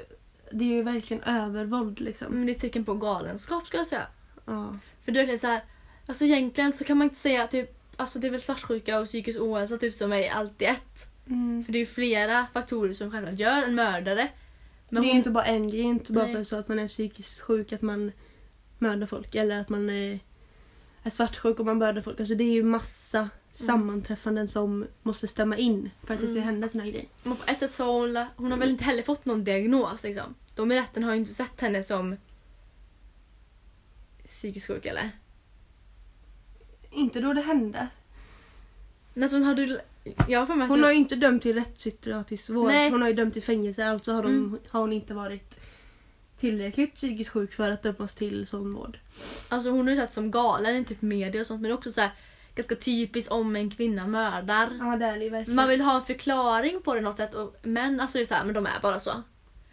Det 0.52 0.64
är 0.64 0.68
ju 0.68 0.82
verkligen 0.82 1.22
övervåld 1.22 2.00
liksom. 2.00 2.32
Men 2.32 2.46
det 2.46 2.52
är 2.52 2.54
ett 2.54 2.60
tecken 2.60 2.84
på 2.84 2.94
galenskap 2.94 3.66
ska 3.66 3.76
jag 3.76 3.86
säga. 3.86 4.06
Ja. 4.44 4.76
För 5.04 5.12
det 5.12 5.20
är 5.20 5.36
så 5.36 5.46
här, 5.46 5.62
alltså 6.06 6.24
egentligen 6.24 6.72
så 6.72 6.84
kan 6.84 6.98
man 6.98 7.04
inte 7.04 7.20
säga 7.20 7.46
typ, 7.46 7.73
alltså 7.96 8.18
det 8.18 8.26
är 8.26 8.30
väl 8.30 8.40
svartsjuka 8.40 9.00
och 9.00 9.06
psykisk 9.06 9.40
ohälsa 9.40 9.78
typ 9.78 9.94
som 9.94 10.12
är 10.12 10.30
allt 10.30 10.62
i 10.62 10.64
ett. 10.64 11.06
Mm. 11.26 11.64
För 11.64 11.72
det 11.72 11.78
är 11.78 11.80
ju 11.80 11.86
flera 11.86 12.46
faktorer 12.52 12.92
som 12.92 13.10
självklart 13.10 13.38
gör 13.40 13.62
en 13.62 13.74
mördare. 13.74 14.28
Men 14.88 15.02
det 15.02 15.06
är 15.06 15.08
ju 15.08 15.12
hon- 15.12 15.18
inte 15.18 15.30
bara 15.30 15.44
en 15.44 15.68
grej. 15.70 15.80
Inte 15.80 16.12
bara 16.12 16.24
Nej. 16.26 16.34
för 16.34 16.44
så 16.44 16.56
att 16.56 16.68
man 16.68 16.78
är 16.78 16.88
psykiskt 16.88 17.40
sjuk 17.40 17.72
att 17.72 17.82
man 17.82 18.12
mördar 18.78 19.06
folk. 19.06 19.34
Eller 19.34 19.60
att 19.60 19.68
man 19.68 19.90
är, 19.90 20.20
är 21.02 21.10
svartsjuk 21.10 21.60
och 21.60 21.66
man 21.66 21.78
mördar 21.78 22.02
folk. 22.02 22.20
Alltså 22.20 22.34
det 22.34 22.44
är 22.44 22.52
ju 22.52 22.62
massa 22.62 23.28
sammanträffanden 23.54 24.48
som 24.48 24.86
måste 25.02 25.28
stämma 25.28 25.56
in 25.56 25.90
för 26.06 26.14
att 26.14 26.20
det 26.20 26.26
ska 26.26 26.36
Mm. 26.36 26.44
hända 26.44 26.68
såna 26.68 26.84
här 26.84 26.90
grejer. 26.90 27.08
Men 27.22 27.36
på 27.36 27.42
ett 27.46 27.58
sätt 27.58 27.70
så 27.72 27.84
har 27.84 27.92
hon, 28.00 28.26
hon 28.36 28.50
har 28.52 28.58
väl 28.58 28.70
inte 28.70 28.84
heller 28.84 29.02
fått 29.02 29.24
någon 29.24 29.44
diagnos 29.44 30.02
liksom. 30.02 30.34
De 30.54 30.72
i 30.72 30.76
rätten 30.76 31.04
har 31.04 31.12
ju 31.12 31.18
inte 31.18 31.34
sett 31.34 31.60
henne 31.60 31.82
som 31.82 32.16
psykiskt 34.28 34.66
sjuk 34.66 34.86
eller? 34.86 35.10
Inte 36.94 37.20
då 37.20 37.32
det 37.32 37.40
hände. 37.40 37.88
Så 39.14 39.36
hon 39.36 39.42
hade 39.42 39.80
jag 40.28 40.38
har 40.40 40.46
för 40.46 40.54
mig 40.54 40.64
att 40.64 40.70
Hon 40.70 40.82
har 40.82 40.90
ju 40.90 40.96
inte 40.96 41.16
dömt 41.16 41.42
till 41.42 41.54
rättspsykiatrisk 41.54 42.50
vård. 42.50 42.66
Nej. 42.66 42.90
Hon 42.90 43.02
har 43.02 43.08
ju 43.08 43.14
dömt 43.14 43.32
till 43.32 43.42
fängelse. 43.42 43.86
Alltså 43.86 44.12
har, 44.12 44.22
de, 44.22 44.28
Mm. 44.28 44.58
har 44.68 44.80
hon 44.80 44.92
inte 44.92 45.14
varit 45.14 45.60
tillräckligt 46.36 46.94
psykiskt 46.94 47.30
sjuk 47.30 47.52
för 47.52 47.70
att 47.70 47.82
dömas 47.82 48.14
till 48.14 48.46
sån 48.46 48.74
vård. 48.74 48.98
Alltså 49.48 49.70
hon 49.70 49.86
har 49.86 49.94
ju 49.94 50.00
sett 50.00 50.12
som 50.12 50.30
galen 50.30 50.76
i 50.76 50.84
typ 50.84 51.02
media 51.02 51.40
och 51.40 51.46
sånt 51.46 51.60
men 51.60 51.68
det 51.68 51.72
är 51.72 51.78
också 51.78 51.92
så 51.92 52.00
här 52.00 52.10
ganska 52.54 52.74
typiskt 52.76 53.30
om 53.32 53.56
en 53.56 53.70
kvinna 53.70 54.06
mördar. 54.06 54.68
Ja 54.80 54.96
det 54.96 55.04
är 55.06 55.18
det 55.18 55.24
ju 55.24 55.30
verkligen. 55.30 55.56
Man 55.56 55.68
vill 55.68 55.80
ha 55.80 55.96
en 55.96 56.04
förklaring 56.04 56.82
på 56.82 56.94
det 56.94 57.00
något 57.00 57.16
sätt 57.16 57.34
och 57.34 57.56
män 57.62 58.00
alltså 58.00 58.18
det 58.18 58.24
är 58.24 58.26
så 58.26 58.34
här, 58.34 58.44
men 58.44 58.54
de 58.54 58.66
är 58.66 58.80
bara 58.82 59.00
så. 59.00 59.12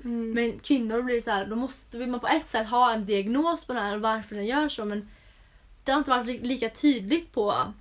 Mm. 0.04 0.32
Men 0.32 0.60
kvinnor 0.60 1.02
blir 1.02 1.22
så 1.22 1.32
här, 1.32 1.46
då 1.46 1.56
måste 1.56 1.98
vill 1.98 2.10
man 2.10 2.20
på 2.20 2.28
ett 2.28 2.48
sätt 2.48 2.68
ha 2.68 2.94
en 2.94 3.06
diagnos 3.06 3.66
på 3.66 3.74
den 3.74 3.84
här 3.84 3.98
varför 3.98 4.36
den 4.36 4.46
gör 4.46 4.70
så 4.70 4.86
men 4.86 5.10
det 5.84 5.92
har 5.92 6.00
inte 6.00 6.10
varit 6.10 6.26
li- 6.28 6.48
lika 6.48 6.70
tydligt 6.70 7.32
på 7.32 7.74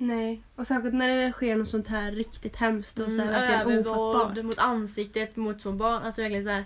Nej. 0.00 0.42
Och 0.56 0.66
särskilt 0.66 0.94
när 0.94 1.16
det 1.16 1.32
sker 1.32 1.56
något 1.56 1.68
sånt 1.68 1.88
här 1.88 2.12
riktigt 2.12 2.56
hemskt 2.56 2.98
och 2.98 3.12
så 3.12 3.20
här 3.20 3.28
mm, 3.28 3.30
verkligen 3.32 3.86
ofattbart. 3.86 4.44
mot 4.44 4.58
ansiktet, 4.58 5.36
mot 5.36 5.60
små 5.60 5.72
barn. 5.72 6.02
Alltså 6.02 6.22
verkligen 6.22 6.44
så 6.44 6.50
här. 6.50 6.64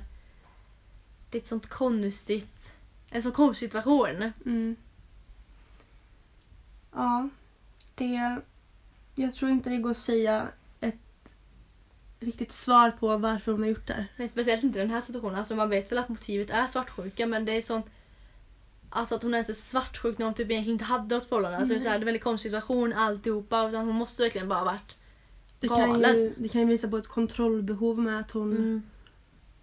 Det 1.31 1.39
är 1.39 1.43
ett 1.43 1.49
sånt 1.49 1.69
konstigt, 1.69 2.73
en 3.11 3.23
sån 3.23 3.33
konstig 3.33 3.69
situation. 3.69 4.33
Mm. 4.47 4.77
Ja, 6.93 7.29
det... 7.95 8.41
Jag 9.15 9.35
tror 9.35 9.51
inte 9.51 9.71
det 9.71 9.77
går 9.79 9.91
att 9.91 9.99
säga 9.99 10.49
ett 10.81 11.35
riktigt 12.21 12.53
svar 12.53 12.91
på 12.91 13.17
varför 13.17 13.53
hon 13.53 13.61
har 13.61 13.69
gjort 13.69 13.87
det 13.87 13.95
här. 13.95 14.07
Nej, 14.17 14.29
speciellt 14.29 14.63
inte 14.63 14.79
den 14.79 14.91
här 14.91 15.01
situationen. 15.01 15.39
Alltså 15.39 15.57
man 15.57 15.71
vet 15.71 15.93
väl 15.93 15.99
att 15.99 16.09
motivet 16.09 16.51
är 16.51 16.67
svartsjuka 16.67 17.27
men 17.27 17.45
det 17.45 17.53
är 17.53 17.63
sånt 17.63 17.87
Alltså 18.95 19.15
att 19.15 19.23
hon 19.23 19.35
ens 19.35 19.49
är 19.49 19.55
svartsjuk 19.55 20.19
när 20.19 20.27
hon 20.27 20.35
typ 20.35 20.51
egentligen 20.51 20.75
inte 20.75 20.85
hade 20.85 21.15
något 21.15 21.27
förhållande. 21.29 21.59
Alltså 21.59 21.75
är, 21.75 21.79
så 21.79 21.89
här, 21.89 21.93
det 21.93 21.99
är 21.99 22.01
en 22.01 22.07
väldigt 22.07 22.23
konstig 22.23 22.51
situation 22.51 22.93
alltihopa. 22.93 23.69
Utan 23.69 23.87
hon 23.87 23.95
måste 23.95 24.23
verkligen 24.23 24.49
bara 24.49 24.59
ha 24.59 24.65
varit 24.65 24.97
Det 25.61 25.69
kan, 25.69 25.79
galen. 25.93 26.17
ju, 26.17 26.33
det 26.37 26.49
kan 26.49 26.61
ju 26.61 26.67
visa 26.67 26.89
på 26.89 26.97
ett 26.97 27.09
kontrollbehov 27.09 27.99
med 27.99 28.19
att 28.21 28.31
hon 28.31 28.53
Mm. 28.53 28.83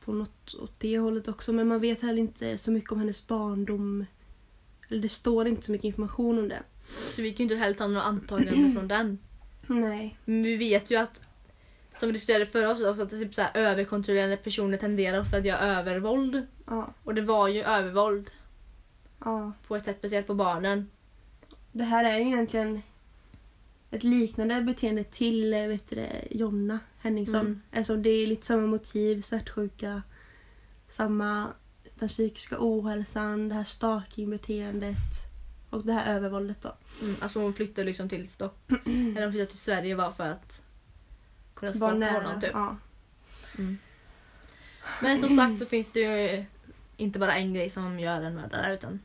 på 0.06 0.14
något 0.14 0.54
åt 0.54 0.74
det 0.80 1.00
hållet 1.00 1.28
också. 1.28 1.54
Men 1.54 1.68
man 1.68 1.80
vet 1.80 2.02
heller 2.02 2.20
inte 2.20 2.58
så 2.58 2.72
mycket 2.72 2.92
om 2.92 3.00
hennes 3.00 3.28
barndom. 3.28 4.06
Eller 4.90 5.02
det 5.02 5.10
står 5.10 5.48
inte 5.48 5.66
så 5.66 5.72
mycket 5.72 5.86
information 5.86 6.40
om 6.40 6.48
det. 6.50 6.64
Så 7.16 7.22
vi 7.22 7.34
kan 7.34 7.38
ju 7.38 7.44
inte 7.54 7.64
heller 7.64 7.76
ta 7.76 7.88
några 7.88 8.02
antaganden 8.06 8.74
från 8.74 8.88
den. 8.88 9.20
Nej. 9.68 10.18
Men 10.26 10.44
vi 10.44 10.56
vet 10.56 10.92
ju 10.92 10.96
att, 10.96 11.22
som 12.00 12.08
vi 12.10 12.14
diskuterade 12.14 12.46
förra 12.46 12.70
avsnittet 12.72 12.92
också, 12.92 13.04
att 13.04 13.10
typ 13.10 13.36
så 13.36 13.42
här, 13.42 13.52
överkontrollerande 13.54 14.38
personer 14.38 14.78
tenderar 14.78 15.20
ofta 15.20 15.38
att 15.38 15.46
göra 15.46 15.60
övervåld. 15.60 16.48
Ja. 16.68 16.94
Och 17.04 17.16
det 17.16 17.22
var 17.22 17.48
ju 17.48 17.64
övervåld 17.64 18.30
ja. 19.26 19.54
på 19.68 19.76
ett 19.76 19.86
sätt, 19.86 19.98
speciellt 19.98 20.28
på 20.28 20.34
barnen. 20.34 20.90
Det 21.72 21.84
här 21.84 22.04
är 22.04 22.18
ju 22.18 22.26
egentligen 22.26 22.82
ett 23.92 24.04
liknande 24.04 24.62
beteende 24.62 25.04
till 25.04 25.54
eh, 25.54 25.68
vet 25.68 25.90
du 25.90 26.08
Jonna 26.32 26.80
Henningsson. 27.00 27.40
Mm. 27.40 27.62
Alltså 27.72 27.96
det 27.96 28.10
är 28.10 28.28
lite 28.28 28.46
samma 28.46 28.68
motiv, 28.68 29.22
svartsjuka, 29.22 30.02
samma 30.90 31.54
den 31.96 32.10
psykiska 32.10 32.56
ohälsan, 32.60 33.50
det 33.50 33.56
här 33.56 33.64
stalkingbeteendet 33.64 35.30
och 35.70 35.86
det 35.86 35.94
här 35.94 36.16
övervåldet 36.16 36.62
då. 36.62 36.76
Mm, 37.02 37.16
alltså 37.22 37.40
hon 37.40 37.54
flyttade 37.54 37.86
liksom 37.86 38.10
till 38.10 38.30
Stock 38.30 38.58
eller 38.86 39.24
hon 39.24 39.32
flyttade 39.32 39.50
till 39.50 39.60
Sverige 39.60 39.96
bara 39.96 40.12
för 40.12 40.28
att 40.28 40.64
kunna 41.54 41.94
nära, 41.94 42.12
honom 42.12 42.42
typ. 42.42 42.52
Ja. 42.54 42.76
Men 45.02 45.18
som 45.18 45.38
sagt 45.38 45.60
så 45.60 45.66
finns 45.66 45.92
det 45.92 46.00
ju 46.00 46.46
inte 46.98 47.20
bara 47.20 47.36
en 47.36 47.54
grej 47.54 47.70
som 47.70 48.00
gör 48.00 48.22
en 48.22 48.36
mördare 48.36 48.74
utan 48.74 49.00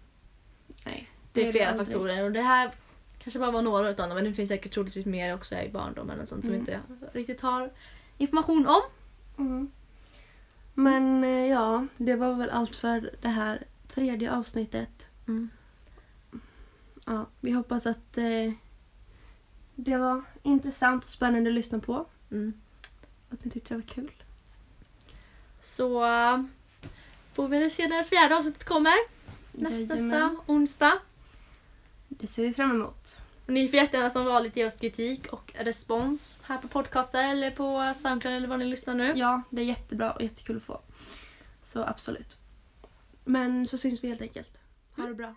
Nej. 0.85 1.11
det 1.32 1.41
är 1.43 1.47
det 1.47 1.53
flera 1.53 1.70
aldrig. 1.70 1.87
faktorer 1.87 2.24
och 2.24 2.32
det 2.32 2.43
här 2.43 2.70
kanske 3.18 3.39
bara 3.41 3.51
var 3.51 3.62
några 3.62 3.91
utav 3.91 4.09
dem 4.09 4.14
men 4.16 4.24
det 4.24 4.32
finns 4.35 4.49
säkert 4.49 4.72
troligtvis 4.74 5.07
mer 5.07 5.35
också 5.35 5.55
i 5.55 5.68
barndomen 5.68 6.20
och 6.20 6.28
sånt 6.28 6.45
som 6.45 6.53
vi 6.53 6.59
Mm. 6.59 6.70
inte 6.70 7.09
riktigt 7.18 7.41
har 7.41 7.70
information 8.18 8.66
om. 8.66 8.80
Mm. 9.39 9.70
Men 10.74 11.24
eh, 11.24 11.47
ja, 11.47 11.87
det 11.97 12.16
var 12.16 12.35
väl 12.35 12.51
allt 12.51 12.76
för 12.76 13.11
det 13.22 13.28
här 13.28 13.64
tredje 13.89 14.32
avsnittet. 14.32 15.07
Mm. 15.28 15.51
Ja, 17.05 17.26
vi 17.41 17.51
hoppas 17.51 17.87
att 17.87 18.18
eh, 18.18 18.53
det 19.74 19.97
var 19.97 20.22
intressant 20.43 21.05
och 21.05 21.11
spännande 21.11 21.51
att 21.51 21.55
lyssna 21.55 21.78
på. 21.78 22.07
Mm. 22.30 22.53
Att 23.30 23.45
ni 23.45 23.51
tyckte 23.51 23.74
det 23.74 23.78
var 23.78 23.87
kul. 23.89 24.12
Så 25.62 26.05
äh, 26.05 26.43
får 27.32 27.49
vi 27.49 27.70
se 27.70 27.89
när 27.89 28.05
fjärde 28.05 28.37
avsnittet 28.37 28.64
kommer. 28.64 28.95
Nästa, 29.55 29.97
Jajamän. 29.97 30.37
onsdag. 30.47 30.93
Det 32.09 32.27
ser 32.27 32.43
vi 32.43 32.55
fram 32.55 32.71
emot. 32.71 33.21
Ni 33.47 33.69
får 33.69 33.75
jättegärna 33.77 34.11
som 34.11 34.25
vanligt 34.25 34.57
ge 34.57 34.67
oss 34.67 34.77
kritik 34.77 35.27
och 35.27 35.53
respons 35.55 36.37
här 36.43 36.59
på 36.59 36.69
podcaster 36.69 37.31
eller 37.31 37.51
på 37.51 37.95
Soundcloud 38.03 38.35
eller 38.35 38.49
var 38.49 38.57
ni 38.57 38.65
lyssnar 38.65 38.95
nu. 38.95 39.13
Ja, 39.17 39.43
det 39.51 39.63
är 39.63 39.67
jättebra 39.67 40.13
och 40.13 40.23
jättekul 40.23 40.57
att 40.57 40.63
få. 40.63 40.81
Så 41.63 41.85
absolut. 41.85 42.39
Men 43.25 43.67
så 43.67 43.79
syns 43.79 44.05
vi 44.05 44.09
helt 44.09 44.23
enkelt. 44.23 44.59
Ha 44.97 45.07
det 45.07 45.15
bra. 45.15 45.35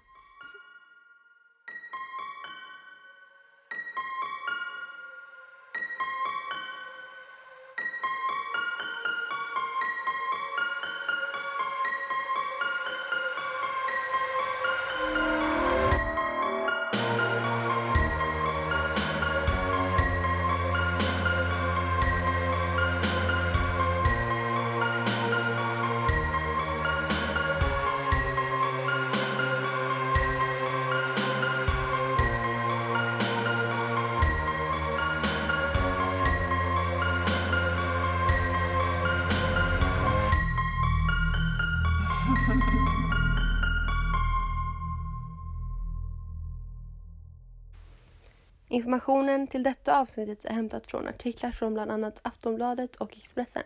Informationen 48.77 49.47
till 49.47 49.63
detta 49.63 49.99
avsnittet 49.99 50.45
är 50.45 50.53
hämtat 50.53 50.87
från 50.87 51.07
artiklar 51.07 51.51
från 51.51 51.73
bland 51.73 51.91
annat 51.91 52.19
Aftonbladet 52.23 52.95
och 52.95 53.17
Expressen 53.17 53.63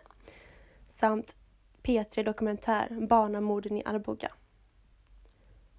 samt 0.88 1.36
P3 1.82 2.24
Dokumentär 2.24 3.06
Barnamorden 3.06 3.76
i 3.76 3.82
Arboga. 3.84 4.32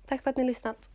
Tack 0.05 0.23
för 0.23 0.29
att 0.29 0.37
ni 0.37 0.43
lyssnat. 0.43 0.89